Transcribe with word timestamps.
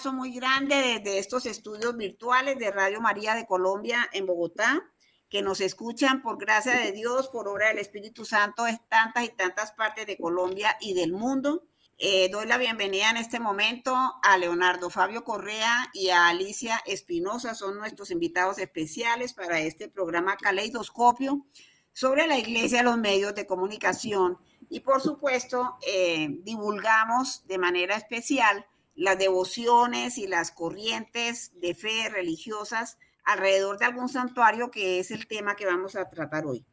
abrazo 0.00 0.16
muy 0.16 0.32
grande 0.32 0.76
desde 0.76 1.18
estos 1.18 1.44
estudios 1.44 1.94
virtuales 1.94 2.58
de 2.58 2.70
Radio 2.70 3.02
María 3.02 3.34
de 3.34 3.44
Colombia 3.44 4.08
en 4.14 4.24
Bogotá, 4.24 4.82
que 5.28 5.42
nos 5.42 5.60
escuchan 5.60 6.22
por 6.22 6.38
gracia 6.38 6.72
de 6.72 6.92
Dios, 6.92 7.28
por 7.28 7.46
obra 7.48 7.68
del 7.68 7.80
Espíritu 7.80 8.24
Santo, 8.24 8.66
en 8.66 8.80
tantas 8.88 9.24
y 9.24 9.28
tantas 9.28 9.72
partes 9.72 10.06
de 10.06 10.16
Colombia 10.16 10.74
y 10.80 10.94
del 10.94 11.12
mundo. 11.12 11.64
Eh, 11.98 12.30
doy 12.30 12.46
la 12.46 12.56
bienvenida 12.56 13.10
en 13.10 13.18
este 13.18 13.40
momento 13.40 13.94
a 14.22 14.38
Leonardo 14.38 14.88
Fabio 14.88 15.22
Correa 15.22 15.90
y 15.92 16.08
a 16.08 16.28
Alicia 16.28 16.80
Espinosa, 16.86 17.54
son 17.54 17.76
nuestros 17.76 18.10
invitados 18.10 18.58
especiales 18.58 19.34
para 19.34 19.60
este 19.60 19.88
programa 19.88 20.38
Caleidoscopio 20.38 21.44
sobre 21.92 22.26
la 22.26 22.38
iglesia, 22.38 22.82
los 22.82 22.96
medios 22.96 23.34
de 23.34 23.46
comunicación 23.46 24.38
y 24.70 24.80
por 24.80 25.02
supuesto 25.02 25.76
eh, 25.86 26.28
divulgamos 26.42 27.46
de 27.46 27.58
manera 27.58 27.96
especial 27.96 28.64
las 28.94 29.18
devociones 29.18 30.18
y 30.18 30.26
las 30.26 30.50
corrientes 30.50 31.52
de 31.60 31.74
fe 31.74 32.08
religiosas 32.08 32.98
alrededor 33.24 33.78
de 33.78 33.86
algún 33.86 34.08
santuario 34.08 34.70
que 34.70 34.98
es 34.98 35.10
el 35.10 35.26
tema 35.26 35.56
que 35.56 35.66
vamos 35.66 35.96
a 35.96 36.08
tratar 36.08 36.46
hoy. 36.46 36.66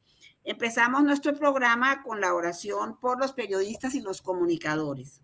Empezamos 0.44 1.04
nuestro 1.04 1.34
programa 1.34 2.04
con 2.04 2.22
la 2.22 2.34
oración 2.34 2.98
por 3.00 3.20
los 3.20 3.34
periodistas 3.34 3.96
y 3.96 4.02
los 4.02 4.22
comunicadores. 4.22 5.22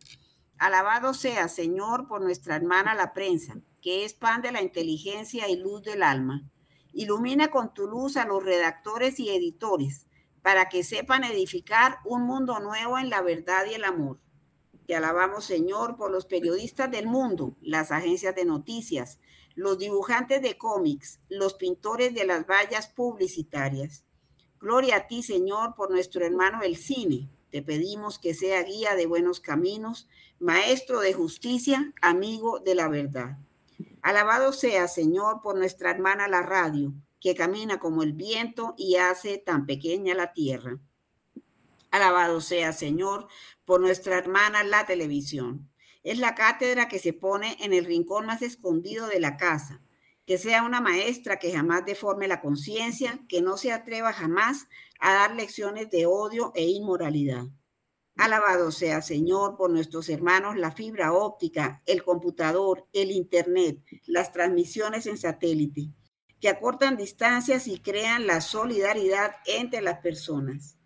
Alabado 0.58 1.14
sea, 1.14 1.48
Señor, 1.48 2.08
por 2.08 2.22
nuestra 2.22 2.56
hermana 2.56 2.94
la 2.94 3.14
prensa, 3.14 3.56
que 3.82 4.06
es 4.06 4.14
pan 4.14 4.42
de 4.42 4.52
la 4.52 4.62
inteligencia 4.62 5.50
y 5.50 5.56
luz 5.56 5.84
del 5.84 6.04
alma. 6.04 6.50
Ilumina 6.94 7.50
con 7.50 7.74
tu 7.74 7.88
luz 7.88 8.18
a 8.18 8.26
los 8.26 8.44
redactores 8.44 9.20
y 9.20 9.30
editores, 9.30 10.08
para 10.42 10.70
que 10.70 10.84
sepan 10.84 11.24
edificar 11.24 11.98
un 12.06 12.24
mundo 12.24 12.60
nuevo 12.60 12.98
en 12.98 13.10
la 13.10 13.22
verdad 13.22 13.66
y 13.70 13.74
el 13.74 13.86
amor. 13.86 14.20
Te 14.94 14.98
alabamos, 14.98 15.46
Señor, 15.46 15.98
por 15.98 16.12
los 16.12 16.28
periodistas 16.28 16.92
del 16.92 17.08
mundo, 17.08 17.56
las 17.62 17.92
agencias 17.92 18.36
de 18.36 18.46
noticias, 18.46 19.18
los 19.56 19.80
dibujantes 19.80 20.40
de 20.44 20.56
cómics, 20.56 21.20
los 21.30 21.56
pintores 21.56 22.14
de 22.14 22.26
las 22.26 22.46
vallas 22.46 22.90
publicitarias. 22.90 24.04
Gloria 24.60 24.98
a 24.98 25.08
ti, 25.08 25.24
Señor, 25.24 25.74
por 25.74 25.90
nuestro 25.90 26.24
hermano 26.24 26.62
el 26.62 26.78
cine. 26.78 27.28
Te 27.50 27.64
pedimos 27.64 28.20
que 28.20 28.36
sea 28.36 28.62
guía 28.62 28.94
de 28.94 29.08
buenos 29.08 29.40
caminos, 29.40 30.08
maestro 30.38 31.00
de 31.00 31.14
justicia, 31.14 31.92
amigo 32.00 32.60
de 32.60 32.76
la 32.76 32.88
verdad. 32.88 33.40
Alabado 34.04 34.54
sea, 34.54 34.88
Señor, 34.88 35.42
por 35.42 35.58
nuestra 35.58 35.90
hermana 35.90 36.28
la 36.28 36.44
radio, 36.44 36.94
que 37.20 37.34
camina 37.34 37.80
como 37.80 38.04
el 38.04 38.14
viento 38.14 38.76
y 38.78 38.98
hace 38.98 39.40
tan 39.40 39.66
pequeña 39.66 40.14
la 40.14 40.34
tierra. 40.34 40.78
Alabado 41.94 42.42
sea, 42.42 42.74
Señor, 42.74 43.28
por 43.66 43.80
nuestra 43.80 44.18
hermana 44.18 44.64
la 44.64 44.86
televisión. 44.86 45.70
Es 46.04 46.18
la 46.18 46.36
cátedra 46.36 46.88
que 46.88 47.00
se 47.00 47.14
pone 47.14 47.56
en 47.62 47.72
el 47.72 47.86
rincón 47.86 48.26
más 48.26 48.42
escondido 48.42 49.08
de 49.08 49.20
la 49.20 49.38
casa 49.38 49.82
que 50.26 50.38
sea 50.38 50.64
una 50.64 50.80
maestra 50.80 51.38
que 51.38 51.52
jamás 51.52 51.86
deforme 51.86 52.28
la 52.28 52.42
conciencia, 52.42 53.20
que 53.28 53.42
no 53.42 53.58
se 53.58 53.72
atreva 53.72 54.14
jamás 54.14 54.68
a 55.00 55.14
dar 55.14 55.36
lecciones 55.36 55.90
de 55.90 56.06
odio 56.06 56.52
e 56.56 56.66
inmoralidad. 56.66 57.46
Alabado 58.16 58.72
sea, 58.72 59.02
Señor, 59.02 59.58
por 59.58 59.72
nuestros 59.72 60.08
hermanos 60.08 60.56
la 60.56 60.72
fibra 60.72 61.14
óptica, 61.14 61.82
el 61.86 62.04
computador, 62.04 62.88
el 62.94 63.12
Internet, 63.12 63.80
las 64.06 64.32
transmisiones 64.32 65.08
en 65.08 65.18
satélite, 65.18 65.90
que 66.40 66.48
acortan 66.48 66.96
distancias 66.96 67.68
y 67.68 67.80
crean 67.80 68.28
la 68.28 68.40
solidaridad 68.40 69.36
entre 69.46 69.82
las 69.82 70.00
personas. 70.00 70.78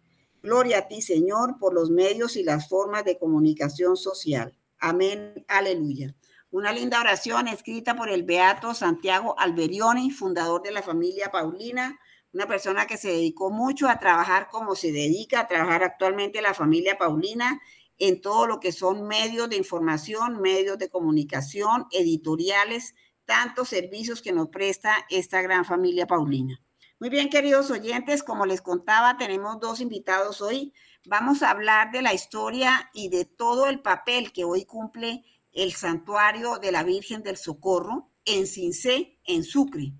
Gloria 0.48 0.78
a 0.78 0.88
ti, 0.88 1.02
Señor, 1.02 1.58
por 1.60 1.74
los 1.74 1.90
medios 1.90 2.38
y 2.38 2.44
las 2.44 2.70
formas 2.70 3.04
de 3.04 3.18
comunicación 3.18 3.98
social. 3.98 4.58
Amén. 4.80 5.44
Aleluya. 5.50 6.16
Una 6.52 6.72
linda 6.72 7.02
oración 7.02 7.50
escrita 7.50 7.98
por 7.98 8.08
el 8.08 8.24
Beato 8.24 8.74
Santiago 8.74 9.38
Alberioni, 9.38 10.10
fundador 10.10 10.64
de 10.64 10.72
la 10.72 10.82
familia 10.82 11.32
Paulina, 11.32 12.00
una 12.32 12.48
persona 12.48 12.88
que 12.88 12.96
se 12.96 13.10
dedicó 13.10 13.52
mucho 13.52 13.90
a 13.90 14.00
trabajar 14.00 14.48
como 14.50 14.74
se 14.76 14.94
dedica 14.94 15.42
a 15.42 15.48
trabajar 15.50 15.84
actualmente 15.84 16.42
la 16.42 16.54
familia 16.54 16.98
Paulina 16.98 17.60
en 17.98 18.22
todo 18.22 18.48
lo 18.48 18.62
que 18.62 18.72
son 18.72 19.06
medios 19.06 19.50
de 19.50 19.58
información, 19.58 20.42
medios 20.42 20.78
de 20.78 20.88
comunicación, 20.88 21.88
editoriales, 21.92 22.96
tantos 23.26 23.68
servicios 23.68 24.22
que 24.22 24.32
nos 24.32 24.48
presta 24.48 24.96
esta 25.10 25.42
gran 25.42 25.66
familia 25.66 26.08
Paulina. 26.08 26.62
Muy 27.00 27.10
bien, 27.10 27.30
queridos 27.30 27.70
oyentes, 27.70 28.24
como 28.24 28.48
les 28.48 28.64
contaba, 28.64 29.18
tenemos 29.18 29.60
dos 29.60 29.82
invitados 29.82 30.42
hoy. 30.42 30.74
Vamos 31.06 31.44
a 31.44 31.52
hablar 31.52 31.92
de 31.92 32.02
la 32.02 32.16
historia 32.16 32.90
y 32.92 33.10
de 33.10 33.24
todo 33.24 33.68
el 33.68 33.82
papel 33.82 34.32
que 34.32 34.46
hoy 34.46 34.66
cumple 34.66 35.24
el 35.54 35.74
santuario 35.74 36.58
de 36.58 36.72
la 36.72 36.82
Virgen 36.82 37.22
del 37.22 37.38
Socorro 37.38 38.10
en 38.26 38.48
Cincé, 38.48 39.20
en 39.26 39.44
Sucre. 39.44 39.94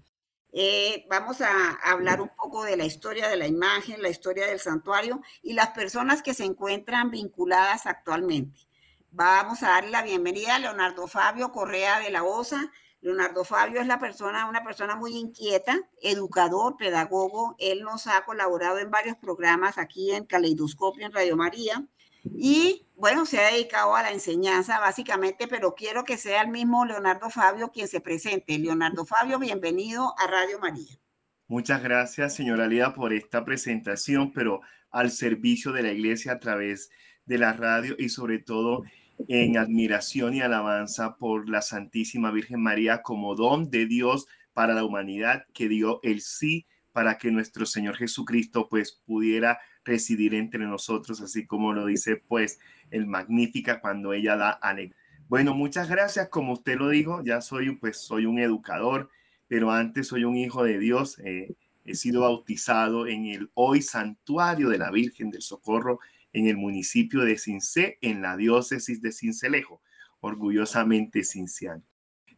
Eh, 0.52 1.06
vamos 1.08 1.42
a 1.42 1.74
hablar 1.84 2.20
un 2.20 2.32
poco 2.36 2.64
de 2.64 2.78
la 2.78 2.86
historia 2.86 3.30
de 3.30 3.38
la 3.38 3.46
imagen, 3.46 4.02
la 4.02 4.10
historia 4.10 4.48
del 4.48 4.60
santuario 4.60 5.22
y 5.44 5.54
las 5.54 5.70
personas 5.70 6.24
que 6.24 6.34
se 6.34 6.46
encuentran 6.46 7.12
vinculadas 7.12 7.86
actualmente. 7.86 8.68
Vamos 9.12 9.62
a 9.62 9.70
darle 9.70 9.92
la 9.92 10.02
bienvenida 10.02 10.56
a 10.56 10.60
Leonardo 10.60 11.06
Fabio 11.06 11.52
Correa 11.52 12.00
de 12.00 12.10
la 12.10 12.24
OSA. 12.24 12.72
Leonardo 13.02 13.44
Fabio 13.44 13.80
es 13.80 13.88
la 13.88 14.00
persona, 14.00 14.50
una 14.50 14.64
persona 14.64 14.96
muy 14.96 15.16
inquieta, 15.16 15.78
educador, 16.02 16.76
pedagogo. 16.78 17.56
Él 17.60 17.82
nos 17.82 18.08
ha 18.08 18.26
colaborado 18.26 18.80
en 18.80 18.90
varios 18.90 19.18
programas 19.18 19.78
aquí 19.78 20.12
en 20.12 20.26
Caleidoscopio, 20.26 21.06
en 21.06 21.14
Radio 21.14 21.38
María. 21.38 21.86
Y 22.24 22.88
bueno, 22.96 23.26
se 23.26 23.40
ha 23.40 23.52
dedicado 23.52 23.96
a 23.96 24.02
la 24.02 24.12
enseñanza 24.12 24.80
básicamente, 24.80 25.48
pero 25.48 25.76
quiero 25.76 26.04
que 26.04 26.18
sea 26.18 26.42
el 26.42 26.50
mismo 26.50 26.86
Leonardo 26.86 27.30
Fabio 27.30 27.72
quien 27.72 27.88
se 27.88 28.02
presente. 28.02 28.58
Leonardo 28.58 29.06
Fabio, 29.06 29.40
bienvenido 29.40 30.14
a 30.18 30.28
Radio 30.28 30.60
María. 30.60 31.00
Muchas 31.48 31.82
gracias, 31.82 32.36
señora 32.36 32.68
Lida, 32.68 32.94
por 32.94 33.14
esta 33.14 33.46
presentación, 33.46 34.34
pero 34.34 34.62
al 34.90 35.12
servicio 35.12 35.72
de 35.72 35.84
la 35.84 35.92
iglesia 35.92 36.34
a 36.34 36.40
través 36.40 36.90
de 37.26 37.38
la 37.38 37.54
radio 37.54 37.96
y 37.98 38.10
sobre 38.10 38.40
todo 38.40 38.84
en 39.28 39.58
admiración 39.58 40.34
y 40.34 40.42
alabanza 40.42 41.18
por 41.18 41.50
la 41.50 41.62
Santísima 41.62 42.32
Virgen 42.32 42.62
María 42.62 43.02
como 43.02 43.36
don 43.36 43.70
de 43.70 43.86
Dios 43.86 44.28
para 44.54 44.74
la 44.74 44.84
humanidad 44.84 45.46
que 45.54 45.68
dio 45.68 46.00
el 46.04 46.22
sí 46.22 46.66
para 46.92 47.18
que 47.18 47.30
nuestro 47.30 47.66
Señor 47.66 47.96
Jesucristo 47.96 48.68
pues 48.70 49.02
pudiera 49.06 49.60
residir 49.84 50.34
entre 50.34 50.66
nosotros, 50.66 51.22
así 51.22 51.46
como 51.46 51.72
lo 51.72 51.86
dice 51.86 52.16
pues 52.16 52.60
el 52.90 53.06
Magnífica 53.06 53.82
cuando 53.82 54.14
ella 54.14 54.36
da 54.36 54.50
alegría. 54.50 54.96
Bueno, 55.28 55.54
muchas 55.54 55.90
gracias. 55.90 56.30
Como 56.30 56.54
usted 56.54 56.78
lo 56.78 56.90
dijo, 56.90 57.22
ya 57.24 57.42
soy 57.42 57.76
pues 57.76 57.98
soy 57.98 58.26
un 58.26 58.40
educador, 58.40 59.10
pero 59.48 59.72
antes 59.72 60.08
soy 60.08 60.24
un 60.24 60.38
hijo 60.38 60.64
de 60.64 60.80
Dios. 60.80 61.20
Eh, 61.20 61.56
he 61.86 61.96
sido 61.96 62.22
bautizado 62.22 63.08
en 63.08 63.28
el 63.28 63.52
hoy 63.54 63.82
santuario 63.82 64.70
de 64.70 64.78
la 64.78 64.90
Virgen 64.90 65.30
del 65.30 65.42
Socorro 65.42 66.00
en 66.38 66.48
el 66.48 66.56
municipio 66.56 67.22
de 67.22 67.36
Cincé, 67.40 67.98
en 68.02 68.22
la 68.22 68.38
diócesis 68.38 69.02
de 69.02 69.12
Cincelejo, 69.12 69.82
orgullosamente 70.20 71.24
cinciano. 71.24 71.82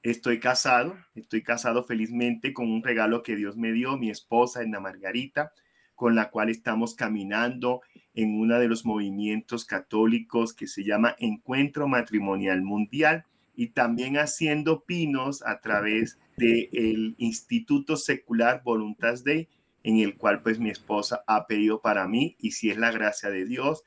Estoy 0.04 0.40
casado, 0.40 0.96
estoy 1.16 1.44
casado 1.44 1.84
felizmente 1.84 2.54
con 2.54 2.72
un 2.72 2.82
regalo 2.82 3.24
que 3.24 3.36
Dios 3.36 3.58
me 3.58 3.74
dio, 3.74 3.98
mi 3.98 4.10
esposa, 4.10 4.62
Ana 4.62 4.80
Margarita, 4.80 5.52
con 5.96 6.16
la 6.16 6.30
cual 6.30 6.50
estamos 6.50 6.96
caminando 6.96 7.82
en 8.14 8.40
uno 8.40 8.58
de 8.58 8.70
los 8.70 8.86
movimientos 8.86 9.66
católicos 9.66 10.54
que 10.54 10.68
se 10.68 10.86
llama 10.86 11.18
Encuentro 11.20 11.90
Matrimonial 11.90 12.62
Mundial 12.62 13.26
y 13.54 13.72
también 13.72 14.18
haciendo 14.18 14.86
pinos 14.86 15.44
a 15.46 15.60
través 15.60 16.18
del 16.38 17.16
Instituto 17.18 17.98
Secular 17.98 18.62
Voluntas 18.64 19.26
Day, 19.26 19.50
en 19.84 20.00
el 20.00 20.18
cual 20.18 20.42
pues 20.42 20.60
mi 20.60 20.70
esposa 20.70 21.24
ha 21.28 21.48
pedido 21.48 21.82
para 21.82 22.08
mí, 22.08 22.36
y 22.40 22.52
si 22.52 22.70
es 22.70 22.78
la 22.78 22.92
gracia 22.92 23.30
de 23.30 23.46
Dios, 23.46 23.84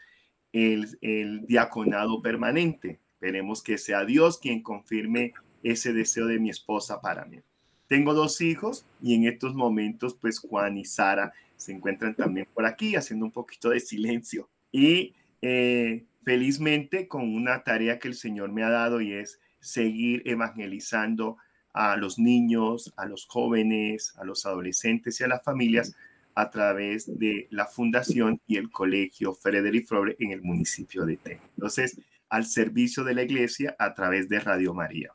el, 0.53 0.99
el 1.01 1.47
diaconado 1.47 2.23
permanente. 2.23 3.01
Esperemos 3.15 3.63
que 3.63 3.79
sea 3.79 4.05
Dios 4.05 4.39
quien 4.39 4.63
confirme 4.63 5.33
ese 5.63 5.93
deseo 5.93 6.27
de 6.27 6.41
mi 6.41 6.51
esposa 6.51 7.01
para 7.01 7.25
mí. 7.25 7.41
Tengo 7.87 8.15
dos 8.15 8.41
hijos 8.41 8.87
y 9.03 9.15
en 9.15 9.27
estos 9.27 9.55
momentos 9.55 10.15
pues 10.15 10.39
Juan 10.39 10.79
y 10.79 10.85
Sara 10.85 11.33
se 11.57 11.73
encuentran 11.73 12.15
también 12.15 12.49
por 12.53 12.67
aquí 12.67 12.97
haciendo 12.97 13.27
un 13.27 13.33
poquito 13.33 13.71
de 13.71 13.81
silencio. 13.81 14.49
Y 14.73 15.15
eh, 15.43 16.05
felizmente 16.23 17.07
con 17.07 17.35
una 17.35 17.63
tarea 17.63 17.99
que 17.99 18.09
el 18.09 18.15
Señor 18.15 18.51
me 18.51 18.65
ha 18.65 18.71
dado 18.71 19.01
y 19.01 19.13
es 19.13 19.41
seguir 19.61 20.23
evangelizando 20.25 21.37
a 21.73 21.97
los 21.97 22.19
niños, 22.19 22.93
a 22.97 23.07
los 23.07 23.27
jóvenes, 23.27 24.15
a 24.17 24.25
los 24.25 24.47
adolescentes 24.47 25.21
y 25.21 25.25
a 25.25 25.29
las 25.29 25.43
familias 25.43 25.95
a 26.35 26.51
través 26.51 27.19
de 27.19 27.47
la 27.51 27.67
fundación 27.67 28.41
y 28.47 28.57
el 28.57 28.71
colegio 28.71 29.35
Frederick 29.35 29.87
Frobre 29.87 30.17
en 30.19 30.31
el 30.33 30.43
municipio 30.43 31.05
de 31.05 31.17
T. 31.17 31.41
Entonces, 31.57 32.01
al 32.29 32.47
servicio 32.47 33.05
de 33.05 33.15
la 33.15 33.23
iglesia 33.23 33.77
a 33.79 33.95
través 33.95 34.29
de 34.29 34.41
Radio 34.41 34.73
María. 34.73 35.13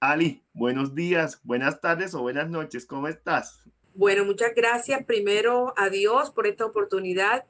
Ali, 0.00 0.42
buenos 0.52 0.94
días, 0.94 1.40
buenas 1.44 1.80
tardes 1.80 2.14
o 2.14 2.22
buenas 2.22 2.48
noches, 2.48 2.86
¿cómo 2.86 3.08
estás? 3.08 3.62
Bueno, 3.94 4.24
muchas 4.24 4.54
gracias 4.54 5.04
primero 5.04 5.74
a 5.76 5.88
Dios 5.90 6.30
por 6.30 6.46
esta 6.46 6.64
oportunidad. 6.64 7.44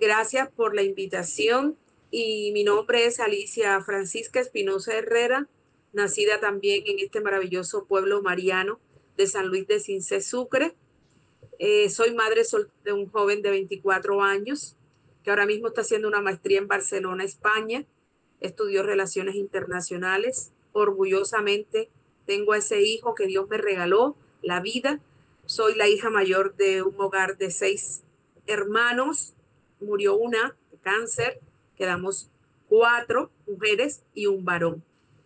Gracias 0.00 0.50
por 0.50 0.74
la 0.74 0.82
invitación. 0.82 1.76
Y 2.10 2.50
mi 2.52 2.64
nombre 2.64 3.06
es 3.06 3.20
Alicia 3.20 3.80
Francisca 3.82 4.40
Espinosa 4.40 4.94
Herrera. 4.94 5.48
Nacida 5.92 6.40
también 6.40 6.84
en 6.86 6.98
este 6.98 7.20
maravilloso 7.20 7.86
pueblo 7.86 8.22
mariano 8.22 8.80
de 9.16 9.26
San 9.26 9.48
Luis 9.48 9.66
de 9.66 9.80
Cincé 9.80 10.20
Sucre. 10.20 10.74
Eh, 11.58 11.90
soy 11.90 12.14
madre 12.14 12.42
de 12.84 12.92
un 12.92 13.10
joven 13.10 13.42
de 13.42 13.50
24 13.50 14.22
años 14.22 14.76
que 15.22 15.30
ahora 15.30 15.46
mismo 15.46 15.68
está 15.68 15.82
haciendo 15.82 16.08
una 16.08 16.20
maestría 16.20 16.58
en 16.58 16.66
Barcelona, 16.66 17.24
España. 17.24 17.84
Estudió 18.40 18.82
relaciones 18.82 19.36
internacionales. 19.36 20.52
Orgullosamente 20.72 21.90
tengo 22.26 22.54
a 22.54 22.58
ese 22.58 22.82
hijo 22.82 23.14
que 23.14 23.26
Dios 23.26 23.48
me 23.48 23.58
regaló, 23.58 24.16
la 24.40 24.60
vida. 24.60 25.00
Soy 25.46 25.76
la 25.76 25.88
hija 25.88 26.10
mayor 26.10 26.56
de 26.56 26.82
un 26.82 27.00
hogar 27.00 27.36
de 27.36 27.50
seis 27.50 28.02
hermanos. 28.46 29.34
Murió 29.80 30.16
una 30.16 30.56
de 30.72 30.78
cáncer. 30.78 31.40
Quedamos 31.76 32.30
cuatro 32.68 33.30
mujeres 33.46 34.02
y 34.14 34.26
un 34.26 34.44
varón 34.44 34.82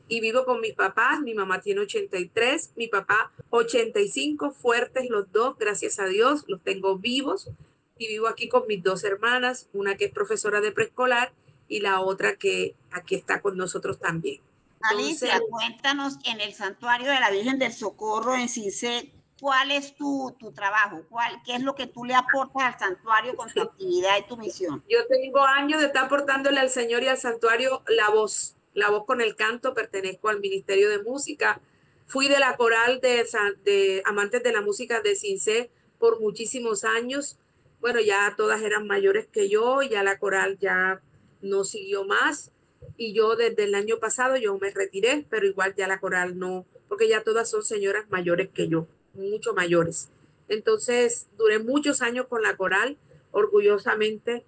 y 0.08 0.20
vivo 0.20 0.44
con 0.44 0.60
mis 0.60 0.74
papás. 0.74 1.20
Mi 1.20 1.34
mamá 1.34 1.60
tiene 1.60 1.80
83, 1.80 2.72
mi 2.76 2.88
papá 2.88 3.32
85, 3.50 4.50
fuertes 4.52 5.08
los 5.10 5.30
dos, 5.32 5.56
gracias 5.58 5.98
a 5.98 6.06
Dios, 6.06 6.44
los 6.48 6.62
tengo 6.62 6.98
vivos. 6.98 7.50
Y 7.98 8.08
vivo 8.08 8.28
aquí 8.28 8.48
con 8.48 8.66
mis 8.66 8.82
dos 8.82 9.04
hermanas, 9.04 9.68
una 9.72 9.96
que 9.96 10.04
es 10.06 10.12
profesora 10.12 10.60
de 10.60 10.70
preescolar 10.70 11.32
y 11.68 11.80
la 11.80 12.00
otra 12.00 12.36
que 12.36 12.74
aquí 12.90 13.14
está 13.14 13.40
con 13.40 13.56
nosotros 13.56 13.98
también. 13.98 14.40
Alicia, 14.82 15.40
cuéntanos 15.48 16.18
en 16.24 16.40
el 16.40 16.54
santuario 16.54 17.10
de 17.10 17.18
la 17.18 17.30
Virgen 17.30 17.58
del 17.58 17.72
Socorro 17.72 18.36
en 18.36 18.48
Cincé, 18.48 19.10
¿cuál 19.40 19.70
es 19.70 19.94
tu, 19.94 20.36
tu 20.38 20.52
trabajo? 20.52 21.02
¿Cuál, 21.08 21.40
¿Qué 21.44 21.56
es 21.56 21.62
lo 21.62 21.74
que 21.74 21.86
tú 21.86 22.04
le 22.04 22.14
aportas 22.14 22.62
al 22.62 22.78
santuario 22.78 23.34
con 23.34 23.50
tu 23.52 23.62
actividad 23.62 24.18
y 24.18 24.28
tu 24.28 24.36
misión? 24.36 24.84
Yo 24.88 25.06
tengo 25.08 25.40
años 25.40 25.80
de 25.80 25.86
estar 25.86 26.04
aportándole 26.04 26.60
al 26.60 26.70
Señor 26.70 27.02
y 27.02 27.08
al 27.08 27.18
santuario 27.18 27.82
la 27.88 28.10
voz 28.10 28.56
la 28.76 28.90
voz 28.90 29.06
con 29.06 29.20
el 29.22 29.34
canto, 29.34 29.74
pertenezco 29.74 30.28
al 30.28 30.38
Ministerio 30.38 30.90
de 30.90 31.02
Música. 31.02 31.60
Fui 32.04 32.28
de 32.28 32.38
la 32.38 32.56
coral 32.56 33.00
de, 33.00 34.02
Amantes 34.04 34.42
de 34.42 34.52
la 34.52 34.60
Música 34.60 35.00
de 35.00 35.16
Cincé 35.16 35.70
por 35.98 36.20
muchísimos 36.20 36.84
años. 36.84 37.38
Bueno, 37.80 38.00
ya 38.00 38.34
todas 38.36 38.60
eran 38.62 38.86
mayores 38.86 39.26
que 39.26 39.48
yo, 39.48 39.80
ya 39.80 40.02
la 40.04 40.18
coral 40.18 40.58
ya 40.60 41.00
no 41.40 41.64
siguió 41.64 42.04
más. 42.04 42.52
Y 42.98 43.14
yo 43.14 43.34
desde 43.34 43.64
el 43.64 43.74
año 43.74 43.98
pasado 43.98 44.36
yo 44.36 44.56
me 44.58 44.70
retiré, 44.70 45.26
pero 45.30 45.46
igual 45.46 45.74
ya 45.74 45.88
la 45.88 45.98
coral 45.98 46.38
no, 46.38 46.66
porque 46.86 47.08
ya 47.08 47.22
todas 47.22 47.48
son 47.48 47.64
señoras 47.64 48.04
mayores 48.10 48.50
que 48.50 48.68
yo, 48.68 48.86
mucho 49.14 49.54
mayores. 49.54 50.10
Entonces 50.48 51.28
duré 51.38 51.60
muchos 51.60 52.02
años 52.02 52.26
con 52.28 52.42
la 52.42 52.58
coral, 52.58 52.98
orgullosamente 53.32 54.44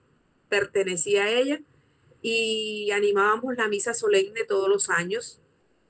pertenecí 0.50 1.16
a 1.16 1.30
ella 1.30 1.60
y 2.22 2.90
animábamos 2.90 3.56
la 3.56 3.68
misa 3.68 3.94
solemne 3.94 4.44
todos 4.44 4.68
los 4.68 4.90
años 4.90 5.40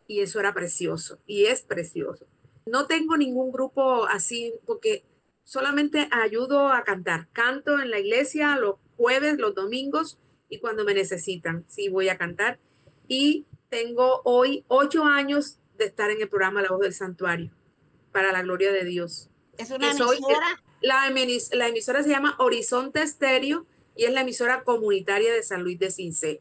y 0.06 0.20
eso 0.20 0.40
era 0.40 0.54
precioso 0.54 1.18
y 1.26 1.46
es 1.46 1.62
precioso. 1.62 2.26
No 2.66 2.86
tengo 2.86 3.16
ningún 3.16 3.50
grupo 3.50 4.06
así 4.06 4.54
porque 4.66 5.04
solamente 5.44 6.08
ayudo 6.10 6.68
a 6.68 6.84
cantar. 6.84 7.28
Canto 7.32 7.78
en 7.80 7.90
la 7.90 7.98
iglesia 7.98 8.56
los 8.56 8.76
jueves, 8.96 9.38
los 9.38 9.54
domingos 9.54 10.18
y 10.48 10.58
cuando 10.58 10.84
me 10.84 10.94
necesitan, 10.94 11.64
sí 11.68 11.88
voy 11.88 12.08
a 12.08 12.18
cantar. 12.18 12.58
Y 13.06 13.46
tengo 13.68 14.22
hoy 14.24 14.64
ocho 14.68 15.04
años 15.04 15.58
de 15.76 15.86
estar 15.86 16.10
en 16.10 16.20
el 16.20 16.28
programa 16.28 16.62
La 16.62 16.70
Voz 16.70 16.80
del 16.80 16.94
Santuario, 16.94 17.50
para 18.12 18.32
la 18.32 18.42
gloria 18.42 18.72
de 18.72 18.84
Dios. 18.84 19.30
¿Es 19.56 19.70
una 19.70 19.90
emisora? 19.90 20.62
la, 20.80 21.10
la 21.52 21.68
emisora 21.68 22.02
se 22.02 22.10
llama 22.10 22.34
Horizonte 22.38 23.02
Estéreo 23.02 23.66
y 23.98 24.04
es 24.04 24.12
la 24.12 24.20
emisora 24.20 24.62
comunitaria 24.62 25.34
de 25.34 25.42
San 25.42 25.64
Luis 25.64 25.76
de 25.76 25.90
Cincé. 25.90 26.40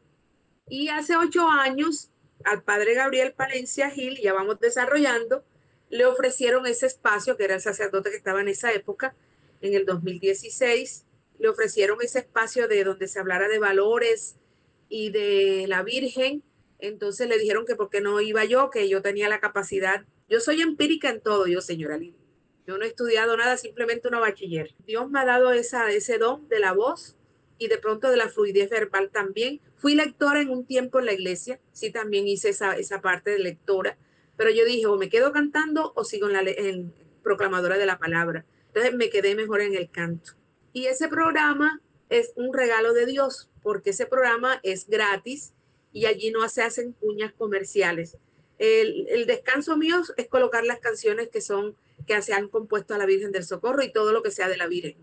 Y 0.68 0.90
hace 0.90 1.16
ocho 1.16 1.48
años 1.48 2.10
al 2.44 2.62
padre 2.62 2.94
Gabriel 2.94 3.32
Palencia 3.32 3.90
Gil, 3.90 4.16
ya 4.22 4.32
vamos 4.32 4.60
desarrollando, 4.60 5.44
le 5.90 6.06
ofrecieron 6.06 6.66
ese 6.66 6.86
espacio, 6.86 7.36
que 7.36 7.42
era 7.42 7.56
el 7.56 7.60
sacerdote 7.60 8.10
que 8.10 8.16
estaba 8.16 8.40
en 8.40 8.46
esa 8.46 8.72
época, 8.72 9.16
en 9.60 9.74
el 9.74 9.86
2016, 9.86 11.04
le 11.40 11.48
ofrecieron 11.48 11.98
ese 12.00 12.20
espacio 12.20 12.68
de 12.68 12.84
donde 12.84 13.08
se 13.08 13.18
hablara 13.18 13.48
de 13.48 13.58
valores 13.58 14.36
y 14.88 15.10
de 15.10 15.64
la 15.66 15.82
Virgen. 15.82 16.44
Entonces 16.78 17.28
le 17.28 17.38
dijeron 17.38 17.66
que 17.66 17.74
por 17.74 17.90
qué 17.90 18.00
no 18.00 18.20
iba 18.20 18.44
yo, 18.44 18.70
que 18.70 18.88
yo 18.88 19.02
tenía 19.02 19.28
la 19.28 19.40
capacidad. 19.40 20.04
Yo 20.28 20.38
soy 20.38 20.62
empírica 20.62 21.10
en 21.10 21.20
todo, 21.20 21.48
yo, 21.48 21.60
señora 21.60 21.98
Lili. 21.98 22.14
Yo 22.68 22.78
no 22.78 22.84
he 22.84 22.88
estudiado 22.88 23.36
nada, 23.36 23.56
simplemente 23.56 24.06
una 24.06 24.20
bachiller. 24.20 24.76
Dios 24.86 25.10
me 25.10 25.18
ha 25.18 25.24
dado 25.24 25.50
esa, 25.50 25.90
ese 25.90 26.18
don 26.18 26.48
de 26.48 26.60
la 26.60 26.72
voz 26.72 27.17
y 27.58 27.68
de 27.68 27.78
pronto 27.78 28.10
de 28.10 28.16
la 28.16 28.28
fluidez 28.28 28.70
verbal 28.70 29.10
también. 29.10 29.60
Fui 29.76 29.94
lectora 29.94 30.40
en 30.40 30.50
un 30.50 30.64
tiempo 30.64 30.98
en 30.98 31.06
la 31.06 31.12
iglesia, 31.12 31.60
sí 31.72 31.90
también 31.90 32.26
hice 32.26 32.50
esa, 32.50 32.76
esa 32.76 33.00
parte 33.00 33.30
de 33.30 33.38
lectora, 33.38 33.98
pero 34.36 34.50
yo 34.50 34.64
dije, 34.64 34.86
o 34.86 34.96
me 34.96 35.08
quedo 35.08 35.32
cantando 35.32 35.92
o 35.96 36.04
sigo 36.04 36.28
en 36.28 36.32
la 36.32 36.42
en 36.42 36.92
proclamadora 37.22 37.76
de 37.76 37.86
la 37.86 37.98
palabra. 37.98 38.44
Entonces 38.68 38.94
me 38.94 39.10
quedé 39.10 39.34
mejor 39.34 39.60
en 39.60 39.74
el 39.74 39.90
canto. 39.90 40.32
Y 40.72 40.86
ese 40.86 41.08
programa 41.08 41.80
es 42.08 42.32
un 42.36 42.54
regalo 42.54 42.92
de 42.92 43.06
Dios, 43.06 43.50
porque 43.62 43.90
ese 43.90 44.06
programa 44.06 44.60
es 44.62 44.88
gratis 44.88 45.52
y 45.92 46.06
allí 46.06 46.30
no 46.30 46.48
se 46.48 46.62
hacen 46.62 46.92
cuñas 46.92 47.32
comerciales. 47.32 48.16
El, 48.58 49.06
el, 49.08 49.26
descanso 49.26 49.76
mío 49.76 50.02
es 50.16 50.28
colocar 50.28 50.64
las 50.64 50.80
canciones 50.80 51.28
que 51.28 51.40
son 51.40 51.76
que 52.06 52.20
se 52.22 52.32
han 52.32 52.48
compuesto 52.48 52.94
a 52.94 52.98
la 52.98 53.06
Virgen 53.06 53.32
del 53.32 53.44
Socorro 53.44 53.82
y 53.82 53.92
todo 53.92 54.12
lo 54.12 54.22
que 54.22 54.30
sea 54.30 54.48
de 54.48 54.56
la 54.56 54.66
Virgen. 54.66 54.96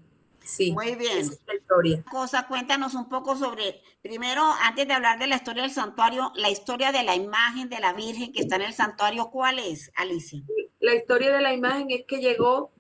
Sí, 0.46 0.72
muy 0.72 0.96
bien. 0.96 1.18
Esa 1.18 1.34
es 1.34 1.42
la 1.48 1.56
historia. 1.56 2.04
Cosa, 2.10 2.48
cuéntanos 2.48 2.94
un 2.94 3.10
poco 3.10 3.36
sobre, 3.36 3.82
primero, 4.02 4.44
antes 4.62 4.88
de 4.88 4.94
hablar 4.94 5.18
de 5.20 5.28
la 5.28 5.38
historia 5.38 5.64
del 5.64 5.72
santuario, 5.72 6.32
la 6.36 6.50
historia 6.50 6.92
de 6.92 7.04
la 7.04 7.16
imagen 7.16 7.68
de 7.68 7.80
la 7.80 7.94
Virgen 7.94 8.32
que 8.32 8.42
está 8.42 8.56
en 8.58 8.62
el 8.62 8.74
santuario, 8.74 9.30
¿cuál 9.32 9.60
es, 9.60 9.92
Alicia? 9.96 10.42
La 10.80 10.94
historia 10.94 11.36
de 11.36 11.42
la 11.42 11.54
imagen 11.54 11.90
es 11.90 12.06
que 12.08 12.20
llegó, 12.20 12.72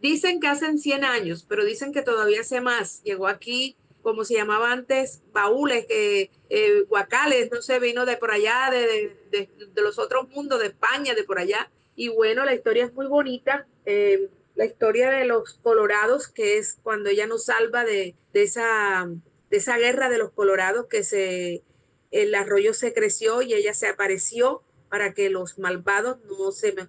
dicen 0.00 0.38
que 0.38 0.48
hacen 0.48 0.78
100 0.78 1.04
años, 1.04 1.46
pero 1.48 1.64
dicen 1.64 1.92
que 1.92 2.02
todavía 2.02 2.42
hace 2.42 2.60
más. 2.60 3.02
Llegó 3.04 3.26
aquí, 3.26 3.76
como 4.02 4.24
se 4.24 4.34
llamaba 4.34 4.70
antes, 4.70 5.22
baúles, 5.32 5.86
que, 5.86 6.30
eh, 6.50 6.82
guacales, 6.88 7.50
no 7.50 7.62
sé, 7.62 7.78
vino 7.78 8.04
de 8.04 8.18
por 8.18 8.32
allá, 8.32 8.68
de, 8.70 9.16
de, 9.30 9.50
de, 9.72 9.82
los 9.82 9.98
otros 9.98 10.28
mundos, 10.28 10.60
de 10.60 10.66
España, 10.66 11.14
de 11.14 11.24
por 11.24 11.38
allá. 11.38 11.70
Y 11.96 12.08
bueno, 12.08 12.44
la 12.44 12.54
historia 12.54 12.84
es 12.84 12.92
muy 12.92 13.06
bonita. 13.06 13.66
Eh, 13.86 14.28
la 14.54 14.64
historia 14.64 15.10
de 15.10 15.24
los 15.24 15.54
colorados, 15.54 16.28
que 16.28 16.58
es 16.58 16.78
cuando 16.82 17.10
ella 17.10 17.26
nos 17.26 17.46
salva 17.46 17.84
de, 17.84 18.14
esa, 18.32 19.08
de 19.50 19.56
esa 19.56 19.78
guerra 19.78 20.08
de 20.08 20.18
los 20.18 20.30
colorados, 20.30 20.86
que 20.86 21.02
se, 21.02 21.62
el 22.10 22.34
arroyo 22.34 22.74
se 22.74 22.92
creció 22.92 23.42
y 23.42 23.54
ella 23.54 23.74
se 23.74 23.88
apareció 23.88 24.62
para 24.88 25.12
que 25.12 25.28
los 25.28 25.58
malvados 25.58 26.18
no 26.26 26.52
se 26.52 26.72
me 26.72 26.86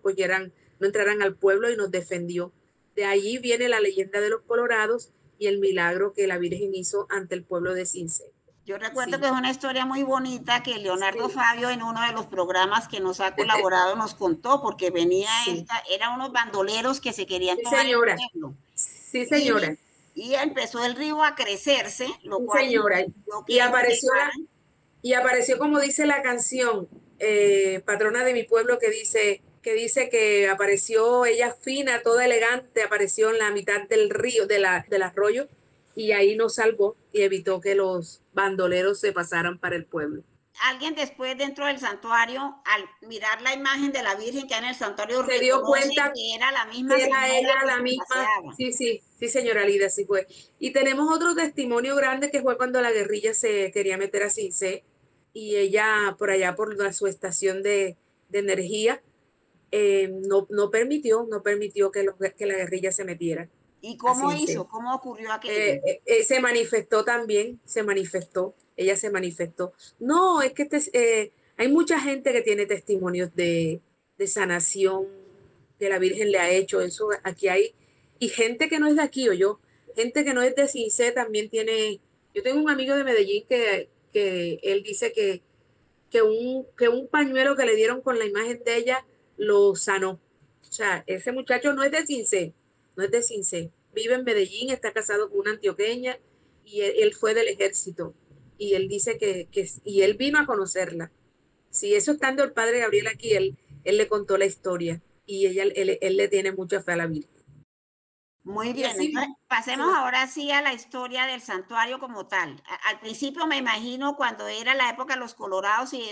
no 0.77 0.87
entraran 0.87 1.21
al 1.21 1.35
pueblo 1.35 1.71
y 1.71 1.75
nos 1.75 1.89
defendió. 1.89 2.51
De 2.95 3.05
allí 3.05 3.39
viene 3.39 3.67
la 3.67 3.79
leyenda 3.79 4.21
de 4.21 4.29
los 4.29 4.41
colorados 4.41 5.11
y 5.39 5.47
el 5.47 5.59
milagro 5.59 6.13
que 6.13 6.27
la 6.27 6.37
Virgen 6.37 6.75
hizo 6.75 7.07
ante 7.09 7.33
el 7.33 7.43
pueblo 7.43 7.73
de 7.73 7.85
Cincé. 7.85 8.34
Yo 8.65 8.79
recuerdo 8.79 9.19
que 9.19 9.27
es 9.27 9.31
una 9.31 9.51
historia 9.51 9.85
muy 9.85 10.01
bonita 10.01 10.63
que 10.63 10.79
Leonardo 10.79 11.29
Fabio 11.29 11.69
en 11.69 11.83
uno 11.83 12.01
de 12.01 12.13
los 12.13 12.25
programas 12.25 12.87
que 12.87 12.99
nos 12.99 13.19
ha 13.21 13.35
colaborado 13.35 13.95
nos 13.95 14.15
contó, 14.15 14.61
porque 14.61 14.89
venía 14.89 15.29
esta, 15.47 15.83
eran 15.91 16.13
unos 16.15 16.31
bandoleros 16.31 16.99
que 16.99 17.13
se 17.13 17.27
querían 17.27 17.59
tomar 17.59 17.81
señora. 17.81 18.17
Sí, 18.73 19.25
señora. 19.27 19.75
Y, 20.15 20.33
empezó 20.33 20.83
el 20.83 20.95
río 20.95 21.23
a 21.23 21.35
crecerse, 21.35 22.07
lo 22.23 22.39
cual 22.39 22.63
señora. 22.63 23.05
Y 23.47 23.59
apareció, 23.59 24.09
y 25.01 25.13
apareció 25.13 25.59
como 25.59 25.79
dice 25.79 26.07
la 26.07 26.23
canción, 26.23 26.87
eh, 27.19 27.83
patrona 27.85 28.23
de 28.23 28.33
mi 28.33 28.43
pueblo, 28.43 28.79
que 28.79 28.89
dice 28.89 29.41
que 29.61 29.73
dice 29.73 30.09
que 30.09 30.47
apareció 30.47 31.25
ella 31.25 31.55
fina, 31.59 32.01
toda 32.03 32.25
elegante, 32.25 32.83
apareció 32.83 33.31
en 33.31 33.39
la 33.39 33.49
mitad 33.49 33.81
del 33.89 34.11
río, 34.11 34.45
de 34.45 34.59
la, 34.59 34.85
del 34.89 35.01
arroyo, 35.01 35.47
y 35.95 36.11
ahí 36.11 36.35
nos 36.35 36.55
salvó 36.55 36.95
y 37.11 37.21
evitó 37.21 37.61
que 37.61 37.75
los 37.75 38.21
bandoleros 38.33 38.99
se 38.99 39.13
pasaran 39.13 39.59
para 39.59 39.75
el 39.75 39.85
pueblo. 39.85 40.23
Alguien 40.63 40.95
después 40.95 41.37
dentro 41.37 41.65
del 41.65 41.79
santuario, 41.79 42.41
al 42.63 43.09
mirar 43.09 43.41
la 43.41 43.53
imagen 43.53 43.91
de 43.91 44.01
la 44.01 44.15
Virgen 44.15 44.47
que 44.47 44.53
hay 44.53 44.63
en 44.63 44.69
el 44.69 44.75
santuario, 44.75 45.25
se 45.25 45.39
dio 45.39 45.61
cuenta 45.61 46.13
que 46.13 46.35
era 46.35 46.51
la 46.51 46.65
misma. 46.65 46.95
Era 46.95 47.37
ella 47.37 47.55
la 47.65 47.81
misma. 47.81 48.05
Sí, 48.55 48.71
sí, 48.71 49.01
sí, 49.19 49.27
señora 49.27 49.65
Lida, 49.65 49.89
sí 49.89 50.05
fue. 50.05 50.27
Y 50.59 50.71
tenemos 50.71 51.13
otro 51.13 51.35
testimonio 51.35 51.95
grande 51.95 52.31
que 52.31 52.41
fue 52.41 52.55
cuando 52.55 52.81
la 52.81 52.91
guerrilla 52.91 53.33
se 53.33 53.71
quería 53.71 53.97
meter 53.97 54.23
a 54.23 54.29
Cincé 54.29 54.85
y 55.33 55.57
ella 55.57 56.15
por 56.17 56.29
allá 56.29 56.55
por 56.55 56.93
su 56.93 57.07
estación 57.07 57.61
de, 57.61 57.97
de 58.29 58.39
energía 58.39 59.01
eh, 59.71 60.09
no, 60.09 60.47
no 60.49 60.71
permitió, 60.71 61.27
no 61.29 61.43
permitió 61.43 61.91
que, 61.91 62.05
que 62.37 62.45
la 62.45 62.55
guerrilla 62.55 62.93
se 62.93 63.03
metiera. 63.03 63.49
¿Y 63.81 63.97
cómo 63.97 64.33
hizo? 64.33 64.67
¿Cómo 64.67 64.95
ocurrió 64.95 65.31
aquello? 65.31 65.53
Eh, 65.53 65.81
eh, 65.85 66.01
eh, 66.05 66.23
se 66.23 66.39
manifestó 66.39 67.03
también, 67.03 67.59
se 67.65 67.83
manifestó, 67.83 68.55
ella 68.75 68.95
se 68.95 69.09
manifestó. 69.09 69.73
No, 69.99 70.41
es 70.41 70.53
que 70.53 70.67
este, 70.71 71.33
hay 71.57 71.67
mucha 71.67 71.99
gente 71.99 72.33
que 72.33 72.41
tiene 72.41 72.65
testimonios 72.65 73.35
de, 73.35 73.81
de, 74.17 74.27
sanación 74.27 75.07
que 75.77 75.89
la 75.89 75.99
Virgen 75.99 76.31
le 76.31 76.39
ha 76.39 76.49
hecho. 76.49 76.81
Eso 76.81 77.09
aquí 77.23 77.47
hay, 77.47 77.75
y 78.17 78.29
gente 78.29 78.69
que 78.69 78.79
no 78.79 78.87
es 78.87 78.95
de 78.95 79.03
aquí, 79.03 79.29
o 79.29 79.33
yo, 79.33 79.59
gente 79.95 80.25
que 80.25 80.33
no 80.33 80.41
es 80.41 80.55
de 80.55 80.67
Cincé 80.67 81.11
también 81.11 81.49
tiene. 81.49 81.99
Yo 82.33 82.43
tengo 82.43 82.59
un 82.59 82.69
amigo 82.69 82.95
de 82.95 83.03
Medellín 83.03 83.45
que, 83.47 83.89
que 84.11 84.59
él 84.63 84.83
dice 84.83 85.13
que, 85.13 85.41
que 86.09 86.21
un, 86.21 86.65
que 86.77 86.89
un 86.89 87.07
pañuelo 87.07 87.55
que 87.55 87.65
le 87.65 87.75
dieron 87.75 88.01
con 88.01 88.17
la 88.17 88.25
imagen 88.25 88.63
de 88.63 88.77
ella 88.77 89.05
lo 89.37 89.75
sanó. 89.75 90.19
O 90.67 90.71
sea, 90.71 91.03
ese 91.07 91.31
muchacho 91.31 91.73
no 91.73 91.83
es 91.83 91.91
de 91.91 92.05
Cince, 92.05 92.53
no 92.95 93.03
es 93.03 93.11
de 93.11 93.23
Cince. 93.23 93.71
Vive 93.93 94.15
en 94.15 94.23
Medellín, 94.23 94.69
está 94.69 94.91
casado 94.91 95.29
con 95.29 95.39
una 95.39 95.51
antioqueña 95.51 96.17
y 96.63 96.81
él, 96.81 97.13
fue 97.13 97.33
del 97.33 97.47
ejército. 97.47 98.13
Y 98.57 98.73
él 98.73 98.87
dice 98.87 99.17
que, 99.17 99.47
que, 99.51 99.69
y 99.83 100.01
él 100.01 100.15
vino 100.15 100.39
a 100.39 100.45
conocerla. 100.45 101.11
Si 101.69 101.93
eso 101.93 102.13
estando 102.13 102.43
el 102.43 102.53
padre 102.53 102.79
Gabriel 102.79 103.07
aquí, 103.07 103.33
él, 103.33 103.57
él 103.83 103.97
le 103.97 104.07
contó 104.07 104.37
la 104.37 104.45
historia 104.45 105.01
y 105.25 105.47
ella, 105.47 105.63
él, 105.63 105.97
él 106.01 106.17
le 106.17 106.27
tiene 106.27 106.51
mucha 106.51 106.81
fe 106.81 106.93
a 106.93 106.97
la 106.97 107.07
Virgen. 107.07 107.35
Muy 108.45 108.73
bien, 108.73 108.93
pasemos 109.47 109.91
ahora 109.95 110.27
sí 110.27 110.51
a 110.51 110.61
la 110.61 110.71
historia 110.71 111.25
del 111.25 111.41
santuario 111.41 111.99
como 111.99 112.27
tal. 112.27 112.61
Al 112.87 112.99
principio 112.99 113.47
me 113.47 113.57
imagino 113.57 114.15
cuando 114.15 114.47
era 114.47 114.75
la 114.75 114.91
época 114.91 115.15
de 115.15 115.19
los 115.19 115.33
colorados 115.33 115.93
y 115.95 116.03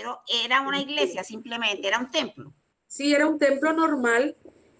era 0.44 0.60
una 0.62 0.80
iglesia 0.80 1.22
simplemente, 1.22 1.86
era 1.86 2.00
un 2.00 2.10
templo. 2.10 2.52
Sí, 2.88 3.14
era 3.14 3.28
un 3.28 3.38
templo 3.38 3.72
normal 3.72 4.36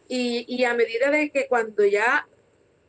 y, 0.09 0.65
a 0.65 0.75
medida 0.75 1.11
de 1.11 1.31
que 1.31 1.47
cuando 1.49 1.85
ya 1.85 2.29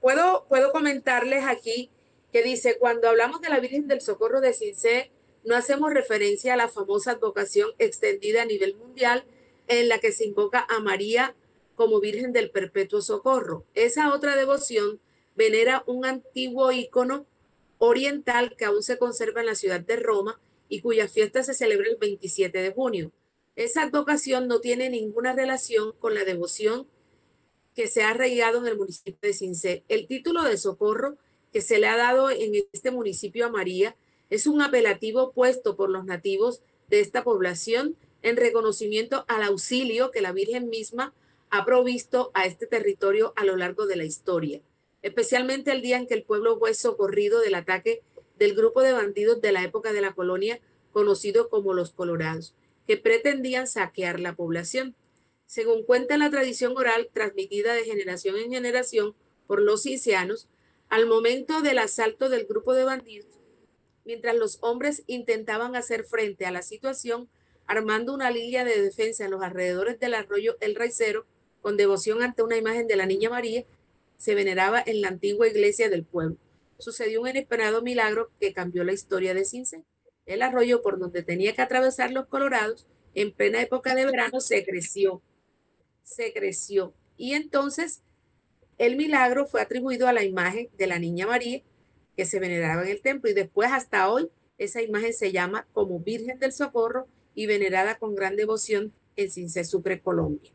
puedo, 0.01 0.45
puedo 0.47 0.71
comentarles 0.71 1.45
aquí 1.45 1.89
que 2.31 2.43
dice, 2.43 2.77
cuando 2.77 3.07
hablamos 3.07 3.41
de 3.41 3.49
la 3.49 3.59
Virgen 3.59 3.87
del 3.87 4.01
Socorro 4.01 4.41
de 4.41 4.53
Cincé, 4.53 5.11
no 5.45 5.55
hacemos 5.55 5.93
referencia 5.93 6.53
a 6.53 6.57
la 6.57 6.67
famosa 6.67 7.11
advocación 7.11 7.69
extendida 7.77 8.41
a 8.41 8.45
nivel 8.45 8.75
mundial 8.75 9.25
en 9.67 9.87
la 9.87 9.99
que 9.99 10.11
se 10.11 10.25
invoca 10.25 10.65
a 10.69 10.79
María 10.79 11.35
como 11.75 11.99
Virgen 11.99 12.33
del 12.33 12.51
Perpetuo 12.51 13.01
Socorro. 13.01 13.65
Esa 13.73 14.13
otra 14.13 14.35
devoción 14.35 14.99
venera 15.35 15.83
un 15.85 16.05
antiguo 16.05 16.71
ícono 16.71 17.25
oriental 17.77 18.55
que 18.57 18.65
aún 18.65 18.83
se 18.83 18.97
conserva 18.97 19.41
en 19.41 19.47
la 19.47 19.55
ciudad 19.55 19.81
de 19.81 19.95
Roma 19.95 20.39
y 20.67 20.81
cuya 20.81 21.07
fiesta 21.07 21.43
se 21.43 21.53
celebra 21.53 21.87
el 21.89 21.97
27 21.97 22.57
de 22.57 22.71
junio. 22.71 23.11
Esa 23.55 23.83
advocación 23.83 24.47
no 24.47 24.59
tiene 24.59 24.89
ninguna 24.89 25.33
relación 25.33 25.93
con 25.93 26.15
la 26.15 26.25
devoción 26.25 26.87
que 27.75 27.87
se 27.87 28.03
ha 28.03 28.09
arraigado 28.09 28.59
en 28.59 28.67
el 28.67 28.77
municipio 28.77 29.17
de 29.21 29.33
Cincé. 29.33 29.83
El 29.89 30.07
título 30.07 30.43
de 30.43 30.57
socorro 30.57 31.17
que 31.51 31.61
se 31.61 31.77
le 31.77 31.87
ha 31.87 31.97
dado 31.97 32.31
en 32.31 32.53
este 32.73 32.91
municipio 32.91 33.45
a 33.45 33.49
María 33.49 33.95
es 34.29 34.47
un 34.47 34.61
apelativo 34.61 35.31
puesto 35.31 35.75
por 35.75 35.89
los 35.89 36.05
nativos 36.05 36.61
de 36.89 37.01
esta 37.01 37.23
población 37.23 37.95
en 38.21 38.37
reconocimiento 38.37 39.25
al 39.27 39.43
auxilio 39.43 40.11
que 40.11 40.21
la 40.21 40.31
Virgen 40.31 40.69
misma 40.69 41.13
ha 41.49 41.65
provisto 41.65 42.31
a 42.33 42.45
este 42.45 42.65
territorio 42.65 43.33
a 43.35 43.45
lo 43.45 43.55
largo 43.55 43.85
de 43.85 43.95
la 43.95 44.03
historia, 44.03 44.61
especialmente 45.01 45.71
el 45.71 45.81
día 45.81 45.97
en 45.97 46.07
que 46.07 46.15
el 46.15 46.23
pueblo 46.23 46.57
fue 46.57 46.73
socorrido 46.73 47.39
del 47.39 47.55
ataque 47.55 48.01
del 48.37 48.55
grupo 48.55 48.81
de 48.81 48.93
bandidos 48.93 49.41
de 49.41 49.51
la 49.51 49.63
época 49.63 49.93
de 49.93 50.01
la 50.01 50.13
colonia 50.13 50.59
conocido 50.91 51.49
como 51.49 51.73
los 51.73 51.91
Colorados, 51.91 52.55
que 52.87 52.97
pretendían 52.97 53.67
saquear 53.67 54.19
la 54.19 54.35
población. 54.35 54.95
Según 55.45 55.83
cuenta 55.83 56.17
la 56.17 56.29
tradición 56.29 56.75
oral 56.77 57.09
transmitida 57.13 57.73
de 57.73 57.83
generación 57.83 58.37
en 58.37 58.51
generación 58.51 59.15
por 59.47 59.61
los 59.61 59.83
cincianos, 59.83 60.49
al 60.89 61.07
momento 61.07 61.61
del 61.61 61.79
asalto 61.79 62.29
del 62.29 62.45
grupo 62.45 62.73
de 62.73 62.83
bandidos, 62.83 63.39
mientras 64.05 64.35
los 64.35 64.57
hombres 64.61 65.03
intentaban 65.07 65.75
hacer 65.75 66.03
frente 66.03 66.45
a 66.45 66.51
la 66.51 66.61
situación, 66.61 67.29
armando 67.67 68.13
una 68.13 68.31
línea 68.31 68.63
de 68.63 68.81
defensa 68.81 69.25
en 69.25 69.31
los 69.31 69.41
alrededores 69.41 69.99
del 69.99 70.13
arroyo 70.13 70.57
El 70.59 70.75
Raicero, 70.75 71.25
con 71.61 71.77
devoción 71.77 72.21
ante 72.21 72.43
una 72.43 72.57
imagen 72.57 72.87
de 72.87 72.95
la 72.95 73.07
Niña 73.07 73.29
María, 73.29 73.65
se 74.17 74.35
veneraba 74.35 74.81
en 74.85 75.01
la 75.01 75.09
antigua 75.09 75.47
iglesia 75.47 75.89
del 75.89 76.03
pueblo. 76.03 76.37
Sucedió 76.77 77.21
un 77.21 77.27
inesperado 77.27 77.81
milagro 77.81 78.29
que 78.39 78.53
cambió 78.53 78.83
la 78.83 78.93
historia 78.93 79.33
de 79.33 79.45
Cince. 79.45 79.83
El 80.25 80.41
arroyo 80.41 80.81
por 80.81 80.99
donde 80.99 81.23
tenía 81.23 81.53
que 81.55 81.61
atravesar 81.61 82.11
los 82.11 82.27
colorados 82.27 82.87
en 83.13 83.31
plena 83.31 83.61
época 83.61 83.95
de 83.95 84.05
verano 84.05 84.39
se 84.41 84.65
creció, 84.65 85.21
se 86.05 86.31
creció. 86.31 86.93
Y 87.17 87.33
entonces 87.33 88.01
el 88.77 88.95
milagro 88.95 89.45
fue 89.45 89.61
atribuido 89.61 90.07
a 90.07 90.13
la 90.13 90.23
imagen 90.23 90.69
de 90.77 90.87
la 90.87 90.99
Niña 90.99 91.27
María 91.27 91.61
que 92.15 92.25
se 92.25 92.39
veneraba 92.39 92.83
en 92.83 92.89
el 92.89 93.01
templo 93.01 93.29
y 93.29 93.33
después 93.33 93.71
hasta 93.73 94.09
hoy 94.09 94.29
esa 94.57 94.81
imagen 94.81 95.13
se 95.13 95.33
llama 95.33 95.67
como 95.73 95.99
Virgen 95.99 96.39
del 96.39 96.53
Socorro 96.53 97.07
y 97.33 97.45
venerada 97.47 97.97
con 97.97 98.15
gran 98.15 98.37
devoción 98.37 98.93
en 99.17 99.29
Cince 99.29 99.65
Sucre, 99.65 99.99
Colombia. 99.99 100.51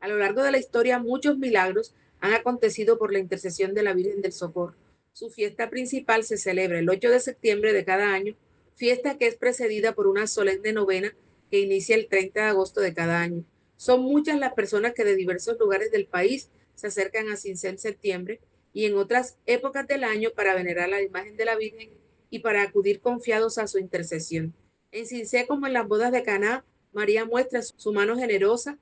A 0.00 0.08
lo 0.08 0.18
largo 0.18 0.42
de 0.42 0.50
la 0.50 0.58
historia, 0.58 0.98
muchos 0.98 1.38
milagros 1.38 1.94
han 2.20 2.32
acontecido 2.32 2.98
por 2.98 3.12
la 3.12 3.20
intercesión 3.20 3.74
de 3.74 3.84
la 3.84 3.92
Virgen 3.92 4.22
del 4.22 4.32
Socorro. 4.32 4.76
Su 5.12 5.30
fiesta 5.30 5.70
principal 5.70 6.24
se 6.24 6.38
celebra 6.38 6.78
el 6.78 6.88
8 6.88 7.10
de 7.10 7.20
septiembre 7.20 7.72
de 7.72 7.84
cada 7.84 8.12
año, 8.12 8.34
fiesta 8.74 9.16
que 9.16 9.28
es 9.28 9.36
precedida 9.36 9.94
por 9.94 10.08
una 10.08 10.26
solemne 10.26 10.72
novena 10.72 11.14
que 11.50 11.60
inicia 11.60 11.94
el 11.94 12.08
30 12.08 12.40
de 12.40 12.46
agosto 12.46 12.80
de 12.80 12.94
cada 12.94 13.20
año. 13.20 13.44
Son 13.76 14.02
muchas 14.02 14.38
las 14.38 14.54
personas 14.54 14.94
que 14.94 15.04
de 15.04 15.16
diversos 15.16 15.58
lugares 15.58 15.90
del 15.90 16.06
país 16.06 16.50
se 16.74 16.86
acercan 16.88 17.28
a 17.28 17.36
Cincé 17.36 17.68
en 17.68 17.78
septiembre 17.78 18.40
y 18.72 18.84
en 18.84 18.96
otras 18.96 19.36
épocas 19.46 19.86
del 19.86 20.04
año 20.04 20.30
para 20.34 20.54
venerar 20.54 20.88
la 20.88 21.02
imagen 21.02 21.36
de 21.36 21.44
la 21.44 21.56
Virgen 21.56 21.90
y 22.30 22.40
para 22.40 22.62
acudir 22.62 23.00
confiados 23.00 23.58
a 23.58 23.66
su 23.66 23.78
intercesión. 23.78 24.54
En 24.92 25.06
Cincé, 25.06 25.46
como 25.46 25.66
en 25.66 25.72
las 25.72 25.88
bodas 25.88 26.12
de 26.12 26.22
Caná, 26.22 26.64
María 26.92 27.24
muestra 27.24 27.62
su 27.62 27.92
mano 27.92 28.16
generosa 28.16 28.78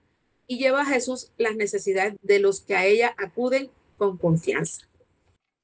y 0.47 0.59
lleva 0.59 0.83
a 0.83 0.87
Jesús 0.87 1.33
las 1.37 1.57
necesidades 1.57 2.15
de 2.23 2.39
los 2.39 2.61
que 2.61 2.77
a 2.77 2.85
ella 2.85 3.15
acuden 3.19 3.71
con 3.97 4.19
confianza. 4.19 4.89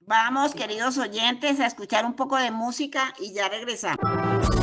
Vamos, 0.00 0.54
queridos 0.54 0.98
oyentes, 0.98 1.60
a 1.60 1.66
escuchar 1.66 2.04
un 2.04 2.16
poco 2.16 2.36
de 2.36 2.50
música 2.50 3.14
y 3.20 3.32
ya 3.32 3.48
regresamos. 3.48 4.59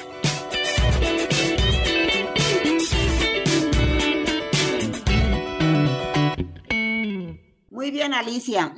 Muy 7.69 7.91
bien, 7.91 8.13
Alicia. 8.13 8.75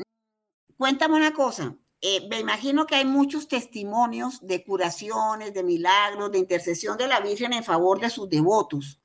Cuéntame 0.78 1.16
una 1.16 1.34
cosa. 1.34 1.75
Eh, 2.01 2.28
me 2.30 2.40
imagino 2.40 2.86
que 2.86 2.96
hay 2.96 3.06
muchos 3.06 3.48
testimonios 3.48 4.40
de 4.42 4.63
curaciones, 4.63 5.54
de 5.54 5.63
milagros, 5.63 6.32
de 6.32 6.40
intercesión 6.40 6.98
de 6.98 7.08
la 7.08 7.20
Virgen 7.20 7.54
en 7.54 7.63
favor 7.63 8.00
de 8.00 8.10
sus 8.10 8.30
devotos. 8.30 9.00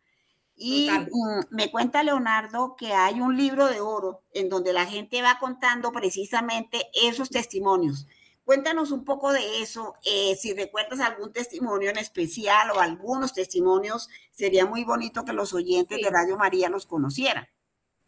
Y 0.56 0.88
mm, 0.90 1.54
me 1.54 1.70
cuenta 1.70 2.02
Leonardo 2.02 2.76
que 2.76 2.92
hay 2.92 3.20
un 3.20 3.36
libro 3.36 3.66
de 3.66 3.80
oro 3.80 4.22
en 4.32 4.48
donde 4.48 4.72
la 4.72 4.86
gente 4.86 5.20
va 5.20 5.38
contando 5.38 5.92
precisamente 5.92 6.86
esos 6.94 7.28
testimonios. 7.28 8.06
Cuéntanos 8.44 8.90
un 8.92 9.04
poco 9.04 9.32
de 9.32 9.60
eso, 9.60 9.96
eh, 10.04 10.36
si 10.36 10.54
recuerdas 10.54 11.00
algún 11.00 11.32
testimonio 11.32 11.90
en 11.90 11.98
especial 11.98 12.70
o 12.70 12.80
algunos 12.80 13.34
testimonios, 13.34 14.08
sería 14.30 14.64
muy 14.64 14.84
bonito 14.84 15.24
que 15.24 15.32
los 15.32 15.52
oyentes 15.52 16.00
de 16.00 16.10
Radio 16.10 16.36
María 16.36 16.68
los 16.68 16.86
conocieran. 16.86 17.48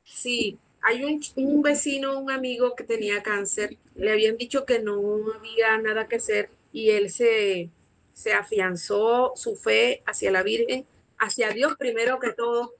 Sí, 0.04 0.56
hay 0.80 1.04
un, 1.04 1.20
un, 1.36 1.60
vecino, 1.60 2.18
un 2.18 2.30
amigo 2.30 2.76
que 2.76 2.84
tenía 2.84 3.22
cáncer, 3.22 3.76
le 3.96 4.12
habían 4.12 4.36
dicho 4.36 4.64
que 4.64 4.78
no 4.78 4.96
había 5.36 5.76
nada 5.78 6.06
que 6.06 6.16
hacer 6.16 6.50
y 6.72 6.90
él 6.90 7.10
se, 7.10 7.70
se 8.14 8.32
afianzó 8.32 9.32
su 9.34 9.56
fe 9.56 10.02
hacia 10.06 10.30
la 10.30 10.44
Virgen 10.44 10.86
hacia 11.18 11.50
Dios 11.50 11.76
primero 11.78 12.18
que 12.18 12.32
todo. 12.32 12.74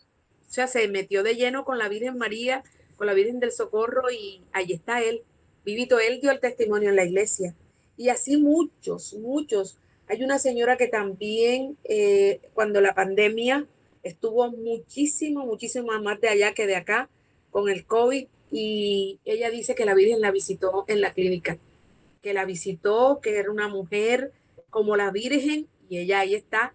O 0.48 0.50
sea, 0.50 0.66
se 0.66 0.88
metió 0.88 1.22
de 1.22 1.34
lleno 1.34 1.64
con 1.64 1.78
la 1.78 1.88
Virgen 1.88 2.16
María, 2.16 2.62
con 2.96 3.06
la 3.06 3.14
Virgen 3.14 3.40
del 3.40 3.52
Socorro 3.52 4.10
y 4.10 4.42
ahí 4.52 4.72
está 4.72 5.02
él. 5.02 5.22
Vivito, 5.64 5.98
él 5.98 6.20
dio 6.20 6.30
el 6.30 6.40
testimonio 6.40 6.88
en 6.88 6.96
la 6.96 7.04
iglesia. 7.04 7.54
Y 7.96 8.08
así 8.08 8.36
muchos, 8.36 9.14
muchos. 9.14 9.76
Hay 10.08 10.22
una 10.22 10.38
señora 10.38 10.76
que 10.76 10.88
también, 10.88 11.76
eh, 11.84 12.40
cuando 12.54 12.80
la 12.80 12.94
pandemia 12.94 13.66
estuvo 14.02 14.50
muchísimo, 14.50 15.44
muchísimo 15.44 15.92
más 16.00 16.20
de 16.20 16.28
allá 16.28 16.54
que 16.54 16.66
de 16.66 16.76
acá 16.76 17.10
con 17.50 17.68
el 17.68 17.84
COVID 17.84 18.26
y 18.50 19.20
ella 19.24 19.50
dice 19.50 19.74
que 19.74 19.84
la 19.84 19.94
Virgen 19.94 20.20
la 20.20 20.30
visitó 20.30 20.84
en 20.88 21.00
la 21.00 21.12
clínica, 21.12 21.58
que 22.22 22.32
la 22.32 22.44
visitó, 22.44 23.20
que 23.22 23.36
era 23.36 23.50
una 23.50 23.68
mujer 23.68 24.32
como 24.70 24.96
la 24.96 25.10
Virgen 25.10 25.66
y 25.90 25.98
ella 25.98 26.20
ahí 26.20 26.34
está 26.34 26.74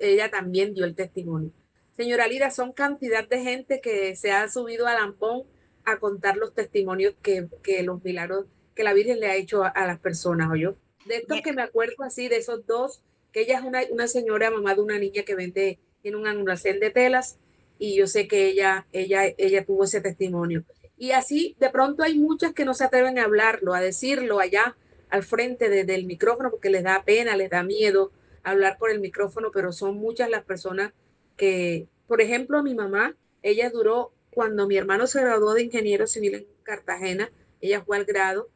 ella 0.00 0.30
también 0.30 0.74
dio 0.74 0.84
el 0.84 0.94
testimonio. 0.94 1.50
Señora 1.96 2.26
Lira, 2.26 2.50
son 2.50 2.72
cantidad 2.72 3.26
de 3.26 3.42
gente 3.42 3.80
que 3.80 4.16
se 4.16 4.30
ha 4.30 4.48
subido 4.48 4.86
al 4.86 4.98
ampón 4.98 5.44
a 5.84 5.98
contar 5.98 6.36
los 6.36 6.54
testimonios 6.54 7.14
que, 7.22 7.48
que 7.62 7.82
los 7.82 8.02
milagros 8.04 8.46
que 8.74 8.84
la 8.84 8.92
Virgen 8.92 9.18
le 9.18 9.28
ha 9.28 9.36
hecho 9.36 9.64
a, 9.64 9.86
las 9.86 9.98
personas, 9.98 10.50
yo. 10.58 10.76
De 11.06 11.16
estos 11.16 11.40
que 11.40 11.54
me 11.54 11.62
acuerdo 11.62 12.04
así, 12.04 12.28
de 12.28 12.36
esos 12.36 12.66
dos, 12.66 13.00
que 13.32 13.40
ella 13.40 13.58
es 13.58 13.64
una, 13.64 13.80
una 13.90 14.06
señora, 14.06 14.50
mamá 14.50 14.74
de 14.74 14.82
una 14.82 14.98
niña 14.98 15.22
que 15.22 15.34
vende, 15.34 15.78
tiene 16.02 16.18
un 16.18 16.26
almacén 16.26 16.78
de 16.78 16.90
telas, 16.90 17.38
y 17.78 17.96
yo 17.96 18.06
sé 18.06 18.28
que 18.28 18.48
ella, 18.48 18.86
ella, 18.92 19.22
ella 19.38 19.64
tuvo 19.64 19.84
ese 19.84 20.02
testimonio. 20.02 20.64
Y 20.98 21.12
así, 21.12 21.56
de 21.58 21.70
pronto 21.70 22.02
hay 22.02 22.18
muchas 22.18 22.52
que 22.52 22.64
no 22.64 22.74
se 22.74 22.84
atreven 22.84 23.18
a 23.18 23.24
hablarlo, 23.24 23.74
a 23.74 23.80
decirlo 23.80 24.40
allá 24.40 24.76
al 25.08 25.22
frente 25.22 25.68
del 25.68 26.04
micrófono 26.04 26.50
porque 26.50 26.70
les 26.70 26.82
da 26.82 27.02
pena, 27.04 27.36
les 27.36 27.50
da 27.50 27.62
miedo, 27.62 28.12
hablar 28.46 28.78
por 28.78 28.90
el 28.90 29.00
micrófono, 29.00 29.50
pero 29.52 29.72
son 29.72 29.96
muchas 29.96 30.30
las 30.30 30.44
personas 30.44 30.92
que, 31.36 31.88
por 32.06 32.20
ejemplo, 32.20 32.62
mi 32.62 32.74
mamá, 32.74 33.16
ella 33.42 33.70
duró, 33.70 34.12
cuando 34.30 34.68
mi 34.68 34.76
hermano 34.76 35.08
se 35.08 35.20
graduó 35.20 35.52
de 35.54 35.64
ingeniero 35.64 36.06
civil 36.06 36.34
en 36.34 36.46
Cartagena, 36.62 37.30
ella 37.60 37.82
fue 37.84 37.96
al 37.96 38.04
grado 38.04 38.48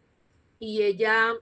y 0.61 0.83
ella, 0.83 1.33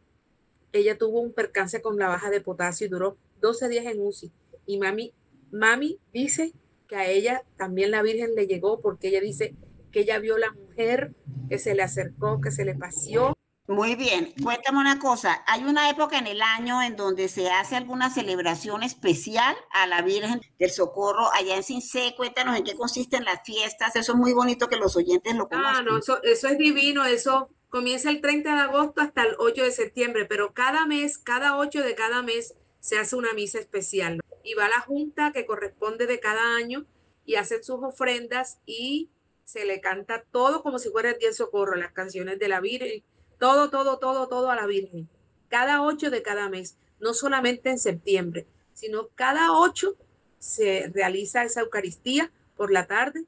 ella 0.72 0.96
tuvo 0.96 1.20
un 1.20 1.32
percance 1.32 1.82
con 1.82 1.98
la 1.98 2.08
baja 2.08 2.30
de 2.30 2.40
potasio 2.40 2.86
y 2.86 2.90
duró 2.90 3.18
12 3.42 3.68
días 3.68 3.84
en 3.84 4.00
UCI. 4.00 4.32
Y 4.64 4.78
mami, 4.78 5.12
mami 5.50 5.98
dice 6.14 6.52
que 6.86 6.96
a 6.96 7.06
ella 7.06 7.44
también 7.58 7.90
la 7.90 8.00
Virgen 8.00 8.34
le 8.34 8.46
llegó 8.46 8.80
porque 8.80 9.08
ella 9.08 9.20
dice 9.20 9.54
que 9.92 10.00
ella 10.00 10.18
vio 10.20 10.38
la 10.38 10.52
mujer 10.52 11.12
que 11.50 11.58
se 11.58 11.74
le 11.74 11.82
acercó, 11.82 12.40
que 12.40 12.50
se 12.50 12.64
le 12.64 12.74
paseó 12.74 13.37
muy 13.68 13.96
bien, 13.96 14.32
cuéntame 14.42 14.78
una 14.78 14.98
cosa, 14.98 15.44
hay 15.46 15.62
una 15.64 15.90
época 15.90 16.16
en 16.16 16.26
el 16.26 16.40
año 16.40 16.80
en 16.80 16.96
donde 16.96 17.28
se 17.28 17.50
hace 17.50 17.76
alguna 17.76 18.08
celebración 18.08 18.82
especial 18.82 19.54
a 19.70 19.86
la 19.86 20.00
Virgen 20.00 20.40
del 20.58 20.70
Socorro 20.70 21.30
allá 21.34 21.54
en 21.54 21.62
Cincé, 21.62 22.14
cuéntanos 22.16 22.56
en 22.56 22.64
qué 22.64 22.74
consisten 22.74 23.26
las 23.26 23.44
fiestas, 23.44 23.94
eso 23.94 24.12
es 24.12 24.18
muy 24.18 24.32
bonito 24.32 24.68
que 24.68 24.76
los 24.76 24.96
oyentes 24.96 25.34
lo 25.34 25.50
conozcan. 25.50 25.76
Ah, 25.76 25.82
no, 25.82 25.98
eso, 25.98 26.22
eso 26.22 26.48
es 26.48 26.56
divino, 26.56 27.04
eso 27.04 27.50
comienza 27.68 28.08
el 28.08 28.22
30 28.22 28.54
de 28.54 28.60
agosto 28.62 29.02
hasta 29.02 29.24
el 29.24 29.34
8 29.38 29.62
de 29.62 29.70
septiembre, 29.70 30.24
pero 30.24 30.54
cada 30.54 30.86
mes, 30.86 31.18
cada 31.18 31.58
8 31.58 31.82
de 31.82 31.94
cada 31.94 32.22
mes 32.22 32.54
se 32.80 32.98
hace 32.98 33.16
una 33.16 33.34
misa 33.34 33.58
especial 33.58 34.18
y 34.42 34.54
va 34.54 34.70
la 34.70 34.80
junta 34.80 35.30
que 35.30 35.44
corresponde 35.44 36.06
de 36.06 36.20
cada 36.20 36.56
año 36.56 36.86
y 37.26 37.34
hacen 37.34 37.62
sus 37.62 37.82
ofrendas 37.82 38.60
y 38.64 39.10
se 39.44 39.66
le 39.66 39.82
canta 39.82 40.24
todo 40.30 40.62
como 40.62 40.78
si 40.78 40.88
fuera 40.88 41.10
el 41.10 41.18
día 41.18 41.28
del 41.28 41.34
socorro, 41.34 41.76
las 41.76 41.92
canciones 41.92 42.38
de 42.38 42.48
la 42.48 42.60
Virgen 42.60 43.02
todo, 43.38 43.70
todo, 43.70 43.98
todo, 43.98 44.28
todo 44.28 44.50
a 44.50 44.56
la 44.56 44.66
Virgen. 44.66 45.08
Cada 45.48 45.82
ocho 45.82 46.10
de 46.10 46.22
cada 46.22 46.48
mes, 46.48 46.76
no 47.00 47.14
solamente 47.14 47.70
en 47.70 47.78
septiembre, 47.78 48.46
sino 48.74 49.08
cada 49.14 49.52
ocho 49.52 49.96
se 50.38 50.90
realiza 50.92 51.44
esa 51.44 51.60
Eucaristía 51.60 52.30
por 52.56 52.70
la 52.70 52.86
tarde 52.86 53.24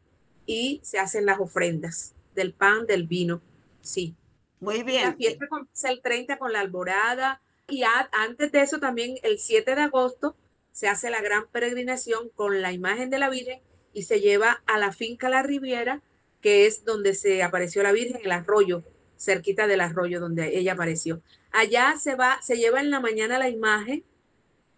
y 0.46 0.80
se 0.82 0.98
hacen 0.98 1.26
las 1.26 1.40
ofrendas 1.40 2.14
del 2.34 2.52
pan, 2.52 2.86
del 2.86 3.06
vino. 3.06 3.40
Sí. 3.80 4.14
Muy 4.60 4.82
bien. 4.82 5.04
La 5.04 5.14
fiesta 5.14 5.48
comienza 5.48 5.90
el 5.90 6.02
30 6.02 6.38
con 6.38 6.52
la 6.52 6.60
alborada 6.60 7.40
y 7.68 7.82
antes 8.12 8.52
de 8.52 8.60
eso 8.60 8.78
también 8.78 9.16
el 9.22 9.38
7 9.38 9.74
de 9.74 9.82
agosto 9.82 10.36
se 10.72 10.88
hace 10.88 11.10
la 11.10 11.22
gran 11.22 11.46
peregrinación 11.48 12.28
con 12.30 12.60
la 12.60 12.72
imagen 12.72 13.10
de 13.10 13.18
la 13.18 13.30
Virgen 13.30 13.60
y 13.92 14.02
se 14.02 14.20
lleva 14.20 14.62
a 14.66 14.78
la 14.78 14.92
finca 14.92 15.28
La 15.28 15.42
Riviera, 15.42 16.02
que 16.40 16.66
es 16.66 16.84
donde 16.84 17.14
se 17.14 17.42
apareció 17.42 17.82
la 17.82 17.92
Virgen, 17.92 18.20
el 18.22 18.32
arroyo 18.32 18.84
cerquita 19.20 19.66
del 19.66 19.83
arroyo 19.83 20.18
donde 20.18 20.59
ella 20.59 20.72
apareció. 20.72 21.20
Allá 21.52 21.94
se 21.98 22.14
va, 22.14 22.40
se 22.42 22.56
lleva 22.56 22.80
en 22.80 22.90
la 22.90 23.00
mañana 23.00 23.38
la 23.38 23.48
imagen 23.48 24.02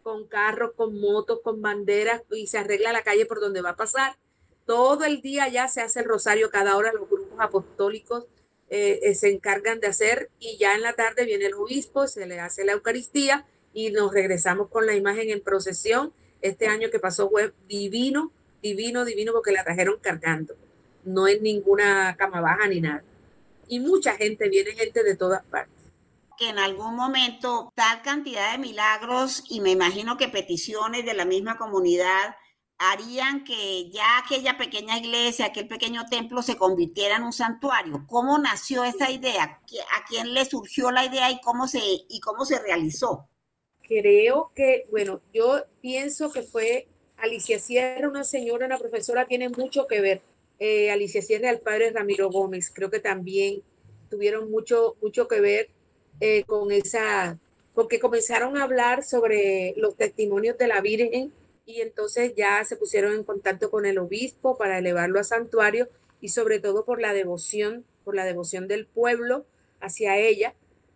con 0.03 0.27
carros, 0.27 0.73
con 0.75 1.01
motos, 1.01 1.41
con 1.45 1.63
banderas 1.63 2.23
y 2.33 2.49
se 2.49 2.59
arregla 2.59 2.93
la 2.93 3.03
calle 3.03 3.25
por 3.25 3.41
donde 3.41 3.63
va 3.63 3.71
a 3.71 3.77
pasar. 3.77 4.17
Todo 4.67 5.05
el 5.05 5.21
día 5.21 5.49
ya 5.49 5.69
se 5.69 5.81
hace 5.81 6.01
el 6.01 6.07
rosario, 6.07 6.51
cada 6.51 6.77
hora 6.77 6.93
los 6.93 7.09
grupos 7.09 7.39
apostólicos 7.39 8.27
eh, 8.69 9.01
eh, 9.03 9.15
se 9.15 9.31
encargan 9.31 9.81
de 9.81 9.87
hacer 9.87 10.31
y 10.41 10.57
ya 10.59 10.75
en 10.75 10.83
la 10.83 10.95
tarde 10.95 11.25
viene 11.25 11.47
el 11.47 11.55
obispo, 11.55 12.09
se 12.09 12.27
le 12.27 12.41
hace 12.41 12.65
la 12.65 12.73
Eucaristía 12.73 13.47
y 13.73 13.91
nos 13.91 14.13
regresamos 14.13 14.69
con 14.69 14.87
la 14.87 14.97
imagen 14.97 15.31
en 15.31 15.41
procesión. 15.41 16.13
Este 16.41 16.67
año 16.67 16.91
que 16.91 16.99
pasó 16.99 17.31
fue 17.31 17.53
divino, 17.69 18.33
divino, 18.61 19.05
divino 19.05 19.33
porque 19.33 19.53
la 19.53 19.63
trajeron 19.63 19.99
cargando. 20.01 20.57
No 21.05 21.29
es 21.29 21.41
ninguna 21.41 22.17
cama 22.17 22.41
baja 22.41 22.67
ni 22.67 22.81
nada 22.81 23.05
y 23.73 23.81
mucha 23.81 24.17
gente, 24.19 24.51
viene 24.51 24.73
gente 24.73 25.03
de 25.03 25.17
todas 25.17 25.43
partes. 25.47 25.91
Que 26.37 26.51
en 26.51 26.59
algún 26.59 26.95
momento 26.95 27.73
tal 27.75 28.03
cantidad 28.03 28.53
de 28.53 28.59
milagros 28.59 29.45
y 29.49 29.63
me 29.63 29.71
imagino 29.71 30.19
que 30.19 30.29
peticiones 30.29 31.07
de 31.07 31.15
la 31.15 31.25
misma 31.25 31.57
comunidad 31.57 32.37
harían 32.77 33.45
que 33.45 33.89
ya 33.89 34.19
aquella 34.19 34.59
pequeña 34.59 34.99
iglesia, 34.99 35.47
aquel 35.47 35.69
pequeño 35.69 36.05
templo 36.05 36.43
se 36.43 36.59
convirtiera 36.59 37.17
en 37.17 37.23
un 37.23 37.33
santuario. 37.33 38.05
¿Cómo 38.07 38.37
nació 38.37 38.85
esa 38.85 39.11
idea? 39.11 39.63
¿A 39.97 40.05
quién 40.07 40.35
le 40.35 40.45
surgió 40.45 40.91
la 40.91 41.07
idea 41.07 41.31
y 41.31 41.41
cómo 41.41 41.67
se, 41.67 41.81
y 41.81 42.21
cómo 42.21 42.45
se 42.45 42.59
realizó? 42.59 43.27
Creo 43.81 44.53
que, 44.55 44.85
bueno, 44.91 45.23
yo 45.33 45.65
pienso 45.81 46.31
que 46.31 46.43
fue 46.43 46.89
Alicia 47.17 47.59
Sierra, 47.59 48.07
una 48.07 48.25
señora, 48.25 48.67
una 48.67 48.77
profesora, 48.77 49.25
tiene 49.25 49.49
mucho 49.49 49.87
que 49.87 50.03
ver 50.03 50.23
eh, 50.63 50.93
Alicia 50.93 51.21
Sierra 51.23 51.51
al 51.51 51.59
padre 51.59 51.91
Ramiro 51.91 52.31
Gómez. 52.31 52.71
Creo 52.73 52.89
que 52.89 53.01
también 53.01 53.63
tuvieron 54.09 54.49
mucho, 54.49 54.95
mucho 55.03 55.27
que 55.27 55.41
ver 55.41 55.71
eh, 56.21 56.45
con 56.45 56.71
esa, 56.71 57.37
porque 57.75 57.99
comenzaron 57.99 58.57
a 58.57 58.63
hablar 58.63 59.03
sobre 59.03 59.75
los 59.77 59.97
testimonios 59.97 60.57
de 60.59 60.69
la 60.69 60.81
Virgen 60.81 61.33
y 61.67 61.81
entonces 61.81 62.35
ya 62.37 62.65
se 62.65 62.77
pusieron 62.77 63.13
en 63.13 63.25
contacto 63.25 63.73
con 63.73 63.87
el 63.87 63.99
obispo 63.99 64.57
para 64.57 64.79
elevarlo 64.79 65.19
a 65.19 65.25
santuario 65.25 65.89
y 66.21 66.29
sobre 66.29 66.61
todo 66.61 66.85
por 66.85 67.01
la 67.01 67.13
devoción, 67.13 67.85
por 68.05 68.15
la 68.15 68.25
devoción 68.25 68.69
del 68.69 68.87
pueblo 68.87 69.45
hacia 69.81 70.17
ella. 70.17 70.55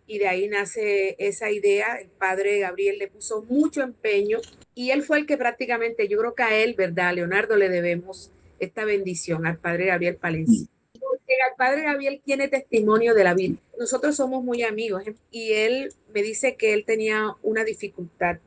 Y 0.09 0.19
de 0.19 0.29
ahí 0.29 0.47
nace 0.47 1.17
esa 1.19 1.51
idea. 1.51 1.95
El 1.95 2.07
padre 2.07 2.59
Gabriel 2.59 2.99
le 2.99 3.09
puso 3.09 3.41
mucho 3.41 3.81
empeño 3.81 4.39
y 4.75 4.91
él 4.91 5.03
fue 5.03 5.17
el 5.17 5.25
que 5.25 5.35
prácticamente, 5.35 6.07
yo 6.07 6.17
creo 6.19 6.35
que 6.35 6.43
a 6.43 6.55
él, 6.55 6.73
¿verdad? 6.75 7.13
Leonardo 7.13 7.57
le 7.57 7.67
debemos 7.67 8.31
esta 8.59 8.85
bendición 8.85 9.45
al 9.45 9.57
Padre 9.57 9.87
Gabriel 9.87 10.15
Palencia. 10.15 10.67
Porque 10.93 11.33
el 11.33 11.55
Padre 11.57 11.83
Gabriel 11.83 12.21
tiene 12.23 12.47
testimonio 12.47 13.13
de 13.13 13.23
la 13.23 13.33
vida. 13.33 13.57
Nosotros 13.79 14.15
somos 14.15 14.43
muy 14.43 14.63
amigos 14.63 15.07
¿eh? 15.07 15.15
y 15.31 15.53
él 15.53 15.93
me 16.13 16.21
dice 16.21 16.55
que 16.55 16.73
él 16.73 16.85
tenía 16.85 17.35
una 17.43 17.63
dificultad 17.63 18.39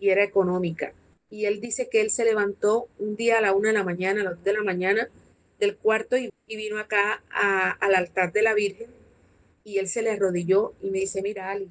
y 0.00 0.10
era 0.10 0.22
económica. 0.22 0.92
Y 1.30 1.44
él 1.44 1.60
dice 1.60 1.88
que 1.90 2.00
él 2.00 2.10
se 2.10 2.24
levantó 2.24 2.88
un 2.98 3.16
día 3.16 3.38
a 3.38 3.40
la 3.40 3.52
una 3.52 3.68
de 3.68 3.74
la 3.74 3.84
mañana, 3.84 4.22
a 4.22 4.24
las 4.24 4.34
dos 4.36 4.44
de 4.44 4.52
la 4.54 4.62
mañana, 4.62 5.08
del 5.58 5.76
cuarto 5.76 6.16
y, 6.16 6.30
vino 6.46 6.78
acá 6.78 7.22
al 7.30 7.94
altar 7.94 8.32
de 8.32 8.40
la 8.40 8.54
Virgen 8.54 8.88
y 9.68 9.78
él 9.78 9.88
se 9.88 10.00
le 10.00 10.10
arrodilló 10.10 10.72
y 10.80 10.88
me 10.88 11.00
dice, 11.00 11.20
mira, 11.20 11.50
Ali, 11.50 11.68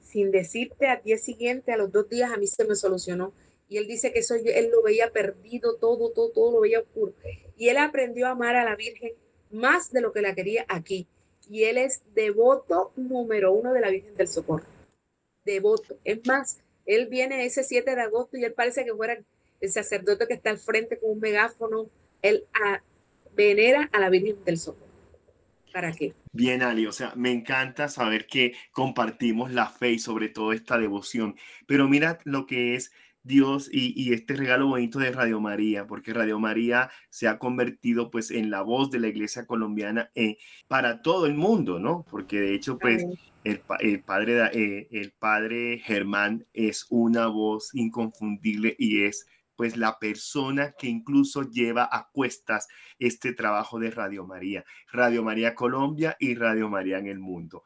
sin 0.00 0.30
decirte 0.30 0.86
al 0.86 1.02
día 1.02 1.18
siguiente, 1.18 1.70
a 1.70 1.76
los 1.76 1.92
dos 1.92 2.08
días, 2.08 2.32
a 2.32 2.38
mí 2.38 2.46
se 2.46 2.64
me 2.64 2.74
solucionó. 2.74 3.32
Y 3.68 3.78
él 3.78 3.86
dice 3.86 4.12
que 4.12 4.20
eso 4.20 4.34
él 4.34 4.70
lo 4.70 4.82
veía 4.82 5.10
perdido, 5.10 5.76
todo, 5.76 6.10
todo, 6.10 6.30
todo 6.30 6.52
lo 6.52 6.60
veía 6.60 6.80
oscuro. 6.80 7.14
Y 7.56 7.68
él 7.68 7.78
aprendió 7.78 8.26
a 8.26 8.30
amar 8.30 8.56
a 8.56 8.64
la 8.64 8.76
Virgen 8.76 9.12
más 9.50 9.92
de 9.92 10.00
lo 10.00 10.12
que 10.12 10.22
la 10.22 10.34
quería 10.34 10.64
aquí. 10.68 11.08
Y 11.48 11.64
él 11.64 11.78
es 11.78 12.02
devoto 12.14 12.92
número 12.96 13.52
uno 13.52 13.72
de 13.72 13.80
la 13.80 13.90
Virgen 13.90 14.14
del 14.14 14.28
Socorro. 14.28 14.66
Devoto. 15.44 15.98
Es 16.04 16.24
más, 16.26 16.58
él 16.84 17.06
viene 17.08 17.44
ese 17.44 17.64
7 17.64 17.94
de 17.94 18.02
agosto 18.02 18.36
y 18.36 18.44
él 18.44 18.52
parece 18.52 18.84
que 18.84 18.94
fuera 18.94 19.18
el 19.60 19.70
sacerdote 19.70 20.26
que 20.26 20.34
está 20.34 20.50
al 20.50 20.58
frente 20.58 20.98
con 20.98 21.10
un 21.12 21.20
megáfono. 21.20 21.88
Él 22.22 22.44
a, 22.52 22.82
venera 23.34 23.88
a 23.92 24.00
la 24.00 24.10
Virgen 24.10 24.42
del 24.44 24.58
Socorro. 24.58 24.86
¿Para 25.72 25.92
qué? 25.92 26.14
Bien, 26.32 26.62
Ali, 26.62 26.86
o 26.86 26.92
sea, 26.92 27.12
me 27.16 27.30
encanta 27.30 27.88
saber 27.88 28.26
que 28.26 28.54
compartimos 28.72 29.52
la 29.52 29.68
fe 29.68 29.90
y 29.90 29.98
sobre 29.98 30.30
todo 30.30 30.52
esta 30.52 30.78
devoción. 30.78 31.36
Pero 31.66 31.86
mira 31.86 32.18
lo 32.24 32.46
que 32.46 32.74
es 32.74 32.92
Dios 33.26 33.68
y, 33.72 34.12
este 34.12 34.36
regalo 34.36 34.68
bonito 34.68 35.00
de 35.00 35.10
Radio 35.10 35.40
María, 35.40 35.86
porque 35.86 36.14
Radio 36.14 36.38
María 36.38 36.90
se 37.10 37.26
ha 37.26 37.38
convertido 37.38 38.10
pues 38.10 38.30
en 38.30 38.50
la 38.50 38.62
voz 38.62 38.90
de 38.90 39.00
la 39.00 39.08
iglesia 39.08 39.46
colombiana 39.46 40.10
eh, 40.14 40.38
para 40.68 41.02
todo 41.02 41.26
el 41.26 41.34
mundo, 41.34 41.80
¿no? 41.80 42.04
Porque 42.08 42.40
de 42.40 42.54
hecho 42.54 42.78
pues 42.78 43.04
el, 43.42 43.60
padre, 44.04 44.50
eh, 44.52 44.88
el 44.92 45.12
padre 45.12 45.80
Germán 45.84 46.46
es 46.52 46.86
una 46.88 47.26
voz 47.26 47.74
inconfundible 47.74 48.76
y 48.78 49.02
es 49.02 49.26
pues 49.56 49.76
la 49.76 49.98
persona 49.98 50.74
que 50.78 50.86
incluso 50.86 51.50
lleva 51.50 51.88
a 51.90 52.08
cuestas 52.12 52.68
este 52.98 53.32
trabajo 53.32 53.80
de 53.80 53.90
Radio 53.90 54.24
María, 54.24 54.64
Radio 54.92 55.24
María 55.24 55.54
Colombia 55.54 56.16
y 56.20 56.36
Radio 56.36 56.68
María 56.68 56.98
en 56.98 57.06
el 57.06 57.18
mundo. 57.18 57.64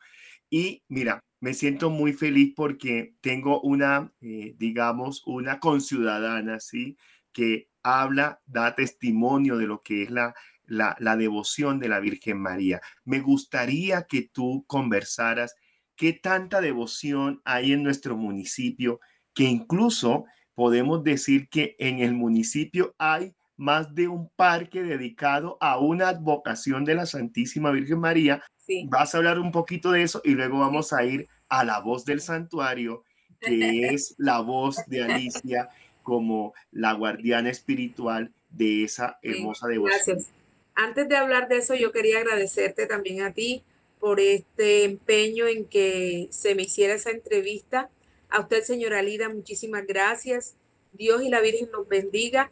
Y 0.49 0.83
mira, 0.88 1.23
me 1.40 1.55
siento 1.55 1.90
muy 1.90 2.12
feliz 2.12 2.53
porque 2.55 3.14
tengo 3.20 3.61
una, 3.62 4.12
eh, 4.20 4.55
digamos, 4.59 5.22
una 5.26 5.59
conciudadana, 5.59 6.61
¿sí? 6.61 6.96
Que 7.33 7.68
habla, 7.83 8.40
da 8.46 8.74
testimonio 8.74 9.57
de 9.57 9.66
lo 9.66 9.83
que 9.83 10.03
es 10.03 10.11
la, 10.11 10.35
la, 10.66 10.96
la 11.00 11.16
devoción 11.16 11.79
de 11.79 11.88
la 11.88 12.00
Virgen 12.00 12.38
María. 12.38 12.81
Me 13.05 13.20
gustaría 13.20 14.03
que 14.03 14.29
tú 14.33 14.64
conversaras 14.66 15.55
qué 15.96 16.12
tanta 16.12 16.61
devoción 16.61 17.40
hay 17.44 17.72
en 17.72 17.83
nuestro 17.83 18.16
municipio, 18.16 19.00
que 19.35 19.44
incluso 19.44 20.26
podemos 20.55 21.03
decir 21.05 21.48
que 21.48 21.74
en 21.79 22.00
el 22.00 22.14
municipio 22.14 22.94
hay 22.98 23.35
más 23.57 23.94
de 23.94 24.09
un 24.09 24.31
parque 24.37 24.83
dedicado 24.83 25.59
a 25.61 25.79
una 25.79 26.09
advocación 26.09 26.85
de 26.85 26.94
la 26.94 27.07
Santísima 27.07 27.70
Virgen 27.70 28.00
María 28.00 28.42
Vas 28.87 29.14
a 29.14 29.18
hablar 29.18 29.38
un 29.38 29.52
poquito 29.52 29.92
de 29.92 30.02
eso 30.02 30.20
y 30.24 30.30
luego 30.30 30.59
vamos 30.59 30.92
a 30.92 31.04
ir 31.04 31.28
a 31.48 31.64
la 31.64 31.80
voz 31.80 32.04
del 32.04 32.20
santuario, 32.20 33.04
que 33.40 33.88
es 33.94 34.14
la 34.18 34.40
voz 34.40 34.76
de 34.87 35.02
Alicia 35.02 35.68
como 36.02 36.54
la 36.72 36.92
guardiana 36.94 37.50
espiritual 37.50 38.33
de 38.50 38.85
esa 38.85 39.18
hermosa 39.22 39.68
devoción. 39.68 40.16
Gracias. 40.16 40.33
Antes 40.74 41.09
de 41.09 41.16
hablar 41.16 41.48
de 41.48 41.59
eso, 41.59 41.74
yo 41.74 41.92
quería 41.92 42.18
agradecerte 42.18 42.87
también 42.87 43.22
a 43.22 43.33
ti 43.33 43.62
por 43.98 44.18
este 44.18 44.85
empeño 44.85 45.46
en 45.46 45.66
que 45.66 46.28
se 46.30 46.54
me 46.54 46.62
hiciera 46.62 46.94
esa 46.94 47.11
entrevista. 47.11 47.90
A 48.30 48.40
usted, 48.40 48.62
señora 48.62 49.02
Lida, 49.02 49.28
muchísimas 49.28 49.87
gracias. 49.87 50.56
Dios 50.92 51.22
y 51.22 51.28
la 51.28 51.40
Virgen 51.40 51.70
nos 51.70 51.87
bendiga. 51.87 52.50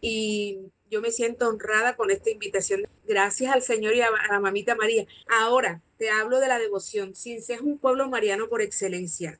Y 0.00 0.58
yo 0.90 1.00
me 1.00 1.12
siento 1.12 1.48
honrada 1.48 1.96
con 1.96 2.10
esta 2.10 2.30
invitación. 2.30 2.82
Gracias 3.06 3.52
al 3.52 3.62
Señor 3.62 3.94
y 3.94 4.00
a, 4.00 4.10
la 4.30 4.40
mamita 4.40 4.74
María. 4.74 5.06
Ahora 5.28 5.80
te 5.98 6.10
hablo 6.10 6.40
de 6.40 6.48
la 6.48 6.58
devoción. 6.58 7.14
Cince 7.14 7.54
es 7.54 7.60
un 7.60 7.78
pueblo 7.78 8.08
mariano 8.08 8.48
por 8.48 8.60
excelencia, 8.60 9.38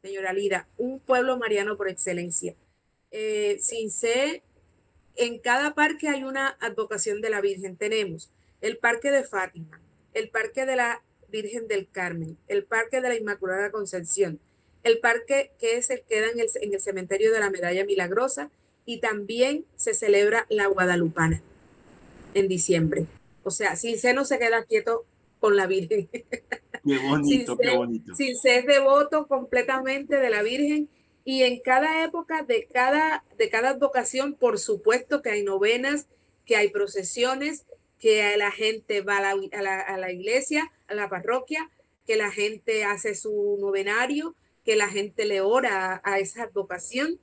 señora 0.00 0.32
Lida, 0.32 0.68
un 0.78 1.00
pueblo 1.00 1.36
mariano 1.36 1.76
por 1.76 1.88
excelencia. 1.88 2.54
Eh, 3.10 3.58
Cince, 3.60 4.42
en 5.16 5.38
cada 5.40 5.74
parque 5.74 6.08
hay 6.08 6.22
una 6.22 6.56
advocación 6.60 7.20
de 7.20 7.30
la 7.30 7.40
Virgen. 7.40 7.76
Tenemos 7.76 8.30
el 8.60 8.78
Parque 8.78 9.10
de 9.10 9.24
Fátima, 9.24 9.82
el 10.14 10.30
Parque 10.30 10.64
de 10.66 10.76
la 10.76 11.02
Virgen 11.28 11.66
del 11.66 11.88
Carmen, 11.90 12.38
el 12.46 12.64
Parque 12.64 13.00
de 13.00 13.08
la 13.08 13.16
Inmaculada 13.16 13.72
Concepción, 13.72 14.38
el 14.84 14.98
parque 14.98 15.52
que 15.58 15.80
se 15.82 16.02
queda 16.02 16.28
en 16.30 16.40
el 16.72 16.80
cementerio 16.80 17.32
de 17.32 17.40
la 17.40 17.50
Medalla 17.50 17.84
Milagrosa 17.84 18.50
y 18.84 18.98
también 18.98 19.64
se 19.76 19.94
celebra 19.94 20.46
la 20.48 20.66
Guadalupana 20.66 21.42
en 22.34 22.48
diciembre. 22.48 23.06
O 23.44 23.50
sea, 23.50 23.74
no 24.14 24.24
se 24.24 24.38
queda 24.38 24.64
quieto 24.64 25.04
con 25.40 25.56
la 25.56 25.66
Virgen. 25.66 26.08
Qué 26.84 26.98
bonito, 26.98 27.56
qué 27.56 27.76
bonito. 27.76 28.12
Sin 28.16 28.36
ser 28.36 28.66
devoto 28.66 29.28
completamente 29.28 30.16
de 30.16 30.30
la 30.30 30.42
Virgen. 30.42 30.88
Y 31.24 31.44
en 31.44 31.60
cada 31.60 32.02
época 32.04 32.42
de 32.42 32.66
cada, 32.72 33.22
de 33.38 33.48
cada 33.50 33.70
advocación, 33.70 34.34
por 34.34 34.58
supuesto 34.58 35.22
que 35.22 35.30
hay 35.30 35.44
novenas, 35.44 36.08
que 36.44 36.56
hay 36.56 36.70
procesiones, 36.70 37.66
que 38.00 38.36
la 38.36 38.50
gente 38.50 39.00
va 39.00 39.18
a 39.18 39.36
la, 39.36 39.80
a 39.80 39.96
la 39.96 40.10
iglesia, 40.10 40.72
a 40.88 40.94
la 40.94 41.08
parroquia, 41.08 41.70
que 42.04 42.16
la 42.16 42.32
gente 42.32 42.82
hace 42.82 43.14
su 43.14 43.56
novenario, 43.60 44.34
que 44.64 44.74
la 44.74 44.88
gente 44.88 45.24
le 45.24 45.40
ora 45.40 46.00
a 46.04 46.18
esa 46.18 46.44
advocación 46.44 47.20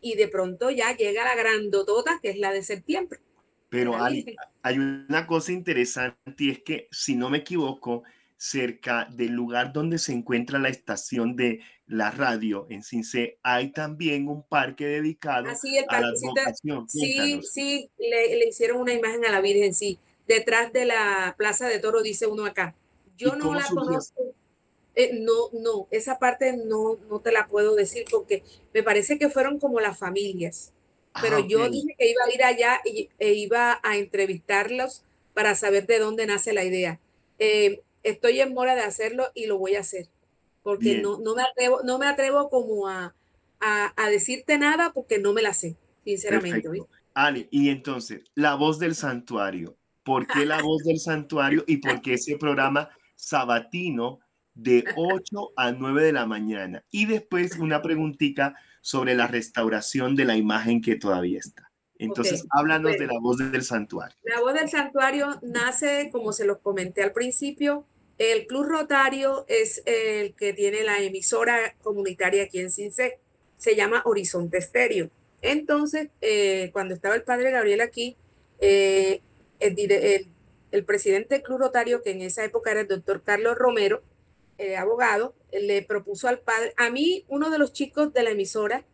y 0.00 0.16
de 0.16 0.28
pronto 0.28 0.70
ya 0.70 0.96
llega 0.96 1.24
la 1.24 1.34
grandotota 1.34 2.18
que 2.22 2.30
es 2.30 2.38
la 2.38 2.52
de 2.52 2.62
septiembre. 2.62 3.20
Pero 3.68 4.02
hay, 4.02 4.24
hay 4.62 4.78
una 4.78 5.26
cosa 5.26 5.52
interesante 5.52 6.16
y 6.38 6.50
es 6.50 6.62
que, 6.62 6.88
si 6.90 7.16
no 7.16 7.28
me 7.28 7.38
equivoco, 7.38 8.02
cerca 8.38 9.08
del 9.10 9.32
lugar 9.32 9.72
donde 9.72 9.98
se 9.98 10.12
encuentra 10.12 10.58
la 10.58 10.68
estación 10.68 11.36
de 11.36 11.60
la 11.86 12.10
radio 12.10 12.66
en 12.70 12.82
Cince, 12.82 13.38
hay 13.42 13.72
también 13.72 14.28
un 14.28 14.42
parque 14.42 14.86
dedicado 14.86 15.48
a 15.48 16.00
la 16.00 16.08
advocación. 16.08 16.88
Sí, 16.88 17.40
sí, 17.42 17.90
le, 17.98 18.36
le, 18.36 18.48
hicieron 18.48 18.80
una 18.80 18.94
imagen 18.94 19.24
a 19.26 19.32
la 19.32 19.40
Virgen, 19.40 19.74
sí, 19.74 19.98
detrás 20.26 20.72
de 20.72 20.86
la 20.86 21.34
Plaza 21.36 21.66
de 21.66 21.78
Toro, 21.78 22.02
dice 22.02 22.26
uno 22.26 22.46
acá. 22.46 22.74
Yo 23.16 23.34
no 23.34 23.52
la 23.52 23.66
conozco, 23.66 24.34
eh, 24.98 25.12
no, 25.14 25.48
no, 25.52 25.86
esa 25.92 26.18
parte 26.18 26.56
no, 26.56 26.98
no 27.08 27.20
te 27.20 27.30
la 27.30 27.46
puedo 27.46 27.76
decir 27.76 28.04
porque 28.10 28.42
me 28.74 28.82
parece 28.82 29.16
que 29.16 29.30
fueron 29.30 29.60
como 29.60 29.78
las 29.78 29.96
familias. 29.96 30.72
Pero 31.22 31.36
ah, 31.36 31.46
yo 31.46 31.70
dije 31.70 31.94
que 31.96 32.10
iba 32.10 32.24
a 32.26 32.34
ir 32.34 32.42
allá 32.42 32.80
y, 32.84 33.08
e 33.20 33.32
iba 33.34 33.78
a 33.84 33.96
entrevistarlos 33.96 35.04
para 35.34 35.54
saber 35.54 35.86
de 35.86 36.00
dónde 36.00 36.26
nace 36.26 36.52
la 36.52 36.64
idea. 36.64 36.98
Eh, 37.38 37.80
estoy 38.02 38.40
en 38.40 38.52
mora 38.52 38.74
de 38.74 38.80
hacerlo 38.80 39.28
y 39.34 39.46
lo 39.46 39.56
voy 39.56 39.76
a 39.76 39.80
hacer. 39.80 40.08
Porque 40.64 41.00
no, 41.00 41.20
no, 41.20 41.36
me 41.36 41.42
atrevo, 41.42 41.80
no 41.84 42.00
me 42.00 42.06
atrevo 42.06 42.50
como 42.50 42.88
a, 42.88 43.14
a, 43.60 44.10
decirte 44.10 44.58
nada 44.58 44.92
porque 44.92 45.20
no 45.20 45.32
me 45.32 45.42
la 45.42 45.54
sé, 45.54 45.76
sinceramente. 46.04 46.68
Ali, 47.14 47.46
y 47.52 47.68
entonces, 47.68 48.24
la 48.34 48.56
voz 48.56 48.80
del 48.80 48.96
santuario. 48.96 49.76
¿Por 50.02 50.26
qué 50.26 50.44
la 50.44 50.60
voz 50.60 50.82
del 50.82 50.98
santuario 50.98 51.62
y 51.68 51.76
por 51.76 52.00
qué 52.00 52.14
ese 52.14 52.36
programa 52.36 52.90
sabatino 53.14 54.18
de 54.58 54.84
8 54.96 55.52
a 55.56 55.70
9 55.70 56.02
de 56.02 56.12
la 56.12 56.26
mañana. 56.26 56.84
Y 56.90 57.06
después 57.06 57.56
una 57.58 57.80
preguntita 57.80 58.56
sobre 58.80 59.14
la 59.14 59.28
restauración 59.28 60.16
de 60.16 60.24
la 60.24 60.36
imagen 60.36 60.82
que 60.82 60.96
todavía 60.96 61.38
está. 61.38 61.70
Entonces, 61.96 62.44
háblanos 62.50 62.92
de 62.98 63.06
la 63.06 63.18
voz 63.20 63.38
del 63.38 63.62
santuario. 63.62 64.16
La 64.22 64.40
voz 64.40 64.54
del 64.54 64.68
santuario 64.68 65.38
nace, 65.42 66.10
como 66.12 66.32
se 66.32 66.44
los 66.44 66.58
comenté 66.58 67.02
al 67.02 67.12
principio, 67.12 67.86
el 68.18 68.46
Club 68.46 68.66
Rotario 68.66 69.44
es 69.48 69.82
el 69.86 70.34
que 70.34 70.52
tiene 70.52 70.82
la 70.82 71.00
emisora 71.00 71.76
comunitaria 71.82 72.44
aquí 72.44 72.58
en 72.58 72.70
Cince, 72.70 73.20
se 73.56 73.76
llama 73.76 74.02
Horizonte 74.04 74.58
Estéreo. 74.58 75.10
Entonces, 75.40 76.10
eh, 76.20 76.70
cuando 76.72 76.94
estaba 76.94 77.14
el 77.14 77.22
padre 77.22 77.52
Gabriel 77.52 77.80
aquí, 77.80 78.16
eh, 78.60 79.20
el, 79.60 79.76
el 80.72 80.84
presidente 80.84 81.36
del 81.36 81.42
Club 81.44 81.58
Rotario, 81.58 82.02
que 82.02 82.10
en 82.10 82.22
esa 82.22 82.44
época 82.44 82.72
era 82.72 82.80
el 82.80 82.88
doctor 82.88 83.22
Carlos 83.22 83.56
Romero, 83.56 84.02
eh, 84.58 84.76
abogado, 84.76 85.34
le 85.52 85.82
propuso 85.82 86.28
al 86.28 86.40
padre, 86.40 86.74
a 86.76 86.90
mí 86.90 87.24
uno 87.28 87.50
de 87.50 87.58
los 87.58 87.72
chicos 87.72 88.12
de 88.12 88.22
la 88.22 88.30
emisora 88.30 88.84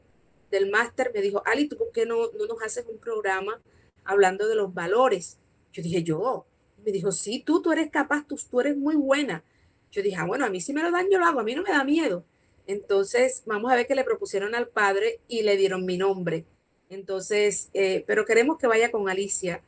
del 0.50 0.70
máster 0.70 1.10
me 1.12 1.20
dijo, 1.20 1.42
Ali, 1.46 1.68
¿tú 1.68 1.76
por 1.76 1.90
qué 1.90 2.06
no, 2.06 2.30
no 2.38 2.46
nos 2.46 2.62
haces 2.62 2.86
un 2.88 2.98
programa 2.98 3.60
hablando 4.04 4.46
de 4.46 4.54
los 4.54 4.72
valores? 4.72 5.38
Yo 5.72 5.82
dije, 5.82 6.02
yo. 6.02 6.46
Me 6.84 6.92
dijo, 6.92 7.12
sí, 7.12 7.42
tú, 7.44 7.62
tú 7.62 7.72
eres 7.72 7.90
capaz, 7.90 8.26
tú, 8.26 8.38
tú 8.50 8.60
eres 8.60 8.76
muy 8.76 8.94
buena. 8.94 9.42
Yo 9.90 10.02
dije, 10.02 10.16
ah, 10.18 10.26
bueno, 10.26 10.44
a 10.44 10.50
mí 10.50 10.60
si 10.60 10.72
me 10.72 10.82
lo 10.82 10.90
dan, 10.90 11.08
yo 11.10 11.18
lo 11.18 11.24
hago, 11.24 11.40
a 11.40 11.44
mí 11.44 11.54
no 11.54 11.62
me 11.62 11.70
da 11.70 11.82
miedo. 11.82 12.24
Entonces, 12.66 13.42
vamos 13.46 13.72
a 13.72 13.74
ver 13.74 13.86
que 13.86 13.94
le 13.94 14.04
propusieron 14.04 14.54
al 14.54 14.68
padre 14.68 15.20
y 15.28 15.42
le 15.42 15.56
dieron 15.56 15.84
mi 15.84 15.96
nombre. 15.96 16.44
Entonces, 16.88 17.70
eh, 17.74 18.04
pero 18.06 18.24
queremos 18.24 18.58
que 18.58 18.66
vaya 18.66 18.90
con 18.90 19.08
Alicia. 19.08 19.62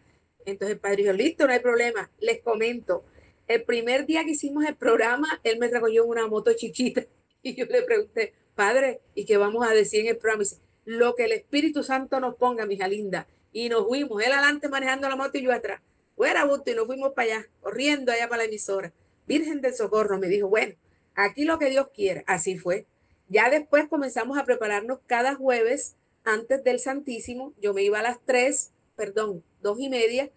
Entonces 0.45 0.77
el 0.77 0.81
padre 0.81 1.03
dijo, 1.03 1.13
listo, 1.13 1.47
no 1.47 1.53
hay 1.53 1.61
problema. 1.61 2.11
Les 2.21 2.43
comento, 2.43 3.05
el 3.49 3.63
primer 3.65 4.07
día 4.07 4.25
que 4.25 4.33
hicimos 4.33 4.65
el 4.65 4.77
programa, 4.77 5.41
él 5.45 5.59
me 5.59 5.69
trajo 5.69 5.89
yo 5.89 6.05
una 6.05 6.27
moto 6.27 6.53
chiquita 6.55 7.05
y 7.43 7.55
yo 7.55 7.67
le 7.67 7.83
pregunté, 7.83 8.35
padre, 8.55 9.01
¿y 9.15 9.25
qué 9.25 9.37
vamos 9.37 9.67
a 9.67 9.73
decir 9.73 10.01
en 10.01 10.09
el 10.09 10.17
programa? 10.17 10.43
dice, 10.43 10.61
lo 10.85 11.15
que 11.15 11.25
el 11.25 11.33
Espíritu 11.33 11.83
Santo 11.83 12.21
nos 12.21 12.37
ponga, 12.37 12.65
mija 12.65 12.89
linda. 12.89 13.27
Y 13.53 13.69
nos 13.69 13.87
fuimos, 13.87 14.23
él 14.23 14.33
adelante 14.33 14.69
manejando 14.69 15.09
la 15.09 15.17
moto 15.17 15.37
y 15.39 15.43
yo 15.43 15.53
atrás. 15.53 15.81
fuera 16.15 16.45
bulto 16.45 16.71
y 16.71 16.75
nos 16.75 16.87
fuimos 16.87 17.13
para 17.13 17.37
allá, 17.37 17.47
corriendo 17.61 18.13
allá 18.13 18.29
para 18.29 18.43
la 18.43 18.49
emisora. 18.49 18.93
Virgen 19.27 19.61
del 19.61 19.75
Socorro 19.75 20.19
me 20.19 20.29
dijo, 20.29 20.49
bueno, 20.49 20.75
aquí 21.15 21.45
lo 21.45 21.59
que 21.59 21.71
Dios 21.71 21.89
quiera. 21.93 22.23
Así 22.27 22.57
fue. 22.57 22.87
Ya 23.29 23.51
después 23.51 23.89
comenzamos 23.89 24.39
a 24.39 24.45
prepararnos 24.45 25.01
cada 25.07 25.35
jueves 25.35 25.97
antes 26.25 26.63
del 26.63 26.79
Santísimo. 26.79 27.53
Yo 27.61 27.75
me 27.75 27.83
iba 27.83 27.99
a 27.99 28.03
las 28.03 28.19
tres, 28.25 28.73
perdón, 28.95 29.43
dos 29.61 29.79
y 29.81 29.89
media, 29.89 30.31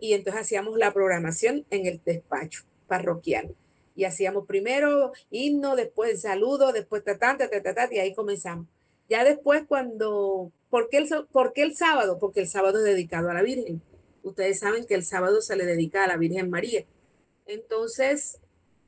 y 0.00 0.14
entonces 0.14 0.42
hacíamos 0.42 0.78
la 0.78 0.92
programación 0.92 1.64
en 1.70 1.86
el 1.86 2.00
despacho 2.04 2.64
parroquial. 2.86 3.54
Y 3.94 4.04
hacíamos 4.04 4.46
primero 4.46 5.12
himno, 5.30 5.76
después 5.76 6.22
saludo, 6.22 6.72
después 6.72 7.04
tatán, 7.04 7.38
y 7.90 7.98
ahí 7.98 8.14
comenzamos. 8.14 8.66
Ya 9.08 9.24
después 9.24 9.64
cuando, 9.66 10.52
¿por 10.70 10.88
qué, 10.88 10.98
el, 10.98 11.08
¿por 11.32 11.52
el 11.54 11.76
sábado? 11.76 12.18
Porque 12.18 12.40
el 12.40 12.48
sábado 12.48 12.78
es 12.78 12.84
dedicado 12.84 13.30
a 13.30 13.34
la 13.34 13.42
Virgen. 13.42 13.82
Ustedes 14.22 14.60
saben 14.60 14.86
que 14.86 14.94
el 14.94 15.04
sábado 15.04 15.42
se 15.42 15.56
le 15.56 15.66
dedica 15.66 16.04
a 16.04 16.06
la 16.06 16.16
Virgen 16.16 16.50
María. 16.50 16.84
Entonces, 17.46 18.38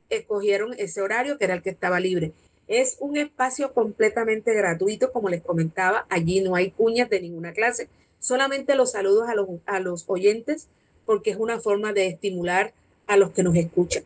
escogieron 0.09 0.73
ese 0.77 1.01
horario 1.01 1.37
que 1.37 1.45
era 1.45 1.55
el 1.55 1.61
que 1.61 1.69
estaba 1.69 1.99
libre. 1.99 2.33
Es 2.67 2.97
un 2.99 3.17
espacio 3.17 3.73
completamente 3.73 4.53
gratuito, 4.53 5.11
como 5.11 5.29
les 5.29 5.41
comentaba, 5.41 6.05
allí 6.09 6.41
no 6.41 6.55
hay 6.55 6.71
cuñas 6.71 7.09
de 7.09 7.19
ninguna 7.19 7.51
clase, 7.51 7.89
solamente 8.19 8.75
los 8.75 8.91
saludos 8.91 9.27
a 9.27 9.35
los, 9.35 9.49
a 9.65 9.79
los 9.79 10.05
oyentes, 10.07 10.69
porque 11.05 11.31
es 11.31 11.37
una 11.37 11.59
forma 11.59 11.93
de 11.93 12.07
estimular 12.07 12.73
a 13.07 13.17
los 13.17 13.31
que 13.31 13.43
nos 13.43 13.55
escuchan. 13.55 14.03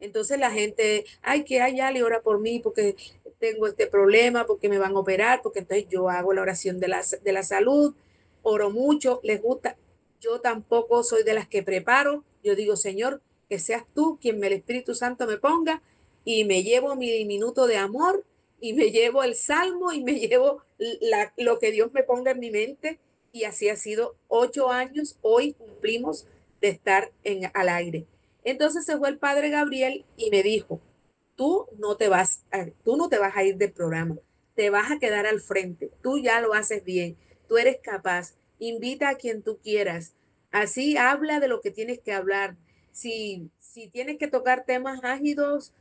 Entonces 0.00 0.38
la 0.38 0.50
gente, 0.50 1.04
ay, 1.22 1.44
que 1.44 1.60
hay 1.60 1.80
Ale, 1.80 2.02
ora 2.02 2.22
por 2.22 2.40
mí 2.40 2.58
porque 2.58 2.96
tengo 3.38 3.66
este 3.66 3.86
problema, 3.86 4.46
porque 4.46 4.68
me 4.68 4.78
van 4.78 4.96
a 4.96 4.98
operar, 4.98 5.42
porque 5.42 5.60
entonces 5.60 5.86
yo 5.88 6.08
hago 6.08 6.32
la 6.32 6.42
oración 6.42 6.80
de 6.80 6.88
la, 6.88 7.02
de 7.22 7.32
la 7.32 7.42
salud, 7.42 7.94
oro 8.42 8.70
mucho, 8.70 9.20
les 9.22 9.40
gusta. 9.40 9.76
Yo 10.20 10.40
tampoco 10.40 11.02
soy 11.02 11.22
de 11.22 11.34
las 11.34 11.48
que 11.48 11.62
preparo, 11.62 12.24
yo 12.42 12.54
digo, 12.56 12.76
Señor, 12.76 13.20
que 13.48 13.58
seas 13.58 13.84
tú 13.94 14.18
quien 14.20 14.42
el 14.42 14.52
Espíritu 14.52 14.94
Santo 14.94 15.26
me 15.26 15.36
ponga 15.36 15.82
y 16.24 16.44
me 16.44 16.62
llevo 16.62 16.96
mi 16.96 17.24
minuto 17.24 17.66
de 17.66 17.76
amor 17.76 18.24
y 18.60 18.72
me 18.72 18.90
llevo 18.90 19.22
el 19.24 19.34
salmo 19.34 19.92
y 19.92 20.02
me 20.02 20.14
llevo 20.14 20.62
la, 20.78 21.32
lo 21.36 21.58
que 21.58 21.72
Dios 21.72 21.92
me 21.92 22.02
ponga 22.02 22.30
en 22.30 22.40
mi 22.40 22.50
mente. 22.50 22.98
Y 23.32 23.44
así 23.44 23.68
ha 23.68 23.76
sido 23.76 24.14
ocho 24.28 24.70
años. 24.70 25.16
Hoy 25.22 25.54
cumplimos 25.54 26.26
de 26.62 26.68
estar 26.68 27.12
en, 27.24 27.50
al 27.52 27.68
aire. 27.68 28.06
Entonces 28.44 28.86
se 28.86 28.96
fue 28.96 29.10
el 29.10 29.18
padre 29.18 29.50
Gabriel 29.50 30.06
y 30.16 30.30
me 30.30 30.42
dijo, 30.42 30.80
tú 31.36 31.66
no 31.76 31.96
te 31.96 32.08
vas, 32.08 32.44
a, 32.50 32.66
tú 32.84 32.96
no 32.96 33.08
te 33.08 33.18
vas 33.18 33.36
a 33.36 33.44
ir 33.44 33.56
del 33.56 33.72
programa, 33.72 34.16
te 34.54 34.70
vas 34.70 34.90
a 34.90 34.98
quedar 34.98 35.26
al 35.26 35.40
frente, 35.40 35.90
tú 36.02 36.18
ya 36.18 36.40
lo 36.40 36.54
haces 36.54 36.84
bien, 36.84 37.16
tú 37.48 37.58
eres 37.58 37.78
capaz, 37.82 38.34
invita 38.58 39.08
a 39.08 39.16
quien 39.16 39.42
tú 39.42 39.58
quieras, 39.62 40.14
así 40.50 40.96
habla 40.96 41.40
de 41.40 41.48
lo 41.48 41.60
que 41.60 41.70
tienes 41.70 42.00
que 42.00 42.12
hablar, 42.12 42.56
si, 42.92 43.50
si 43.58 43.88
tienes 43.88 44.18
que 44.18 44.28
tocar 44.28 44.64
temas 44.64 45.00
ágidos, 45.02 45.72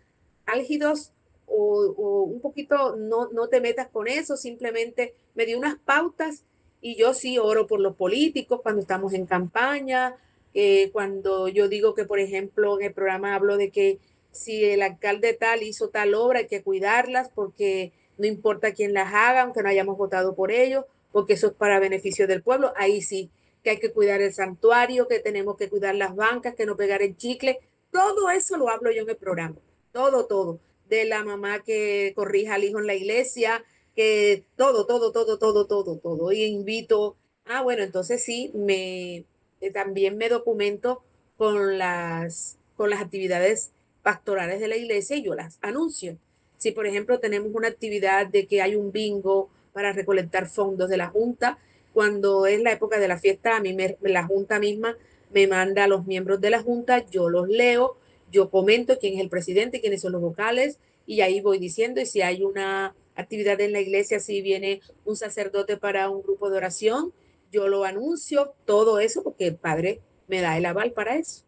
álgidos 0.45 1.11
o, 1.45 2.23
un 2.23 2.41
poquito, 2.41 2.95
no, 2.95 3.29
no 3.31 3.49
te 3.49 3.61
metas 3.61 3.87
con 3.89 4.07
eso, 4.07 4.35
simplemente 4.35 5.13
me 5.35 5.45
dio 5.45 5.57
unas 5.57 5.77
pautas 5.77 6.43
y 6.79 6.95
yo 6.95 7.13
sí 7.13 7.37
oro 7.37 7.67
por 7.67 7.79
los 7.79 7.95
políticos 7.95 8.61
cuando 8.63 8.81
estamos 8.81 9.13
en 9.13 9.25
campaña, 9.25 10.15
eh, 10.53 10.89
cuando 10.91 11.47
yo 11.47 11.67
digo 11.67 11.93
que, 11.93 12.05
por 12.05 12.19
ejemplo, 12.19 12.79
en 12.79 12.87
el 12.87 12.93
programa 12.93 13.35
hablo 13.35 13.57
de 13.57 13.71
que 13.71 13.99
si 14.31 14.63
el 14.65 14.81
alcalde 14.81 15.33
tal 15.33 15.63
hizo 15.63 15.89
tal 15.89 16.13
obra, 16.13 16.39
hay 16.39 16.47
que 16.47 16.63
cuidarlas 16.63 17.29
porque 17.33 17.91
no 18.17 18.27
importa 18.27 18.73
quién 18.73 18.93
las 18.93 19.13
haga, 19.13 19.41
aunque 19.41 19.63
no 19.63 19.69
hayamos 19.69 19.97
votado 19.97 20.35
por 20.35 20.51
ellos, 20.51 20.85
porque 21.11 21.33
eso 21.33 21.47
es 21.47 21.53
para 21.53 21.79
beneficio 21.79 22.27
del 22.27 22.43
pueblo. 22.43 22.73
Ahí 22.75 23.01
sí, 23.01 23.29
que 23.63 23.71
hay 23.71 23.79
que 23.79 23.91
cuidar 23.91 24.21
el 24.21 24.33
santuario, 24.33 25.07
que 25.07 25.19
tenemos 25.19 25.57
que 25.57 25.69
cuidar 25.69 25.95
las 25.95 26.15
bancas, 26.15 26.55
que 26.55 26.65
no 26.65 26.77
pegar 26.77 27.01
el 27.01 27.17
chicle. 27.17 27.59
Todo 27.91 28.29
eso 28.29 28.57
lo 28.57 28.69
hablo 28.69 28.91
yo 28.91 29.03
en 29.03 29.09
el 29.09 29.17
programa. 29.17 29.55
Todo, 29.91 30.25
todo. 30.25 30.59
De 30.87 31.05
la 31.05 31.23
mamá 31.23 31.63
que 31.63 32.13
corrija 32.15 32.55
al 32.55 32.63
hijo 32.63 32.79
en 32.79 32.87
la 32.87 32.95
iglesia, 32.95 33.63
que 33.95 34.43
todo, 34.55 34.85
todo, 34.85 35.11
todo, 35.11 35.37
todo, 35.37 35.67
todo, 35.67 35.97
todo. 35.97 36.31
Y 36.31 36.43
invito, 36.43 37.17
ah, 37.45 37.61
bueno, 37.61 37.83
entonces 37.83 38.23
sí, 38.23 38.51
me, 38.53 39.25
eh, 39.61 39.71
también 39.71 40.17
me 40.17 40.29
documento 40.29 41.03
con 41.37 41.77
las, 41.77 42.57
con 42.75 42.89
las 42.89 43.01
actividades 43.01 43.71
pastorales 44.03 44.59
de 44.59 44.67
la 44.67 44.75
iglesia 44.75 45.15
y 45.15 45.23
yo 45.23 45.35
las 45.35 45.57
anuncio. 45.61 46.17
Si, 46.57 46.71
por 46.71 46.85
ejemplo, 46.85 47.19
tenemos 47.19 47.51
una 47.53 47.67
actividad 47.67 48.27
de 48.27 48.45
que 48.45 48.61
hay 48.61 48.75
un 48.75 48.91
bingo 48.91 49.49
para 49.73 49.93
recolectar 49.93 50.47
fondos 50.47 50.89
de 50.89 50.97
la 50.97 51.07
Junta, 51.07 51.57
cuando 51.93 52.45
es 52.45 52.61
la 52.61 52.71
época 52.71 52.99
de 52.99 53.07
la 53.07 53.17
fiesta, 53.17 53.55
a 53.55 53.59
mí 53.59 53.73
me, 53.73 53.97
la 54.01 54.25
Junta 54.25 54.59
misma 54.59 54.97
me 55.31 55.47
manda 55.47 55.85
a 55.85 55.87
los 55.87 56.05
miembros 56.05 56.41
de 56.41 56.49
la 56.49 56.61
Junta, 56.61 57.05
yo 57.09 57.29
los 57.29 57.47
leo, 57.47 57.97
yo 58.31 58.49
comento 58.49 58.97
quién 58.99 59.15
es 59.15 59.21
el 59.21 59.29
presidente, 59.29 59.81
quiénes 59.81 60.01
son 60.01 60.11
los 60.11 60.21
vocales, 60.21 60.77
y 61.05 61.21
ahí 61.21 61.41
voy 61.41 61.57
diciendo, 61.57 62.01
y 62.01 62.05
si 62.05 62.21
hay 62.21 62.43
una 62.43 62.95
actividad 63.15 63.59
en 63.59 63.71
la 63.71 63.81
iglesia, 63.81 64.19
si 64.19 64.41
viene 64.41 64.81
un 65.05 65.15
sacerdote 65.15 65.77
para 65.77 66.09
un 66.09 66.21
grupo 66.21 66.49
de 66.49 66.57
oración, 66.57 67.11
yo 67.51 67.67
lo 67.67 67.83
anuncio, 67.83 68.55
todo 68.65 68.99
eso, 68.99 69.23
porque 69.23 69.47
el 69.47 69.55
Padre 69.55 70.01
me 70.27 70.41
da 70.41 70.57
el 70.57 70.65
aval 70.65 70.93
para 70.93 71.15
eso. 71.15 71.43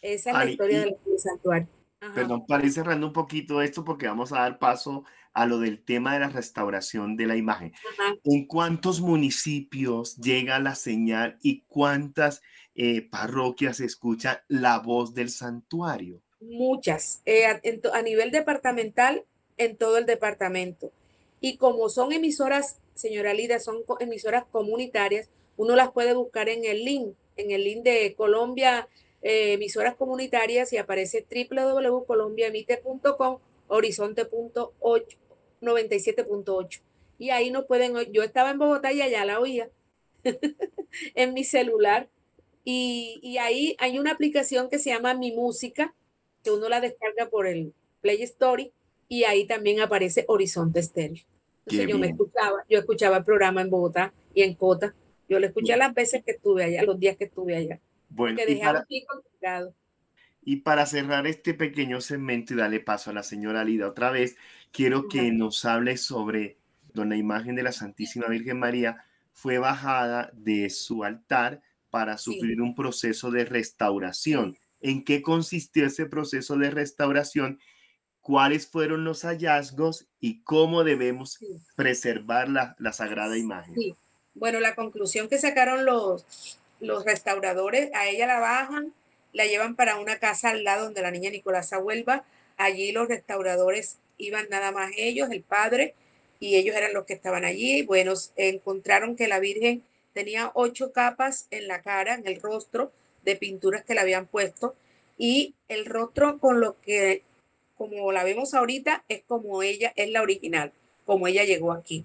Esa 0.00 0.30
es 0.30 0.36
la 0.36 0.50
historia 0.50 0.80
del 0.80 0.96
santuario. 1.18 1.68
Perdón, 2.14 2.46
para 2.46 2.64
ir 2.64 2.72
cerrando 2.72 3.08
un 3.08 3.12
poquito 3.12 3.60
esto, 3.60 3.84
porque 3.84 4.06
vamos 4.06 4.32
a 4.32 4.40
dar 4.40 4.58
paso 4.58 5.04
a 5.32 5.46
lo 5.46 5.58
del 5.58 5.82
tema 5.82 6.14
de 6.14 6.20
la 6.20 6.28
restauración 6.28 7.16
de 7.16 7.26
la 7.26 7.36
imagen. 7.36 7.72
¿En 8.24 8.46
cuántos 8.46 9.00
municipios 9.00 10.16
llega 10.16 10.58
la 10.60 10.74
señal 10.74 11.38
y 11.42 11.62
cuántas 11.66 12.42
eh, 12.74 13.02
parroquias 13.02 13.80
escucha 13.80 14.44
la 14.48 14.78
voz 14.78 15.14
del 15.14 15.30
santuario? 15.30 16.20
Muchas. 16.40 17.22
Eh, 17.26 17.46
a, 17.46 18.02
nivel 18.02 18.30
departamental, 18.30 19.24
en 19.56 19.76
todo 19.76 19.98
el 19.98 20.06
departamento. 20.06 20.92
Y 21.40 21.56
como 21.56 21.88
son 21.88 22.12
emisoras, 22.12 22.78
señora 22.98 23.32
Lida, 23.32 23.60
son 23.60 23.84
emisoras 24.00 24.44
comunitarias, 24.50 25.28
uno 25.56 25.76
las 25.76 25.92
puede 25.92 26.14
buscar 26.14 26.48
en 26.48 26.64
el 26.64 26.84
link, 26.84 27.14
en 27.36 27.50
el 27.50 27.64
link 27.64 27.82
de 27.82 28.14
Colombia 28.16 28.88
eh, 29.22 29.54
emisoras 29.54 29.96
comunitarias 29.96 30.72
y 30.72 30.76
aparece 30.76 31.26
www.colombiaemite.com 31.28 33.38
horizonte.8 33.68 35.16
97.8 35.60 36.80
y 37.18 37.30
ahí 37.30 37.50
no 37.50 37.66
pueden 37.66 37.96
yo 38.12 38.22
estaba 38.22 38.50
en 38.50 38.58
Bogotá 38.58 38.92
y 38.92 39.02
allá 39.02 39.24
la 39.24 39.40
oía 39.40 39.70
en 41.14 41.34
mi 41.34 41.42
celular 41.42 42.08
y, 42.64 43.18
y, 43.22 43.38
ahí 43.38 43.76
hay 43.78 43.98
una 43.98 44.12
aplicación 44.12 44.68
que 44.68 44.78
se 44.78 44.90
llama 44.90 45.14
Mi 45.14 45.32
Música 45.32 45.94
que 46.44 46.50
uno 46.50 46.68
la 46.68 46.80
descarga 46.80 47.30
por 47.30 47.46
el 47.46 47.72
Play 48.02 48.22
Store 48.22 48.70
y 49.08 49.24
ahí 49.24 49.46
también 49.46 49.80
aparece 49.80 50.26
Horizonte 50.28 50.80
Estéreo. 50.80 51.24
Entonces 51.70 51.88
yo 51.88 51.98
me 51.98 52.08
escuchaba, 52.08 52.64
yo 52.68 52.78
escuchaba 52.78 53.18
el 53.18 53.24
programa 53.24 53.60
en 53.60 53.70
Bogotá 53.70 54.12
y 54.34 54.42
en 54.42 54.54
Cota. 54.54 54.94
Yo 55.28 55.38
lo 55.38 55.46
escuché 55.46 55.76
las 55.76 55.94
veces 55.94 56.24
que 56.24 56.32
estuve 56.32 56.64
allá, 56.64 56.82
los 56.82 56.98
días 56.98 57.16
que 57.16 57.24
estuve 57.24 57.56
allá. 57.56 57.80
Bueno, 58.08 58.40
y 60.42 60.56
para, 60.56 60.86
cerrar 60.86 61.26
este 61.26 61.52
pequeño 61.52 62.00
segmento 62.00 62.54
y 62.54 62.56
darle 62.56 62.80
paso 62.80 63.10
a 63.10 63.12
la 63.12 63.22
señora 63.22 63.64
Lida 63.64 63.86
otra 63.86 64.10
vez, 64.10 64.38
quiero 64.72 65.06
que 65.06 65.30
nos 65.30 65.66
hable 65.66 65.98
sobre 65.98 66.56
donde 66.94 67.16
la 67.16 67.20
imagen 67.20 67.54
de 67.54 67.62
la 67.62 67.72
Santísima 67.72 68.28
Virgen 68.28 68.58
María 68.58 69.04
fue 69.34 69.58
bajada 69.58 70.30
de 70.32 70.70
su 70.70 71.04
altar 71.04 71.60
para 71.90 72.16
sufrir 72.16 72.62
un 72.62 72.74
proceso 72.74 73.30
de 73.30 73.44
restauración. 73.44 74.56
¿En 74.80 75.04
qué 75.04 75.20
consistió 75.20 75.84
ese 75.84 76.06
proceso 76.06 76.56
de 76.56 76.70
restauración? 76.70 77.60
¿Cuáles 78.28 78.66
fueron 78.66 79.04
los 79.04 79.22
hallazgos 79.22 80.04
y 80.20 80.42
cómo 80.42 80.84
debemos 80.84 81.38
preservar 81.76 82.50
la, 82.50 82.76
la 82.78 82.92
sagrada 82.92 83.38
imagen? 83.38 83.74
Bueno, 84.34 84.60
la 84.60 84.74
conclusión 84.74 85.30
que 85.30 85.38
sacaron 85.38 85.86
los, 85.86 86.58
los 86.78 87.06
restauradores, 87.06 87.90
a 87.94 88.06
ella 88.06 88.26
la 88.26 88.38
bajan, 88.38 88.92
la 89.32 89.46
llevan 89.46 89.76
para 89.76 89.98
una 89.98 90.18
casa 90.18 90.50
al 90.50 90.62
lado 90.62 90.84
donde 90.84 91.00
la 91.00 91.10
niña 91.10 91.30
Nicolasa 91.30 91.78
vuelva. 91.78 92.22
Allí 92.58 92.92
los 92.92 93.08
restauradores 93.08 93.96
iban 94.18 94.46
nada 94.50 94.72
más 94.72 94.90
ellos, 94.98 95.30
el 95.30 95.42
padre, 95.42 95.94
y 96.38 96.56
ellos 96.56 96.76
eran 96.76 96.92
los 96.92 97.06
que 97.06 97.14
estaban 97.14 97.46
allí. 97.46 97.80
Bueno, 97.80 98.12
encontraron 98.36 99.16
que 99.16 99.28
la 99.28 99.40
Virgen 99.40 99.82
tenía 100.12 100.50
ocho 100.52 100.92
capas 100.92 101.46
en 101.50 101.66
la 101.66 101.80
cara, 101.80 102.16
en 102.16 102.26
el 102.26 102.42
rostro, 102.42 102.92
de 103.22 103.36
pinturas 103.36 103.84
que 103.86 103.94
le 103.94 104.00
habían 104.00 104.26
puesto. 104.26 104.74
Y 105.16 105.54
el 105.68 105.86
rostro 105.86 106.38
con 106.38 106.60
lo 106.60 106.78
que, 106.82 107.22
como 107.78 108.12
la 108.12 108.24
vemos 108.24 108.54
ahorita, 108.54 109.04
es 109.08 109.22
como 109.26 109.62
ella, 109.62 109.92
es 109.96 110.10
la 110.10 110.22
original, 110.22 110.72
como 111.06 111.26
ella 111.28 111.44
llegó 111.44 111.72
aquí. 111.72 112.04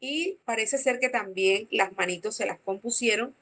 Y 0.00 0.38
parece 0.44 0.78
ser 0.78 0.98
que 0.98 1.08
también 1.08 1.68
las 1.70 1.92
manitos 1.96 2.36
se 2.36 2.46
las 2.46 2.58
compusieron 2.60 3.34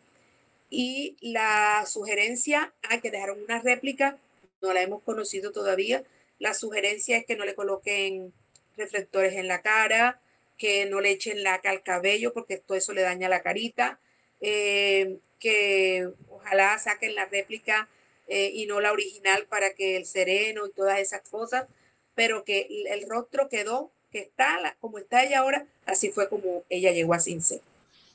y 0.68 1.16
la 1.20 1.84
sugerencia, 1.86 2.72
ah, 2.90 3.00
que 3.00 3.10
dejar 3.10 3.32
una 3.32 3.60
réplica, 3.60 4.18
no 4.62 4.72
la 4.74 4.82
hemos 4.82 5.02
conocido 5.02 5.52
todavía. 5.52 6.04
La 6.38 6.54
sugerencia 6.54 7.16
es 7.16 7.24
que 7.26 7.36
no 7.36 7.44
le 7.44 7.54
coloquen 7.54 8.32
reflectores 8.76 9.34
en 9.34 9.48
la 9.48 9.62
cara, 9.62 10.20
que 10.58 10.86
no 10.86 11.00
le 11.00 11.10
echen 11.10 11.42
laca 11.42 11.70
al 11.70 11.82
cabello 11.82 12.32
porque 12.34 12.58
todo 12.58 12.76
eso 12.76 12.92
le 12.92 13.02
daña 13.02 13.28
la 13.28 13.42
carita. 13.42 13.98
eh, 14.42 15.18
que 15.40 16.08
ojalá 16.28 16.78
saquen 16.78 17.14
la 17.14 17.24
réplica 17.26 17.88
eh, 18.30 18.52
y 18.54 18.66
no 18.66 18.80
la 18.80 18.92
original 18.92 19.46
para 19.48 19.74
que 19.74 19.96
el 19.96 20.06
sereno 20.06 20.64
y 20.64 20.70
todas 20.70 21.00
esas 21.00 21.28
cosas, 21.28 21.66
pero 22.14 22.44
que 22.44 22.68
el 22.88 23.08
rostro 23.08 23.48
quedó, 23.48 23.92
que 24.12 24.20
está 24.20 24.76
como 24.80 24.98
está 24.98 25.24
ella 25.24 25.40
ahora, 25.40 25.66
así 25.84 26.10
fue 26.12 26.28
como 26.28 26.62
ella 26.68 26.92
llegó 26.92 27.12
a 27.12 27.18
Cince. 27.18 27.60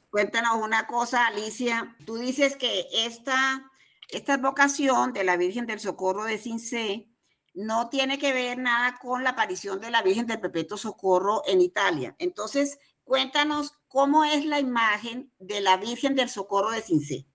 Cuéntanos 0.10 0.56
una 0.64 0.88
cosa, 0.88 1.28
Alicia. 1.28 1.98
Tú 2.06 2.16
dices 2.16 2.56
que 2.56 2.88
esta, 2.94 3.70
esta 4.10 4.38
vocación 4.38 5.12
de 5.12 5.26
la 5.26 5.36
Virgen 5.36 5.66
del 5.66 5.82
Socorro 5.82 6.24
de 6.24 6.38
Cince 6.38 7.10
no 7.54 7.90
tiene 7.90 8.18
que 8.18 8.32
ver 8.32 8.58
nada 8.58 8.98
con 9.02 9.26
la 9.26 9.32
aparición 9.32 9.82
de 9.82 9.92
la 9.92 10.02
Virgen 10.02 10.28
del 10.28 10.40
Perpetuo 10.40 10.78
Socorro 10.78 11.42
en 11.46 11.60
Italia. 11.60 12.16
Entonces, 12.20 12.80
cuéntanos 13.04 13.74
cómo 13.90 14.24
es 14.24 14.46
la 14.46 14.62
imagen 14.62 15.30
de 15.40 15.60
la 15.60 15.76
Virgen 15.76 16.16
del 16.16 16.30
Socorro 16.30 16.72
de 16.72 16.82
Cince. 16.82 17.26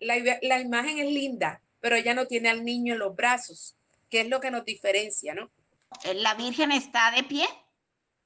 La, 0.00 0.16
la 0.42 0.60
imagen 0.60 0.98
es 0.98 1.06
linda, 1.06 1.63
pero 1.84 1.96
ella 1.96 2.14
no 2.14 2.26
tiene 2.26 2.48
al 2.48 2.64
niño 2.64 2.94
en 2.94 2.98
los 2.98 3.14
brazos, 3.14 3.76
que 4.08 4.22
es 4.22 4.28
lo 4.30 4.40
que 4.40 4.50
nos 4.50 4.64
diferencia, 4.64 5.34
¿no? 5.34 5.50
¿La 6.14 6.32
Virgen 6.32 6.72
está 6.72 7.10
de 7.14 7.24
pie? 7.24 7.46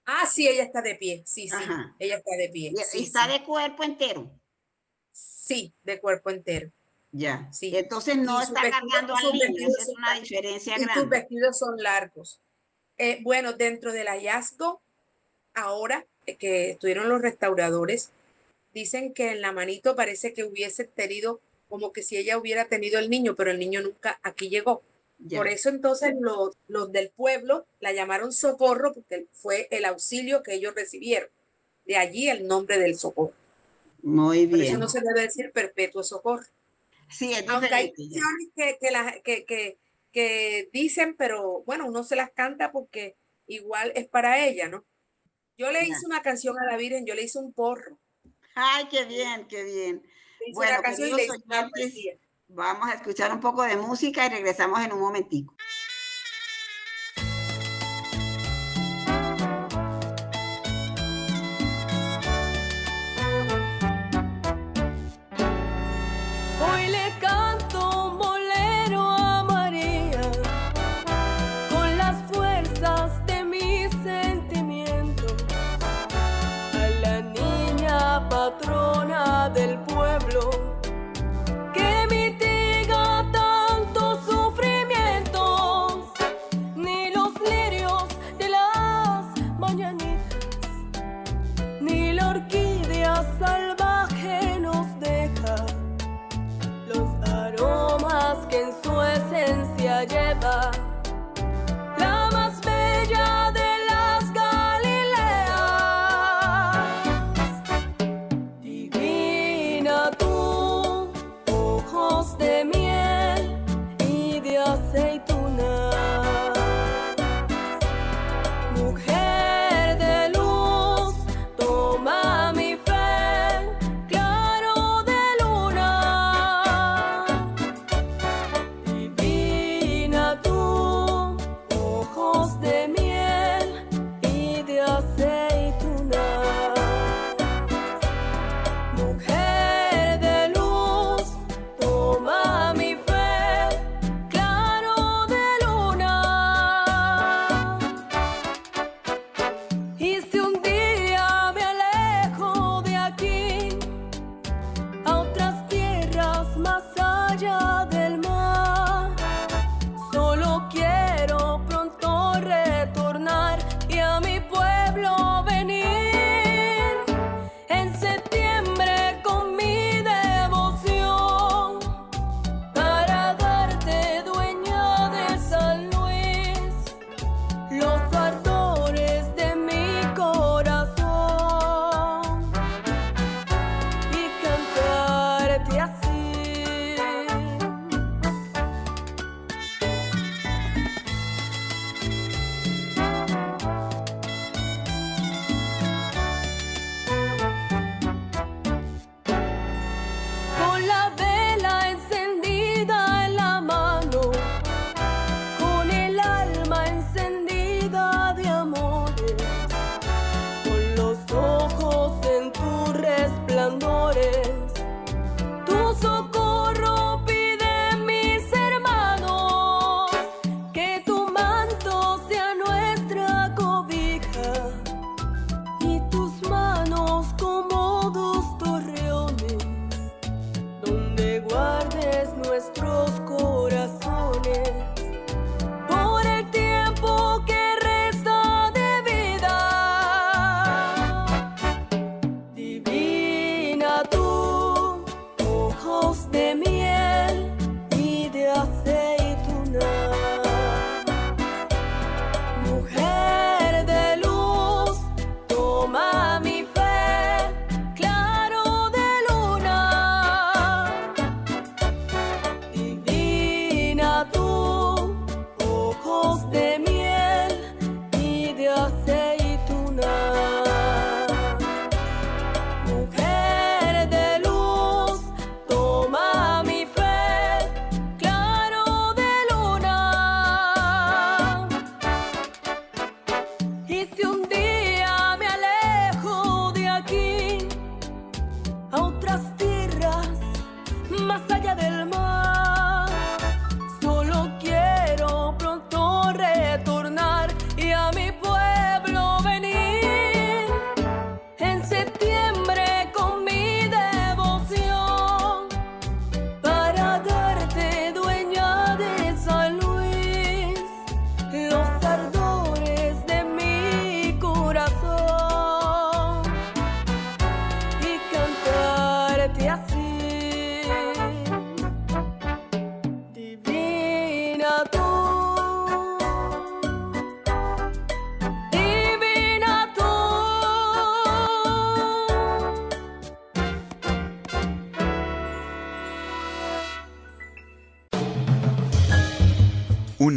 Ah, 0.06 0.28
sí, 0.32 0.46
ella 0.46 0.62
está 0.62 0.80
de 0.80 0.94
pie. 0.94 1.24
Sí, 1.26 1.48
sí, 1.48 1.56
ella 1.98 2.18
está 2.18 2.36
de 2.36 2.50
pie. 2.50 2.72
¿Y 2.94 3.02
está 3.02 3.26
de 3.26 3.42
cuerpo 3.42 3.82
entero? 3.82 4.30
Sí, 5.10 5.74
de 5.82 6.00
cuerpo 6.00 6.30
entero. 6.30 6.70
Ya. 7.10 7.52
Sí. 7.52 7.76
Entonces 7.76 8.16
no 8.16 8.40
está 8.40 8.62
cargando 8.70 9.16
al 9.16 9.32
niño, 9.32 9.68
es 9.76 9.88
una 9.88 10.20
diferencia 10.20 10.76
y 10.76 10.82
grande. 10.82 11.00
Sus 11.00 11.08
vestidos 11.08 11.58
son 11.58 11.82
largos. 11.82 12.40
Eh, 12.96 13.18
bueno, 13.24 13.54
dentro 13.54 13.90
del 13.90 14.06
hallazgo, 14.06 14.80
ahora 15.54 16.06
que 16.38 16.70
estuvieron 16.70 17.08
los 17.08 17.20
restauradores, 17.20 18.12
dicen 18.72 19.12
que 19.14 19.32
en 19.32 19.40
la 19.40 19.50
manito 19.50 19.96
parece 19.96 20.32
que 20.32 20.44
hubiese 20.44 20.84
tenido 20.84 21.40
como 21.68 21.92
que 21.92 22.02
si 22.02 22.16
ella 22.16 22.38
hubiera 22.38 22.66
tenido 22.66 22.98
el 22.98 23.10
niño, 23.10 23.34
pero 23.34 23.50
el 23.50 23.58
niño 23.58 23.80
nunca 23.82 24.18
aquí 24.22 24.48
llegó. 24.48 24.82
Por 25.34 25.48
eso 25.48 25.68
entonces 25.68 26.14
los, 26.20 26.56
los 26.68 26.92
del 26.92 27.10
pueblo 27.10 27.66
la 27.80 27.92
llamaron 27.92 28.32
socorro 28.32 28.94
porque 28.94 29.26
fue 29.32 29.66
el 29.72 29.84
auxilio 29.84 30.44
que 30.44 30.54
ellos 30.54 30.74
recibieron. 30.74 31.28
De 31.84 31.96
allí 31.96 32.28
el 32.28 32.46
nombre 32.46 32.78
del 32.78 32.96
socorro. 32.96 33.34
Muy 34.02 34.46
bien. 34.46 34.50
Por 34.50 34.60
eso 34.60 34.78
no 34.78 34.88
se 34.88 35.00
debe 35.00 35.22
decir 35.22 35.50
perpetuo 35.52 36.04
socorro. 36.04 36.46
Sí, 37.10 37.32
es 37.32 37.48
Aunque 37.48 37.74
hay 37.74 37.92
que, 37.92 38.78
que, 39.24 39.44
que, 39.44 39.78
que, 40.12 40.68
dicen, 40.72 41.16
pero 41.16 41.62
bueno, 41.64 41.86
uno 41.86 42.04
se 42.04 42.14
las 42.14 42.30
canta 42.30 42.70
porque 42.70 43.16
igual 43.46 43.92
es 43.96 44.06
para 44.06 44.46
ella, 44.46 44.68
¿no? 44.68 44.84
Yo 45.56 45.72
le 45.72 45.84
hice 45.84 46.06
una 46.06 46.22
canción 46.22 46.56
a 46.58 46.64
la 46.64 46.76
Virgen, 46.76 47.06
yo 47.06 47.14
le 47.14 47.24
hice 47.24 47.38
un 47.38 47.52
porro. 47.52 47.98
Ay, 48.54 48.86
qué 48.90 49.04
bien, 49.04 49.46
qué 49.48 49.64
bien. 49.64 50.02
Bueno, 50.54 50.82
canción 50.82 51.10
Vamos 52.50 52.88
a 52.88 52.94
escuchar 52.94 53.32
un 53.32 53.40
poco 53.40 53.62
de 53.62 53.76
música 53.76 54.26
y 54.26 54.30
regresamos 54.30 54.80
en 54.80 54.92
un 54.92 55.00
momentico. 55.00 55.54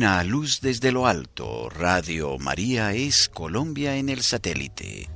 Una 0.02 0.24
luz 0.24 0.62
desde 0.62 0.92
lo 0.92 1.06
alto, 1.06 1.70
Radio 1.70 2.40
María 2.40 2.92
es 2.92 3.30
Colombia 3.30 3.98
en 3.98 4.10
el 4.10 4.24
satélite. 4.24 5.08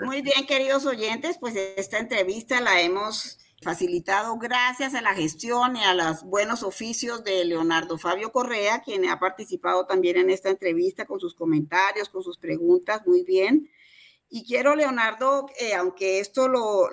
Muy 0.00 0.22
bien, 0.22 0.44
queridos 0.48 0.86
oyentes, 0.86 1.36
pues 1.38 1.54
esta 1.76 1.98
entrevista 1.98 2.60
la 2.60 2.80
hemos 2.80 3.38
facilitado 3.62 4.38
gracias 4.38 4.94
a 4.94 5.00
la 5.00 5.14
gestión 5.14 5.76
y 5.76 5.84
a 5.84 5.94
los 5.94 6.24
buenos 6.24 6.64
oficios 6.64 7.22
de 7.22 7.44
Leonardo 7.44 7.96
Fabio 7.96 8.32
Correa, 8.32 8.82
quien 8.84 9.08
ha 9.08 9.20
participado 9.20 9.86
también 9.86 10.16
en 10.16 10.30
esta 10.30 10.50
entrevista 10.50 11.04
con 11.04 11.20
sus 11.20 11.36
comentarios, 11.36 12.08
con 12.08 12.24
sus 12.24 12.38
preguntas, 12.38 13.02
muy 13.06 13.22
bien. 13.22 13.70
Y 14.36 14.42
quiero, 14.42 14.74
Leonardo, 14.74 15.46
eh, 15.60 15.74
aunque 15.74 16.18
esto 16.18 16.48
lo, 16.48 16.88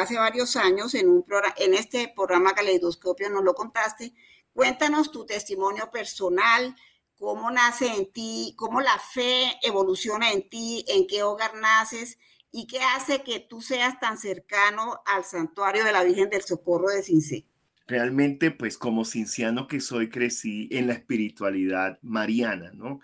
hace 0.00 0.16
varios 0.16 0.56
años 0.56 0.94
en, 0.94 1.10
un 1.10 1.22
programa, 1.22 1.54
en 1.58 1.74
este 1.74 2.10
programa 2.16 2.54
Caleidoscopio 2.54 3.28
nos 3.28 3.44
lo 3.44 3.52
contaste, 3.52 4.14
cuéntanos 4.54 5.12
tu 5.12 5.26
testimonio 5.26 5.90
personal, 5.90 6.74
cómo 7.18 7.50
nace 7.50 7.86
en 7.88 8.10
ti, 8.10 8.54
cómo 8.56 8.80
la 8.80 8.98
fe 8.98 9.58
evoluciona 9.60 10.32
en 10.32 10.48
ti, 10.48 10.82
en 10.88 11.06
qué 11.06 11.22
hogar 11.22 11.54
naces 11.54 12.16
y 12.50 12.66
qué 12.66 12.80
hace 12.80 13.22
que 13.22 13.40
tú 13.40 13.60
seas 13.60 14.00
tan 14.00 14.16
cercano 14.16 15.02
al 15.04 15.24
santuario 15.24 15.84
de 15.84 15.92
la 15.92 16.02
Virgen 16.02 16.30
del 16.30 16.40
Socorro 16.40 16.88
de 16.88 17.02
Cincé. 17.02 17.44
Realmente, 17.88 18.52
pues 18.52 18.78
como 18.78 19.04
cinciano 19.04 19.68
que 19.68 19.80
soy, 19.80 20.08
crecí 20.08 20.70
en 20.72 20.86
la 20.86 20.94
espiritualidad 20.94 21.98
mariana, 22.00 22.70
¿no? 22.72 23.00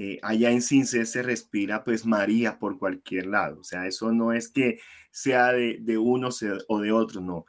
Eh, 0.00 0.20
allá 0.22 0.52
en 0.52 0.62
Cincé 0.62 1.04
se 1.06 1.24
respira 1.24 1.82
pues 1.82 2.06
María 2.06 2.60
por 2.60 2.78
cualquier 2.78 3.26
lado. 3.26 3.60
O 3.60 3.64
sea, 3.64 3.86
eso 3.88 4.12
no 4.12 4.32
es 4.32 4.48
que 4.48 4.78
sea 5.10 5.52
de, 5.52 5.78
de 5.80 5.98
uno 5.98 6.28
o 6.68 6.80
de 6.80 6.92
otro, 6.92 7.20
no. 7.20 7.46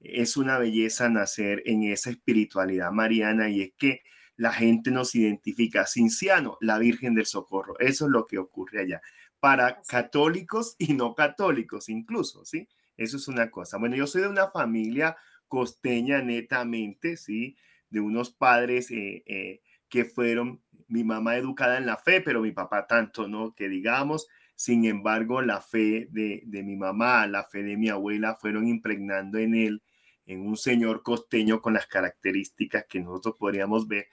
Es 0.00 0.36
una 0.36 0.58
belleza 0.58 1.08
nacer 1.08 1.62
en 1.64 1.84
esa 1.84 2.10
espiritualidad 2.10 2.90
mariana 2.90 3.50
y 3.50 3.62
es 3.62 3.72
que 3.78 4.02
la 4.36 4.52
gente 4.52 4.90
nos 4.90 5.14
identifica, 5.14 5.86
Cinciano, 5.86 6.58
la 6.60 6.78
Virgen 6.78 7.14
del 7.14 7.26
Socorro. 7.26 7.78
Eso 7.78 8.06
es 8.06 8.10
lo 8.10 8.26
que 8.26 8.38
ocurre 8.38 8.80
allá. 8.80 9.00
Para 9.38 9.80
católicos 9.82 10.74
y 10.78 10.94
no 10.94 11.14
católicos 11.14 11.88
incluso, 11.88 12.44
¿sí? 12.44 12.68
Eso 12.96 13.16
es 13.16 13.28
una 13.28 13.48
cosa. 13.52 13.78
Bueno, 13.78 13.94
yo 13.94 14.08
soy 14.08 14.22
de 14.22 14.28
una 14.28 14.50
familia 14.50 15.16
costeña 15.46 16.20
netamente, 16.20 17.16
¿sí? 17.16 17.56
De 17.90 18.00
unos 18.00 18.30
padres 18.32 18.90
eh, 18.90 19.22
eh, 19.26 19.60
que 19.88 20.04
fueron 20.04 20.60
mi 20.92 21.04
mamá 21.04 21.36
educada 21.36 21.78
en 21.78 21.86
la 21.86 21.96
fe, 21.96 22.20
pero 22.20 22.42
mi 22.42 22.52
papá 22.52 22.86
tanto, 22.86 23.26
¿no? 23.26 23.54
Que 23.54 23.68
digamos, 23.68 24.28
sin 24.54 24.84
embargo, 24.84 25.40
la 25.40 25.62
fe 25.62 26.06
de, 26.10 26.42
mi 26.62 26.76
mamá, 26.76 27.26
la 27.26 27.44
fe 27.44 27.62
de 27.62 27.78
mi 27.78 27.88
abuela 27.88 28.34
fueron 28.34 28.68
impregnando 28.68 29.38
en 29.38 29.54
él, 29.54 29.82
en 30.26 30.46
un 30.46 30.58
señor 30.58 31.02
costeño 31.02 31.62
con 31.62 31.72
las 31.72 31.86
características 31.86 32.84
que 32.86 33.00
nosotros 33.00 33.36
podríamos 33.38 33.88
ver 33.88 34.08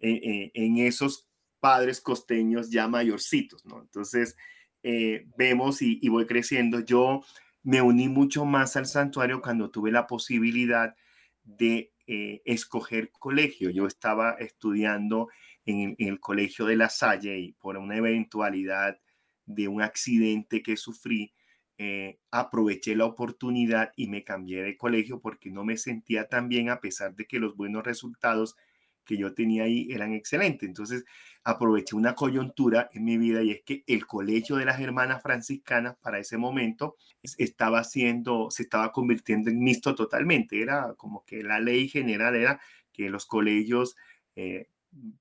en, 0.00 0.78
esos 0.78 1.28
padres 1.60 2.00
costeños 2.00 2.70
ya 2.70 2.88
mayorcitos, 2.88 3.64
¿no? 3.66 3.82
Entonces, 3.82 4.34
eh, 4.82 5.26
vemos 5.36 5.82
y, 5.82 5.98
y 6.00 6.08
voy 6.08 6.24
creciendo. 6.24 6.80
Yo 6.80 7.20
me 7.62 7.82
uní 7.82 8.08
mucho 8.08 8.46
más 8.46 8.74
al 8.76 8.86
santuario 8.86 9.42
cuando 9.42 9.70
tuve 9.70 9.92
la 9.92 10.06
posibilidad 10.06 10.96
de 11.44 11.92
eh, 12.08 12.42
escoger 12.44 13.12
colegio. 13.12 13.70
Yo 13.70 13.86
estaba 13.86 14.32
estudiando 14.32 15.28
en, 15.66 15.96
el 15.98 16.20
colegio 16.20 16.66
de 16.66 16.76
La 16.76 16.88
Salle 16.88 17.38
y 17.38 17.52
por 17.52 17.76
una 17.76 17.96
eventualidad 17.96 18.98
de 19.46 19.68
un 19.68 19.82
accidente 19.82 20.62
que 20.62 20.76
sufrí, 20.76 21.32
eh, 21.78 22.18
aproveché 22.30 22.94
la 22.94 23.06
oportunidad 23.06 23.92
y 23.96 24.08
me 24.08 24.24
cambié 24.24 24.62
de 24.62 24.76
colegio 24.76 25.20
porque 25.20 25.50
no 25.50 25.64
me 25.64 25.76
sentía 25.76 26.28
tan 26.28 26.48
bien 26.48 26.70
a 26.70 26.80
pesar 26.80 27.14
de 27.14 27.26
que 27.26 27.38
los 27.38 27.56
buenos 27.56 27.84
resultados 27.84 28.56
que 29.04 29.16
yo 29.16 29.34
tenía 29.34 29.64
ahí 29.64 29.88
eran 29.90 30.12
excelentes. 30.12 30.68
Entonces 30.68 31.04
aproveché 31.44 31.96
una 31.96 32.14
coyuntura 32.14 32.88
en 32.92 33.04
mi 33.04 33.18
vida 33.18 33.42
y 33.42 33.50
es 33.50 33.62
que 33.62 33.82
el 33.86 34.06
colegio 34.06 34.56
de 34.56 34.64
las 34.64 34.80
hermanas 34.80 35.22
franciscanas 35.22 35.96
para 36.00 36.18
ese 36.18 36.36
momento 36.38 36.96
estaba 37.22 37.82
siendo, 37.84 38.50
se 38.50 38.62
estaba 38.62 38.92
convirtiendo 38.92 39.50
en 39.50 39.58
mixto 39.58 39.94
totalmente. 39.94 40.60
Era 40.62 40.94
como 40.96 41.24
que 41.24 41.42
la 41.42 41.60
ley 41.60 41.88
general 41.88 42.36
era 42.36 42.60
que 42.92 43.10
los 43.10 43.26
colegios 43.26 43.96
eh, 44.36 44.68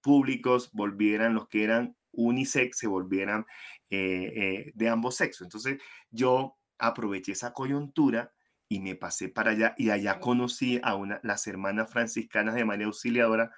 públicos 0.01 0.71
volvieran, 0.73 1.33
los 1.33 1.47
que 1.47 1.63
eran 1.63 1.95
unisex, 2.11 2.77
se 2.77 2.87
volvieran 2.87 3.45
eh, 3.89 4.31
eh, 4.35 4.71
de 4.75 4.89
ambos 4.89 5.15
sexos. 5.15 5.45
Entonces 5.45 5.81
yo 6.09 6.57
aproveché 6.77 7.33
esa 7.33 7.53
coyuntura 7.53 8.33
y 8.67 8.79
me 8.79 8.95
pasé 8.95 9.29
para 9.29 9.51
allá 9.51 9.75
y 9.77 9.89
allá 9.89 10.19
conocí 10.19 10.79
a 10.83 10.95
una, 10.95 11.19
las 11.23 11.45
hermanas 11.47 11.89
franciscanas 11.91 12.55
de 12.55 12.65
María 12.65 12.87
Auxiliadora 12.87 13.51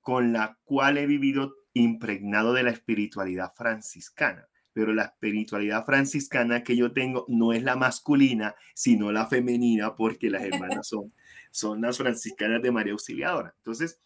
con 0.00 0.32
la 0.32 0.58
cual 0.64 0.98
he 0.98 1.06
vivido 1.06 1.56
impregnado 1.74 2.52
de 2.52 2.62
la 2.62 2.70
espiritualidad 2.70 3.52
franciscana. 3.54 4.48
Pero 4.72 4.94
la 4.94 5.04
espiritualidad 5.04 5.84
franciscana 5.84 6.62
que 6.62 6.76
yo 6.76 6.92
tengo 6.92 7.24
no 7.28 7.52
es 7.52 7.62
la 7.62 7.76
masculina, 7.76 8.54
sino 8.74 9.10
la 9.10 9.26
femenina, 9.26 9.94
porque 9.94 10.30
las 10.30 10.44
hermanas 10.44 10.86
son, 10.88 11.12
son 11.50 11.80
las 11.80 11.98
franciscanas 11.98 12.62
de 12.62 12.72
María 12.72 12.92
Auxiliadora. 12.92 13.54
Entonces, 13.56 14.00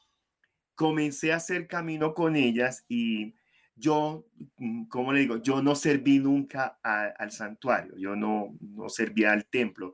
comencé 0.81 1.31
a 1.31 1.37
hacer 1.37 1.67
camino 1.67 2.15
con 2.15 2.37
ellas 2.37 2.87
y 2.89 3.35
yo, 3.77 4.27
mm, 4.57 4.85
como 4.87 5.13
le 5.13 5.21
digo, 5.21 5.37
yo 5.37 5.63
no 5.63 5.75
serví 5.75 6.21
nunca 6.21 6.81
al 6.83 7.31
santuario, 7.33 7.99
yo 7.99 8.17
no, 8.17 8.57
servía 8.89 9.33
al 9.33 9.45
templo, 9.45 9.93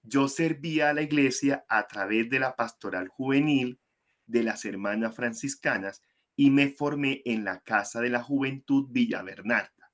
yo 0.00 0.28
servía 0.28 0.90
a 0.90 0.92
la 0.92 1.02
iglesia 1.02 1.64
a 1.68 1.88
través 1.88 2.30
de 2.30 2.38
la 2.38 2.54
pastoral 2.54 3.08
juvenil 3.08 3.80
de 4.26 4.44
las 4.44 4.64
hermanas 4.64 5.16
franciscanas 5.16 6.02
y 6.36 6.50
me 6.52 6.68
formé 6.68 7.20
en 7.24 7.42
la 7.42 7.58
Casa 7.58 8.00
de 8.00 8.10
la 8.10 8.22
Juventud 8.22 8.86
Villa 8.90 9.22
Bernarda. 9.22 9.90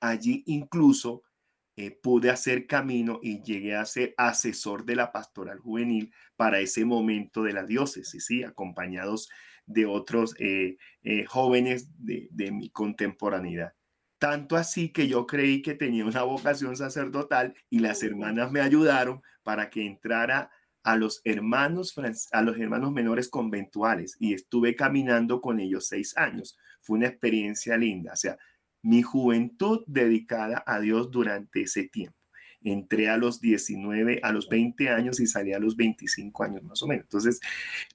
Allí 0.00 0.42
incluso 0.44 1.22
eh, 1.76 1.90
pude 1.90 2.28
hacer 2.28 2.66
camino 2.66 3.18
y 3.22 3.42
llegué 3.42 3.76
a 3.76 3.86
ser 3.86 4.14
asesor 4.18 4.84
de 4.84 4.96
la 4.96 5.10
pastoral 5.10 5.58
juvenil 5.58 6.12
para 6.36 6.60
ese 6.60 6.84
momento 6.84 7.44
de 7.44 7.54
la 7.54 7.64
diócesis, 7.64 8.26
¿sí? 8.26 8.44
acompañados 8.44 9.30
de 9.66 9.86
otros 9.86 10.34
eh, 10.38 10.76
eh, 11.02 11.24
jóvenes 11.26 11.88
de, 11.98 12.28
mi 12.52 12.70
contemporaneidad. 12.70 13.74
Tanto 14.18 14.56
así 14.56 14.90
que 14.90 15.08
yo 15.08 15.26
creí 15.26 15.60
que 15.60 15.74
tenía 15.74 16.04
una 16.04 16.22
vocación 16.22 16.76
sacerdotal 16.76 17.54
y 17.68 17.80
las 17.80 18.02
hermanas 18.02 18.50
me 18.50 18.60
ayudaron 18.60 19.22
para 19.42 19.68
que 19.68 19.84
entrara 19.84 20.50
a 20.82 20.96
los 20.96 21.20
hermanos, 21.24 21.94
a 22.32 22.42
los 22.42 22.56
hermanos 22.56 22.92
menores 22.92 23.28
conventuales 23.28 24.16
y 24.20 24.32
estuve 24.32 24.74
caminando 24.74 25.40
con 25.40 25.60
ellos 25.60 25.88
seis 25.88 26.16
años. 26.16 26.56
Fue 26.80 26.96
una 26.96 27.08
experiencia 27.08 27.76
linda, 27.76 28.12
o 28.12 28.16
sea, 28.16 28.38
mi 28.82 29.02
juventud 29.02 29.82
dedicada 29.88 30.62
a 30.64 30.78
Dios 30.78 31.10
durante 31.10 31.62
ese 31.62 31.88
tiempo. 31.88 32.16
Entré 32.62 33.08
a 33.08 33.16
los 33.16 33.40
19, 33.40 34.20
a 34.22 34.32
los 34.32 34.48
20 34.48 34.88
años 34.90 35.18
y 35.18 35.26
salí 35.26 35.52
a 35.52 35.58
los 35.58 35.76
25 35.76 36.44
años 36.44 36.62
más 36.62 36.82
o 36.82 36.86
menos. 36.86 37.04
Entonces, 37.04 37.40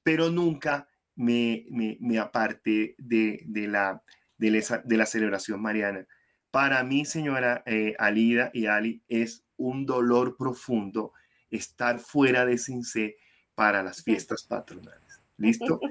pero 0.04 0.30
nunca 0.30 0.88
me, 1.22 1.66
me, 2.00 2.20
aparté 2.20 2.96
de, 2.98 3.44
la, 3.68 4.02
de, 4.38 4.98
la, 4.98 5.06
celebración 5.06 5.62
mariana. 5.62 6.08
Para 6.50 6.84
mí, 6.84 7.06
señora 7.06 7.64
eh, 7.66 7.96
Alida 8.00 8.50
y 8.54 8.66
Ali, 8.66 9.02
es 9.08 9.46
un 9.56 9.86
dolor 9.86 10.36
profundo 10.36 11.14
estar 11.52 12.00
fuera 12.00 12.46
de 12.46 12.58
Cincé 12.58 13.18
para 13.56 13.84
las 13.84 14.04
fiestas 14.04 14.44
patronales. 14.44 15.22
¿Listo? 15.38 15.80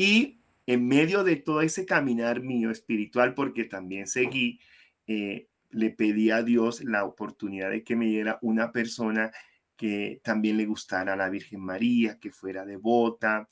Y 0.00 0.38
en 0.64 0.86
medio 0.86 1.24
de 1.24 1.34
todo 1.34 1.60
ese 1.60 1.84
caminar 1.84 2.40
mío 2.40 2.70
espiritual, 2.70 3.34
porque 3.34 3.64
también 3.64 4.06
seguí, 4.06 4.60
eh, 5.08 5.48
le 5.70 5.90
pedí 5.90 6.30
a 6.30 6.44
Dios 6.44 6.84
la 6.84 7.04
oportunidad 7.04 7.70
de 7.70 7.82
que 7.82 7.96
me 7.96 8.06
diera 8.06 8.38
una 8.42 8.70
persona 8.70 9.32
que 9.76 10.20
también 10.22 10.56
le 10.56 10.66
gustara 10.66 11.14
a 11.14 11.16
la 11.16 11.30
Virgen 11.30 11.62
María, 11.62 12.20
que 12.20 12.30
fuera 12.30 12.64
devota, 12.64 13.48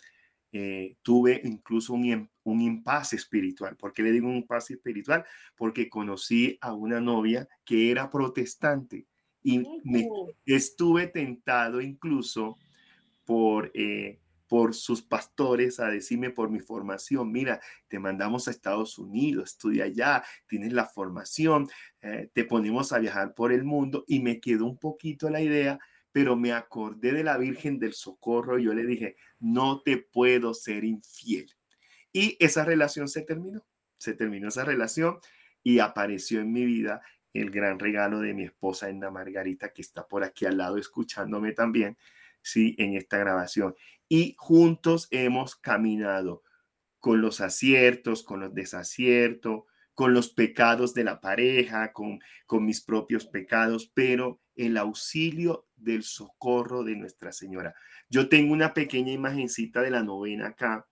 eh, 0.58 0.96
tuve 1.02 1.40
incluso 1.44 1.92
un, 1.92 2.30
un 2.44 2.60
impasse 2.62 3.16
espiritual. 3.16 3.76
¿Por 3.76 3.92
qué 3.92 4.02
le 4.02 4.10
digo 4.10 4.26
un 4.26 4.36
impasse 4.36 4.72
espiritual? 4.74 5.24
Porque 5.54 5.90
conocí 5.90 6.56
a 6.62 6.72
una 6.72 6.98
novia 6.98 7.46
que 7.62 7.90
era 7.90 8.08
protestante 8.08 9.06
y 9.42 9.58
me 9.84 10.08
estuve 10.46 11.08
tentado 11.08 11.82
incluso 11.82 12.56
por, 13.26 13.70
eh, 13.74 14.18
por 14.48 14.74
sus 14.74 15.02
pastores 15.02 15.78
a 15.78 15.88
decirme 15.88 16.30
por 16.30 16.48
mi 16.48 16.60
formación, 16.60 17.30
mira, 17.30 17.60
te 17.86 17.98
mandamos 17.98 18.48
a 18.48 18.50
Estados 18.50 18.98
Unidos, 18.98 19.50
estudia 19.50 19.84
allá, 19.84 20.24
tienes 20.46 20.72
la 20.72 20.86
formación, 20.86 21.68
eh, 22.00 22.30
te 22.32 22.44
ponemos 22.44 22.92
a 22.94 22.98
viajar 22.98 23.34
por 23.34 23.52
el 23.52 23.62
mundo 23.62 24.04
y 24.08 24.20
me 24.20 24.40
quedó 24.40 24.64
un 24.64 24.78
poquito 24.78 25.28
la 25.28 25.42
idea 25.42 25.78
pero 26.16 26.34
me 26.34 26.54
acordé 26.54 27.12
de 27.12 27.22
la 27.22 27.36
Virgen 27.36 27.78
del 27.78 27.92
Socorro 27.92 28.58
y 28.58 28.64
yo 28.64 28.72
le 28.72 28.86
dije, 28.86 29.18
no 29.38 29.82
te 29.82 29.98
puedo 29.98 30.54
ser 30.54 30.82
infiel. 30.82 31.52
Y 32.10 32.38
esa 32.40 32.64
relación 32.64 33.06
se 33.06 33.20
terminó, 33.20 33.66
se 33.98 34.14
terminó 34.14 34.48
esa 34.48 34.64
relación 34.64 35.18
y 35.62 35.78
apareció 35.78 36.40
en 36.40 36.52
mi 36.52 36.64
vida 36.64 37.02
el 37.34 37.50
gran 37.50 37.78
regalo 37.78 38.20
de 38.20 38.32
mi 38.32 38.44
esposa 38.44 38.88
Enda 38.88 39.10
Margarita, 39.10 39.74
que 39.74 39.82
está 39.82 40.08
por 40.08 40.24
aquí 40.24 40.46
al 40.46 40.56
lado 40.56 40.78
escuchándome 40.78 41.52
también, 41.52 41.98
sí, 42.40 42.74
en 42.78 42.94
esta 42.94 43.18
grabación. 43.18 43.74
Y 44.08 44.36
juntos 44.38 45.08
hemos 45.10 45.54
caminado 45.54 46.42
con 46.98 47.20
los 47.20 47.42
aciertos, 47.42 48.22
con 48.22 48.40
los 48.40 48.54
desaciertos, 48.54 49.64
con 49.92 50.14
los 50.14 50.30
pecados 50.30 50.94
de 50.94 51.04
la 51.04 51.20
pareja, 51.20 51.92
con, 51.92 52.20
con 52.46 52.64
mis 52.64 52.80
propios 52.80 53.26
pecados, 53.26 53.92
pero 53.92 54.40
el 54.54 54.78
auxilio 54.78 55.65
del 55.76 56.02
socorro 56.02 56.84
de 56.84 56.96
Nuestra 56.96 57.32
Señora. 57.32 57.74
Yo 58.08 58.28
tengo 58.28 58.52
una 58.52 58.74
pequeña 58.74 59.12
imagencita 59.12 59.82
de 59.82 59.90
la 59.90 60.02
novena 60.02 60.48
acá. 60.48 60.86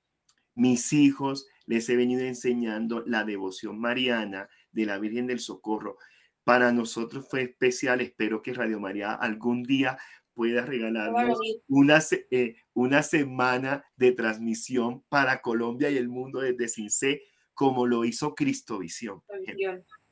Mis 0.55 0.93
hijos 0.93 1.47
les 1.66 1.89
he 1.89 1.97
venido 1.97 2.22
enseñando 2.22 3.03
la 3.07 3.24
devoción 3.24 3.78
mariana 3.78 4.49
de 4.72 4.87
la 4.87 4.99
Virgen 4.99 5.26
del 5.26 5.41
Socorro. 5.41 5.99
Para 6.45 6.72
nosotros 6.72 7.26
fue 7.28 7.43
especial. 7.43 8.01
Espero 8.01 8.43
que 8.43 8.53
Radio 8.53 8.78
María 8.78 9.12
algún 9.12 9.62
día 9.62 9.99
pueda 10.35 10.66
regalarnos 10.66 11.39
una, 11.68 12.01
eh, 12.30 12.57
una 12.74 13.03
semana 13.03 13.85
de 13.97 14.12
transmisión 14.12 15.03
para 15.09 15.41
Colombia 15.41 15.91
y 15.91 15.97
el 15.97 16.09
mundo 16.09 16.41
desde 16.41 16.68
Cincé, 16.68 17.22
como 17.55 17.87
lo 17.87 18.05
hizo 18.05 18.35
Cristovisión. 18.35 19.22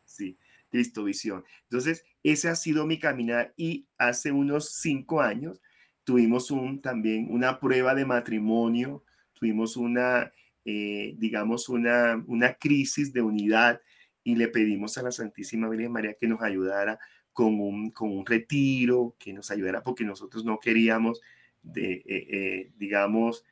Sí, 0.04 0.38
Cristovisión. 0.72 1.44
Entonces, 1.64 2.04
ese 2.22 2.48
ha 2.48 2.56
sido 2.56 2.86
mi 2.86 2.98
caminar 2.98 3.52
y 3.56 3.86
hace 3.98 4.32
unos 4.32 4.70
cinco 4.70 5.20
años 5.20 5.60
tuvimos 6.02 6.52
también 6.82 7.28
una 7.30 7.60
prueba 7.60 7.94
de 7.94 8.06
matrimonio, 8.06 9.04
tuvimos 9.34 9.76
una, 9.76 10.32
eh, 10.64 11.14
digamos, 11.18 11.68
una, 11.68 12.24
una 12.26 12.54
crisis 12.54 13.12
de 13.12 13.20
unidad 13.20 13.80
y 14.24 14.34
le 14.34 14.48
pedimos 14.48 14.96
a 14.96 15.02
la 15.02 15.12
Santísima 15.12 15.68
Virgen 15.68 15.92
María 15.92 16.14
que 16.14 16.26
nos 16.26 16.40
ayudara 16.40 16.98
con 17.34 17.60
un, 17.60 17.90
con 17.90 18.10
un 18.10 18.24
retiro, 18.24 19.14
que 19.18 19.32
nos 19.34 19.50
ayudara 19.50 19.82
porque 19.82 20.04
nosotros 20.04 20.44
no 20.44 20.58
queríamos, 20.58 21.20
de, 21.62 21.92
eh, 21.92 22.04
eh, 22.06 22.70
digamos, 22.76 23.44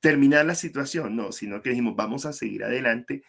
terminar 0.00 0.46
la 0.46 0.54
situación, 0.54 1.16
no, 1.16 1.32
sino 1.32 1.60
que 1.60 1.70
dijimos, 1.70 1.94
vamos 1.96 2.24
a 2.24 2.32
seguir 2.32 2.64
adelante 2.64 3.22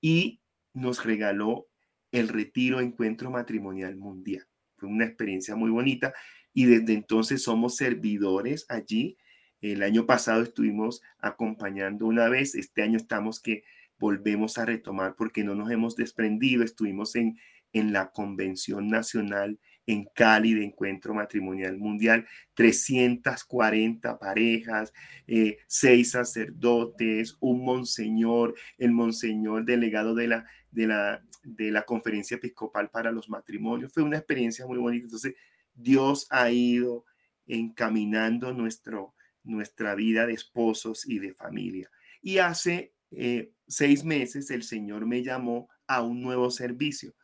y 0.00 0.40
nos 0.72 1.04
regaló 1.04 1.68
el 2.12 2.28
retiro 2.28 2.80
encuentro 2.80 3.30
matrimonial 3.30 3.96
mundial. 3.96 4.46
Fue 4.76 4.88
una 4.88 5.06
experiencia 5.06 5.56
muy 5.56 5.70
bonita 5.70 6.12
y 6.54 6.66
desde 6.66 6.92
entonces 6.92 7.42
somos 7.42 7.76
servidores 7.76 8.66
allí. 8.68 9.16
El 9.60 9.82
año 9.82 10.06
pasado 10.06 10.42
estuvimos 10.42 11.02
acompañando 11.18 12.06
una 12.06 12.28
vez, 12.28 12.54
este 12.54 12.82
año 12.82 12.98
estamos 12.98 13.40
que 13.40 13.64
volvemos 13.98 14.58
a 14.58 14.64
retomar 14.66 15.14
porque 15.16 15.44
no 15.44 15.54
nos 15.54 15.70
hemos 15.70 15.96
desprendido, 15.96 16.64
estuvimos 16.64 17.16
en, 17.16 17.38
en 17.72 17.92
la 17.92 18.10
Convención 18.10 18.88
Nacional 18.88 19.58
en 19.86 20.06
Cali 20.14 20.54
de 20.54 20.64
Encuentro 20.64 21.14
Matrimonial 21.14 21.76
Mundial, 21.76 22.26
340 22.54 24.18
parejas, 24.18 24.92
eh, 25.26 25.58
seis 25.66 26.12
sacerdotes, 26.12 27.36
un 27.40 27.64
monseñor, 27.64 28.54
el 28.78 28.92
monseñor 28.92 29.64
delegado 29.64 30.14
de 30.14 30.28
la, 30.28 30.44
de, 30.70 30.86
la, 30.86 31.22
de 31.42 31.70
la 31.70 31.82
Conferencia 31.82 32.36
Episcopal 32.36 32.90
para 32.90 33.10
los 33.10 33.28
Matrimonios. 33.28 33.92
Fue 33.92 34.02
una 34.02 34.18
experiencia 34.18 34.66
muy 34.66 34.78
bonita. 34.78 35.04
Entonces, 35.04 35.34
Dios 35.74 36.26
ha 36.30 36.50
ido 36.50 37.04
encaminando 37.46 38.52
nuestro, 38.52 39.14
nuestra 39.42 39.94
vida 39.94 40.26
de 40.26 40.34
esposos 40.34 41.08
y 41.08 41.18
de 41.18 41.34
familia. 41.34 41.90
Y 42.20 42.38
hace 42.38 42.92
eh, 43.10 43.52
seis 43.66 44.04
meses 44.04 44.50
el 44.50 44.62
Señor 44.62 45.06
me 45.06 45.22
llamó 45.22 45.68
a 45.86 46.02
un 46.02 46.22
nuevo 46.22 46.50
servicio 46.50 47.14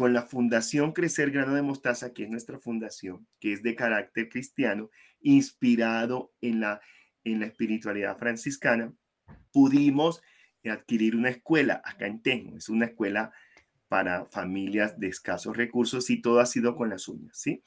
con 0.00 0.14
la 0.14 0.22
Fundación 0.22 0.92
Crecer 0.92 1.30
Grano 1.30 1.54
de 1.54 1.60
Mostaza, 1.60 2.14
que 2.14 2.22
es 2.22 2.30
nuestra 2.30 2.58
fundación, 2.58 3.26
que 3.38 3.52
es 3.52 3.62
de 3.62 3.74
carácter 3.74 4.30
cristiano, 4.30 4.88
inspirado 5.20 6.32
en 6.40 6.60
la, 6.60 6.80
en 7.22 7.40
la 7.40 7.44
espiritualidad 7.44 8.16
franciscana, 8.16 8.94
pudimos 9.52 10.22
adquirir 10.64 11.14
una 11.14 11.28
escuela 11.28 11.82
acá 11.84 12.06
en 12.06 12.22
Tenjo. 12.22 12.56
Es 12.56 12.70
una 12.70 12.86
escuela 12.86 13.30
para 13.88 14.24
familias 14.24 14.98
de 14.98 15.08
escasos 15.08 15.54
recursos 15.54 16.08
y 16.08 16.22
todo 16.22 16.40
ha 16.40 16.46
sido 16.46 16.76
con 16.76 16.88
las 16.88 17.06
uñas, 17.06 17.36
¿sí? 17.36 17.62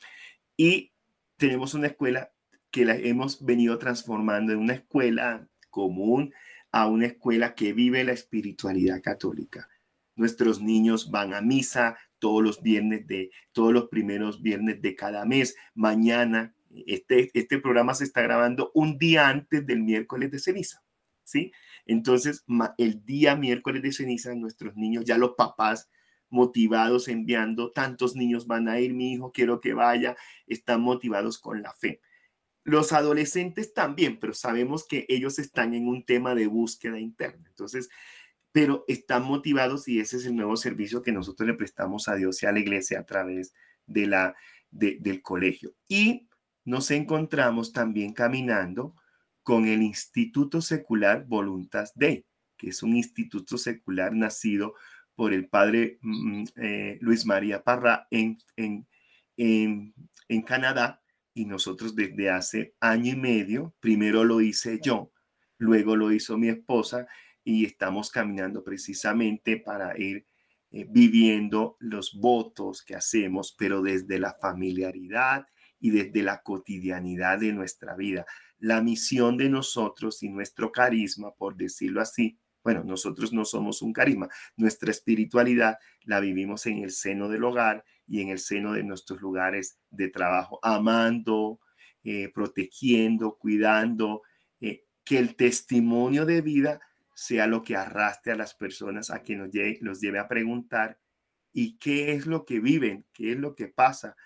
Y 0.58 0.92
tenemos 1.38 1.76
una 1.76 1.86
escuela 1.86 2.32
que 2.72 2.84
la 2.84 2.96
hemos 2.96 3.46
venido 3.46 3.78
transformando 3.78 4.54
en 4.54 4.58
una 4.58 4.74
escuela 4.74 5.48
común 5.70 6.34
a 6.72 6.88
una 6.88 7.06
escuela 7.06 7.54
que 7.54 7.74
vive 7.74 8.04
la 8.04 8.14
espiritualidad 8.14 9.04
católica. 9.04 9.70
Nuestros 10.16 10.62
niños 10.62 11.12
van 11.12 11.36
a 11.36 11.42
misa 11.42 11.96
todos 12.24 12.41
los 12.41 12.61
viernes 12.61 13.05
de 13.05 13.32
todos 13.51 13.74
los 13.74 13.89
primeros 13.89 14.41
viernes 14.41 14.82
de 14.82 14.95
cada 14.95 15.26
mes. 15.26 15.57
Mañana 15.76 16.55
este 16.88 17.30
este 17.34 17.59
programa 17.59 17.93
se 17.95 18.05
está 18.05 18.21
grabando 18.21 18.71
un 18.74 18.97
día 18.97 19.28
antes 19.28 19.67
del 19.67 19.84
miércoles 19.84 20.32
de 20.32 20.39
ceniza, 20.39 20.82
¿sí? 21.26 21.51
Entonces, 21.86 22.45
el 22.78 23.03
día 23.03 23.36
miércoles 23.36 23.82
de 23.82 23.91
ceniza 23.91 24.34
nuestros 24.36 24.78
niños 24.78 25.03
ya 25.03 25.17
los 25.17 25.32
papás 25.32 25.89
motivados 26.30 27.09
enviando, 27.09 27.71
tantos 27.71 28.15
niños 28.15 28.47
van 28.47 28.69
a 28.69 28.80
ir, 28.80 28.93
mi 28.93 29.11
hijo 29.11 29.34
quiero 29.34 29.59
que 29.59 29.74
vaya, 29.74 30.15
están 30.47 30.80
motivados 30.80 31.39
con 31.39 31.61
la 31.61 31.74
fe. 31.74 31.99
Los 32.63 32.93
adolescentes 32.93 33.74
también, 33.74 34.17
pero 34.17 34.34
sabemos 34.34 34.88
que 34.88 35.05
ellos 35.09 35.39
están 35.39 35.74
en 35.74 35.89
un 35.89 36.05
tema 36.05 36.36
de 36.36 36.47
búsqueda 36.47 36.97
interna. 37.01 37.49
Entonces, 37.49 37.89
pero 38.54 38.86
están 38.88 39.24
motivados 39.24 39.88
y 39.88 39.99
ese 39.99 40.18
es 40.18 40.26
el 40.28 40.36
nuevo 40.36 40.56
servicio 40.56 41.01
que 41.01 41.12
nosotros 41.12 41.47
le 41.47 41.56
prestamos 41.56 42.08
a 42.08 42.16
Dios 42.16 42.41
y 42.41 42.45
a 42.45 42.51
la 42.51 42.60
iglesia 42.60 42.99
a 42.99 43.06
través 43.06 43.54
de 43.88 44.06
la, 44.06 44.36
del 44.70 45.22
colegio. 45.24 45.74
Y 45.88 46.30
nos 46.64 46.91
encontramos 46.91 47.74
también 47.74 48.14
caminando 48.14 48.95
con 49.41 49.68
el 49.68 49.82
Instituto 49.82 50.62
Secular 50.62 51.26
Voluntas 51.26 51.93
Dei, 51.95 52.26
que 52.56 52.70
es 52.70 52.84
un 52.84 52.95
instituto 52.95 53.58
secular 53.58 54.14
nacido 54.14 54.76
por 55.16 55.34
el 55.34 55.47
padre 55.49 55.97
mm, 56.01 56.43
eh, 56.56 56.97
Luis 57.01 57.26
María 57.26 57.64
Parra 57.64 58.08
en, 58.12 58.38
en, 58.56 58.88
en, 59.36 60.41
Canadá 60.43 61.01
y 61.34 61.45
nosotros 61.45 61.95
desde 61.95 62.30
hace 62.30 62.76
año 62.80 63.14
y 63.14 63.16
medio, 63.16 63.74
primero 63.80 64.24
lo 64.24 64.41
hice 64.41 64.80
yo, 64.82 65.12
luego 65.58 65.95
lo 65.95 66.12
hizo 66.12 66.38
mi 66.38 66.49
esposa 66.49 67.08
y 67.44 67.66
estamos 67.66 68.10
caminando 68.10 68.64
precisamente 68.64 69.58
para 69.58 69.98
ir 70.00 70.26
eh, 70.72 70.88
viviendo 70.89 71.78
los 71.80 72.14
votos 72.20 72.82
que 72.82 72.96
hacemos, 72.96 73.56
pero 73.58 73.82
desde 73.82 74.20
la 74.20 74.34
familiaridad 74.34 75.46
y 75.80 75.91
desde 75.91 76.24
la 76.24 76.41
cotidianidad 76.41 77.39
de 77.39 77.54
nuestra 77.54 77.96
vida. 77.96 78.26
La 78.58 78.82
misión 78.82 79.38
de 79.38 79.50
nosotros 79.50 80.24
y 80.24 80.30
nuestro 80.30 80.72
carisma, 80.72 81.32
por 81.36 81.56
decirlo 81.56 82.02
así, 82.02 82.39
bueno, 82.64 82.84
nosotros 82.84 83.34
no 83.34 83.44
somos 83.44 83.82
un 83.82 83.91
carisma, 83.91 84.30
nuestra 84.56 84.89
espiritualidad 84.89 85.78
la 86.06 86.22
vivimos 86.22 86.66
en 86.66 86.78
el 86.80 86.91
seno 86.91 87.28
del 87.28 87.44
hogar 87.44 87.84
y 88.08 88.22
en 88.22 88.30
el 88.30 88.39
seno 88.39 88.74
de 88.74 88.84
nuestros 88.84 89.22
lugares 89.22 89.78
de 89.89 90.08
trabajo, 90.08 90.60
amando, 90.64 91.60
eh, 92.04 92.32
protegiendo, 92.34 93.38
cuidando, 93.38 94.22
eh, 94.62 94.86
que 95.04 95.20
el 95.20 95.36
testimonio 95.36 96.26
de 96.26 96.41
vida 96.41 96.80
sea 97.24 97.47
lo 97.47 97.61
que 97.61 97.78
arrastre 97.78 98.34
a 98.34 98.36
las 98.36 98.53
personas 98.53 99.09
a 99.09 99.24
que 99.24 99.38
nos 99.38 99.49
lleve, 99.49 99.78
los 99.80 100.01
lleve 100.01 100.19
a 100.19 100.28
preguntar 100.28 100.99
y 101.53 101.78
qué 101.78 102.11
es 102.11 102.26
lo 102.26 102.43
que 102.43 102.59
viven, 102.59 103.05
qué 103.13 103.32
es 103.32 103.38
lo 103.38 103.55
que 103.55 103.69
pasa, 103.69 104.17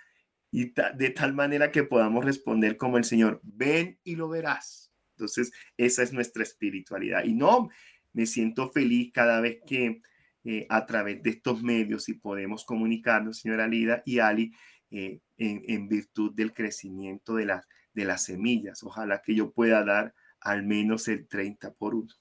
y 0.50 0.74
de 0.96 1.10
tal 1.12 1.36
manera 1.36 1.72
que 1.72 1.84
podamos 1.84 2.26
responder 2.26 2.76
como 2.76 2.98
el 2.98 3.04
Señor, 3.04 3.40
ven 3.44 4.00
y 4.04 4.16
lo 4.16 4.30
verás. 4.30 4.92
Entonces, 5.16 5.52
esa 5.76 6.02
es 6.02 6.12
nuestra 6.12 6.42
espiritualidad. 6.42 7.24
Y 7.24 7.34
no, 7.34 7.70
me 8.14 8.26
siento 8.26 8.72
feliz 8.72 9.12
cada 9.14 9.42
vez 9.42 9.60
que 9.68 10.00
eh, 10.44 10.66
a 10.70 10.86
través 10.88 11.22
de 11.22 11.30
estos 11.32 11.62
medios 11.62 12.10
y 12.10 12.14
podemos 12.16 12.66
comunicarnos, 12.66 13.40
señora 13.40 13.68
Lida 13.68 14.02
y 14.06 14.20
Ali, 14.20 14.54
eh, 14.90 15.20
en, 15.38 15.88
virtud 15.88 16.34
del 16.34 16.52
crecimiento 16.52 17.36
de, 17.36 17.46
las 17.46 17.68
de 17.94 18.06
las 18.06 18.24
semillas. 18.24 18.82
Ojalá 18.82 19.22
que 19.22 19.36
yo 19.36 19.52
pueda 19.52 19.84
dar 19.84 20.16
al 20.40 20.64
menos 20.64 21.08
el 21.10 21.28
30 21.28 21.74
por 21.74 21.94
uno. 21.94 22.14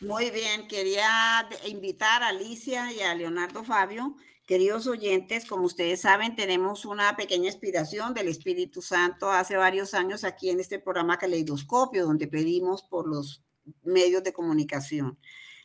Muy 0.00 0.30
bien, 0.30 0.68
quería 0.68 1.48
invitar 1.66 2.22
a 2.22 2.28
Alicia 2.28 2.92
y 2.92 3.00
a 3.00 3.14
Leonardo 3.14 3.64
Fabio. 3.64 4.16
Queridos 4.46 4.86
oyentes, 4.86 5.44
como 5.46 5.64
ustedes 5.64 6.02
saben, 6.02 6.36
tenemos 6.36 6.84
una 6.84 7.16
pequeña 7.16 7.46
inspiración 7.46 8.14
del 8.14 8.28
Espíritu 8.28 8.80
Santo 8.80 9.30
hace 9.30 9.56
varios 9.56 9.92
años 9.92 10.22
aquí 10.22 10.50
en 10.50 10.60
este 10.60 10.78
programa 10.78 11.18
Caleidoscopio, 11.18 12.06
donde 12.06 12.28
pedimos 12.28 12.82
por 12.84 13.08
los 13.08 13.42
medios 13.82 14.22
de 14.22 14.32
comunicación. 14.32 15.18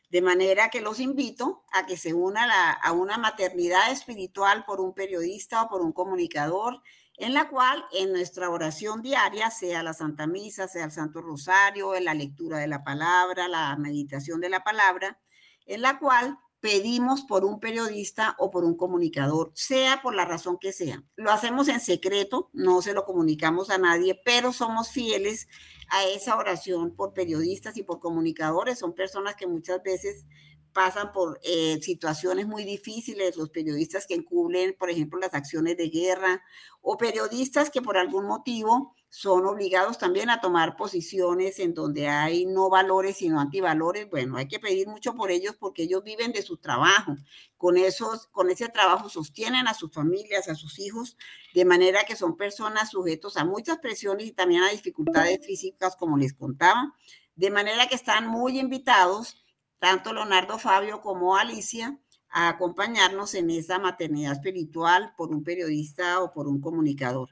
De 0.10 0.22
manera 0.22 0.70
que 0.70 0.82
los 0.82 1.00
invito 1.00 1.64
a 1.72 1.86
que 1.86 1.96
se 1.96 2.14
unan 2.14 2.50
a, 2.52 2.92
una 2.92 3.18
maternidad 3.18 3.92
espiritual 3.92 4.66
por 4.66 4.82
un 4.82 4.94
periodista 4.94 5.62
o 5.62 5.70
por 5.70 5.82
un 5.82 5.94
comunicador, 5.94 6.82
en 7.22 7.36
la 7.36 7.50
cual 7.50 7.86
en 7.92 8.12
nuestra 8.12 8.50
oración 8.50 9.04
diaria, 9.04 9.52
sea 9.52 9.84
la 9.84 9.94
Santa 9.94 10.26
Misa, 10.26 10.68
sea 10.68 10.86
el 10.86 10.92
Santo 10.92 11.22
Rosario, 11.22 11.94
en 11.94 12.06
la 12.06 12.16
lectura 12.16 12.58
de 12.58 12.68
la 12.68 12.84
palabra, 12.84 13.48
la 13.48 13.76
meditación 13.76 14.42
de 14.42 14.50
la 14.50 14.64
palabra, 14.64 15.20
en 15.68 15.84
la 15.84 16.00
cual 16.00 16.40
pedimos 16.62 17.22
por 17.22 17.46
un 17.46 17.60
periodista 17.60 18.36
o 18.40 18.50
por 18.50 18.64
un 18.64 18.76
comunicador, 18.76 19.52
sea 19.54 20.02
por 20.02 20.16
la 20.16 20.26
razón 20.26 20.58
que 20.60 20.72
sea. 20.72 21.04
Lo 21.16 21.32
hacemos 21.32 21.68
en 21.68 21.80
secreto, 21.80 22.50
no 22.54 22.82
se 22.82 22.94
lo 22.94 23.06
comunicamos 23.06 23.70
a 23.70 23.78
nadie, 23.78 24.20
pero 24.26 24.52
somos 24.52 24.90
fieles 24.90 25.48
a 25.90 26.04
esa 26.06 26.38
oración 26.38 26.96
por 26.96 27.14
periodistas 27.14 27.78
y 27.78 27.84
por 27.84 28.00
comunicadores. 28.00 28.80
Son 28.80 28.96
personas 28.96 29.36
que 29.36 29.46
muchas 29.46 29.84
veces 29.84 30.26
pasan 30.74 31.12
por 31.12 31.40
eh, 31.44 31.80
situaciones 31.82 32.48
muy 32.48 32.64
difíciles, 32.64 33.38
los 33.38 33.50
periodistas 33.50 34.06
que 34.08 34.16
encubren, 34.16 34.76
por 34.78 34.90
ejemplo, 34.90 35.20
las 35.20 35.34
acciones 35.34 35.78
de 35.78 35.90
guerra, 35.90 36.44
o 36.82 36.98
periodistas 36.98 37.70
que 37.70 37.82
por 37.82 37.98
algún 37.98 38.26
motivo 38.26 38.96
son 39.14 39.46
obligados 39.46 39.98
también 39.98 40.30
a 40.30 40.40
tomar 40.40 40.78
posiciones 40.78 41.60
en 41.60 41.74
donde 41.74 42.08
hay 42.08 42.46
no 42.46 42.70
valores, 42.70 43.18
sino 43.18 43.42
antivalores. 43.42 44.10
Bueno, 44.10 44.38
hay 44.38 44.48
que 44.48 44.58
pedir 44.58 44.88
mucho 44.88 45.16
por 45.16 45.32
ellos 45.32 45.58
porque 45.60 45.84
ellos 45.84 46.02
viven 46.02 46.32
de 46.32 46.42
su 46.42 46.56
trabajo. 46.56 47.16
Con, 47.58 47.76
esos, 47.76 48.28
con 48.28 48.50
ese 48.50 48.70
trabajo 48.70 49.10
sostienen 49.10 49.68
a 49.68 49.74
sus 49.74 49.92
familias, 49.92 50.48
a 50.48 50.56
sus 50.56 50.80
hijos, 50.80 51.18
de 51.54 51.66
manera 51.66 52.06
que 52.06 52.16
son 52.16 52.38
personas 52.38 52.92
sujetos 52.92 53.36
a 53.36 53.44
muchas 53.44 53.80
presiones 53.80 54.28
y 54.28 54.32
también 54.32 54.64
a 54.64 54.70
dificultades 54.70 55.46
físicas, 55.46 55.98
como 55.98 56.18
les 56.18 56.34
contaba. 56.34 56.96
De 57.36 57.52
manera 57.52 57.88
que 57.88 57.96
están 57.96 58.28
muy 58.28 58.60
invitados 58.60 59.41
tanto 59.82 60.14
Leonardo 60.14 60.60
Fabio 60.60 61.02
como 61.02 61.36
Alicia 61.36 62.00
a 62.30 62.50
acompañarnos 62.50 63.34
en 63.34 63.50
esa 63.50 63.80
maternidad 63.80 64.34
espiritual 64.34 65.16
por 65.18 65.32
un 65.32 65.44
periodista 65.44 66.22
o 66.22 66.32
por 66.32 66.48
un 66.48 66.62
comunicador. 66.62 67.30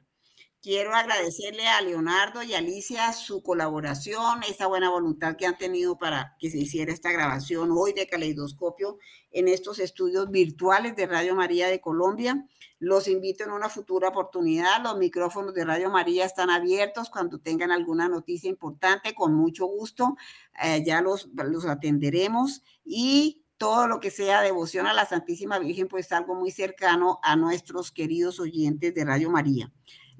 Quiero 0.60 0.92
agradecerle 0.92 1.68
a 1.68 1.80
Leonardo 1.80 2.42
y 2.42 2.54
Alicia 2.54 3.12
su 3.12 3.44
colaboración, 3.44 4.42
esa 4.42 4.66
buena 4.66 4.90
voluntad 4.90 5.36
que 5.36 5.46
han 5.46 5.56
tenido 5.56 5.96
para 5.96 6.36
que 6.40 6.50
se 6.50 6.58
hiciera 6.58 6.92
esta 6.92 7.12
grabación 7.12 7.70
hoy 7.72 7.92
de 7.92 8.08
Caleidoscopio 8.08 8.98
en 9.30 9.46
estos 9.46 9.78
estudios 9.78 10.28
virtuales 10.28 10.96
de 10.96 11.06
Radio 11.06 11.36
María 11.36 11.68
de 11.68 11.80
Colombia. 11.80 12.44
Los 12.80 13.08
invito 13.08 13.44
en 13.44 13.50
una 13.50 13.68
futura 13.68 14.08
oportunidad. 14.08 14.82
Los 14.82 14.96
micrófonos 14.96 15.52
de 15.52 15.66
Radio 15.66 15.90
María 15.90 16.24
están 16.24 16.48
abiertos 16.48 17.10
cuando 17.10 17.38
tengan 17.38 17.70
alguna 17.70 18.08
noticia 18.08 18.48
importante, 18.48 19.14
con 19.14 19.34
mucho 19.34 19.66
gusto. 19.66 20.16
Eh, 20.62 20.82
ya 20.84 21.02
los, 21.02 21.28
los 21.34 21.66
atenderemos 21.66 22.62
y 22.84 23.44
todo 23.58 23.86
lo 23.86 24.00
que 24.00 24.10
sea 24.10 24.40
devoción 24.40 24.86
a 24.86 24.94
la 24.94 25.04
Santísima 25.04 25.58
Virgen, 25.58 25.88
pues 25.88 26.10
algo 26.12 26.34
muy 26.34 26.50
cercano 26.50 27.20
a 27.22 27.36
nuestros 27.36 27.92
queridos 27.92 28.40
oyentes 28.40 28.94
de 28.94 29.04
Radio 29.04 29.28
María. 29.28 29.70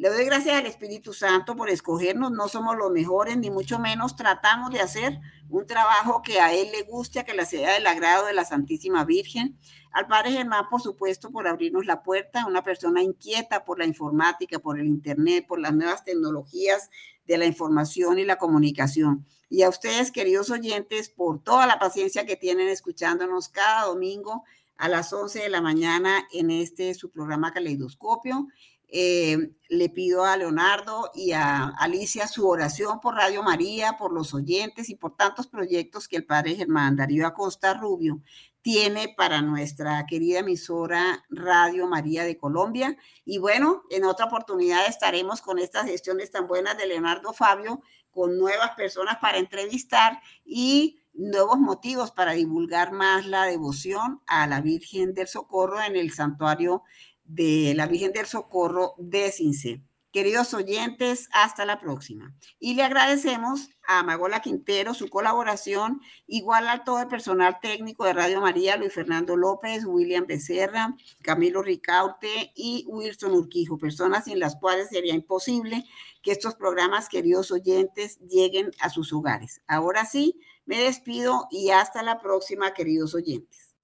Le 0.00 0.08
doy 0.08 0.24
gracias 0.24 0.56
al 0.56 0.64
Espíritu 0.64 1.12
Santo 1.12 1.54
por 1.54 1.68
escogernos. 1.68 2.32
No 2.32 2.48
somos 2.48 2.74
los 2.74 2.90
mejores, 2.90 3.36
ni 3.36 3.50
mucho 3.50 3.78
menos 3.78 4.16
tratamos 4.16 4.70
de 4.70 4.80
hacer 4.80 5.20
un 5.50 5.66
trabajo 5.66 6.22
que 6.22 6.40
a 6.40 6.54
Él 6.54 6.68
le 6.72 6.84
guste, 6.84 7.22
que 7.22 7.34
le 7.34 7.44
sea 7.44 7.74
del 7.74 7.86
agrado 7.86 8.24
de 8.24 8.32
la 8.32 8.46
Santísima 8.46 9.04
Virgen. 9.04 9.58
Al 9.92 10.06
Padre 10.06 10.32
Germán, 10.32 10.70
por 10.70 10.80
supuesto, 10.80 11.30
por 11.30 11.46
abrirnos 11.46 11.84
la 11.84 12.02
puerta, 12.02 12.46
una 12.46 12.62
persona 12.62 13.02
inquieta 13.02 13.66
por 13.66 13.78
la 13.78 13.84
informática, 13.84 14.58
por 14.58 14.80
el 14.80 14.86
Internet, 14.86 15.44
por 15.46 15.60
las 15.60 15.74
nuevas 15.74 16.02
tecnologías 16.02 16.88
de 17.26 17.36
la 17.36 17.44
información 17.44 18.18
y 18.18 18.24
la 18.24 18.38
comunicación. 18.38 19.26
Y 19.50 19.64
a 19.64 19.68
ustedes, 19.68 20.10
queridos 20.10 20.48
oyentes, 20.48 21.10
por 21.10 21.42
toda 21.42 21.66
la 21.66 21.78
paciencia 21.78 22.24
que 22.24 22.36
tienen 22.36 22.68
escuchándonos 22.68 23.50
cada 23.50 23.84
domingo 23.84 24.44
a 24.78 24.88
las 24.88 25.12
11 25.12 25.40
de 25.40 25.50
la 25.50 25.60
mañana 25.60 26.26
en 26.32 26.50
este 26.50 26.94
su 26.94 27.10
programa 27.10 27.52
Caleidoscopio. 27.52 28.48
Eh, 28.92 29.52
le 29.68 29.88
pido 29.88 30.24
a 30.24 30.36
Leonardo 30.36 31.12
y 31.14 31.30
a 31.30 31.68
Alicia 31.78 32.26
su 32.26 32.48
oración 32.48 33.00
por 33.00 33.14
Radio 33.14 33.42
María, 33.42 33.96
por 33.96 34.12
los 34.12 34.34
oyentes 34.34 34.88
y 34.88 34.96
por 34.96 35.16
tantos 35.16 35.46
proyectos 35.46 36.08
que 36.08 36.16
el 36.16 36.26
padre 36.26 36.56
Germán 36.56 36.96
Darío 36.96 37.24
Acosta 37.24 37.74
Rubio 37.74 38.20
tiene 38.62 39.14
para 39.16 39.42
nuestra 39.42 40.04
querida 40.06 40.40
emisora 40.40 41.24
Radio 41.30 41.86
María 41.86 42.24
de 42.24 42.36
Colombia. 42.36 42.96
Y 43.24 43.38
bueno, 43.38 43.84
en 43.90 44.04
otra 44.04 44.26
oportunidad 44.26 44.86
estaremos 44.86 45.40
con 45.40 45.58
estas 45.58 45.86
gestiones 45.86 46.30
tan 46.30 46.46
buenas 46.46 46.76
de 46.76 46.86
Leonardo 46.86 47.32
Fabio, 47.32 47.80
con 48.10 48.38
nuevas 48.38 48.72
personas 48.72 49.18
para 49.18 49.38
entrevistar 49.38 50.20
y 50.44 51.00
nuevos 51.12 51.58
motivos 51.58 52.10
para 52.10 52.32
divulgar 52.32 52.92
más 52.92 53.26
la 53.26 53.44
devoción 53.44 54.20
a 54.26 54.46
la 54.46 54.60
Virgen 54.60 55.14
del 55.14 55.28
Socorro 55.28 55.80
en 55.80 55.96
el 55.96 56.12
santuario 56.12 56.82
de 57.30 57.74
la 57.76 57.86
Virgen 57.86 58.12
del 58.12 58.26
Socorro 58.26 58.94
de 58.98 59.30
Cince. 59.30 59.82
Queridos 60.12 60.54
oyentes, 60.54 61.28
hasta 61.30 61.64
la 61.64 61.78
próxima. 61.78 62.34
Y 62.58 62.74
le 62.74 62.82
agradecemos 62.82 63.68
a 63.86 64.02
Magola 64.02 64.40
Quintero 64.40 64.92
su 64.92 65.08
colaboración, 65.08 66.00
igual 66.26 66.68
a 66.68 66.82
todo 66.82 66.98
el 66.98 67.06
personal 67.06 67.58
técnico 67.62 68.04
de 68.04 68.14
Radio 68.14 68.40
María, 68.40 68.76
Luis 68.76 68.92
Fernando 68.92 69.36
López, 69.36 69.84
William 69.84 70.26
Becerra, 70.26 70.96
Camilo 71.22 71.62
Ricaute 71.62 72.50
y 72.56 72.84
Wilson 72.88 73.32
Urquijo, 73.32 73.78
personas 73.78 74.24
sin 74.24 74.40
las 74.40 74.56
cuales 74.56 74.88
sería 74.88 75.14
imposible 75.14 75.84
que 76.22 76.32
estos 76.32 76.56
programas, 76.56 77.08
queridos 77.08 77.52
oyentes, 77.52 78.18
lleguen 78.18 78.72
a 78.80 78.90
sus 78.90 79.12
hogares. 79.12 79.62
Ahora 79.68 80.06
sí, 80.06 80.40
me 80.66 80.80
despido 80.80 81.46
y 81.52 81.70
hasta 81.70 82.02
la 82.02 82.20
próxima, 82.20 82.74
queridos 82.74 83.14
oyentes. 83.14 83.76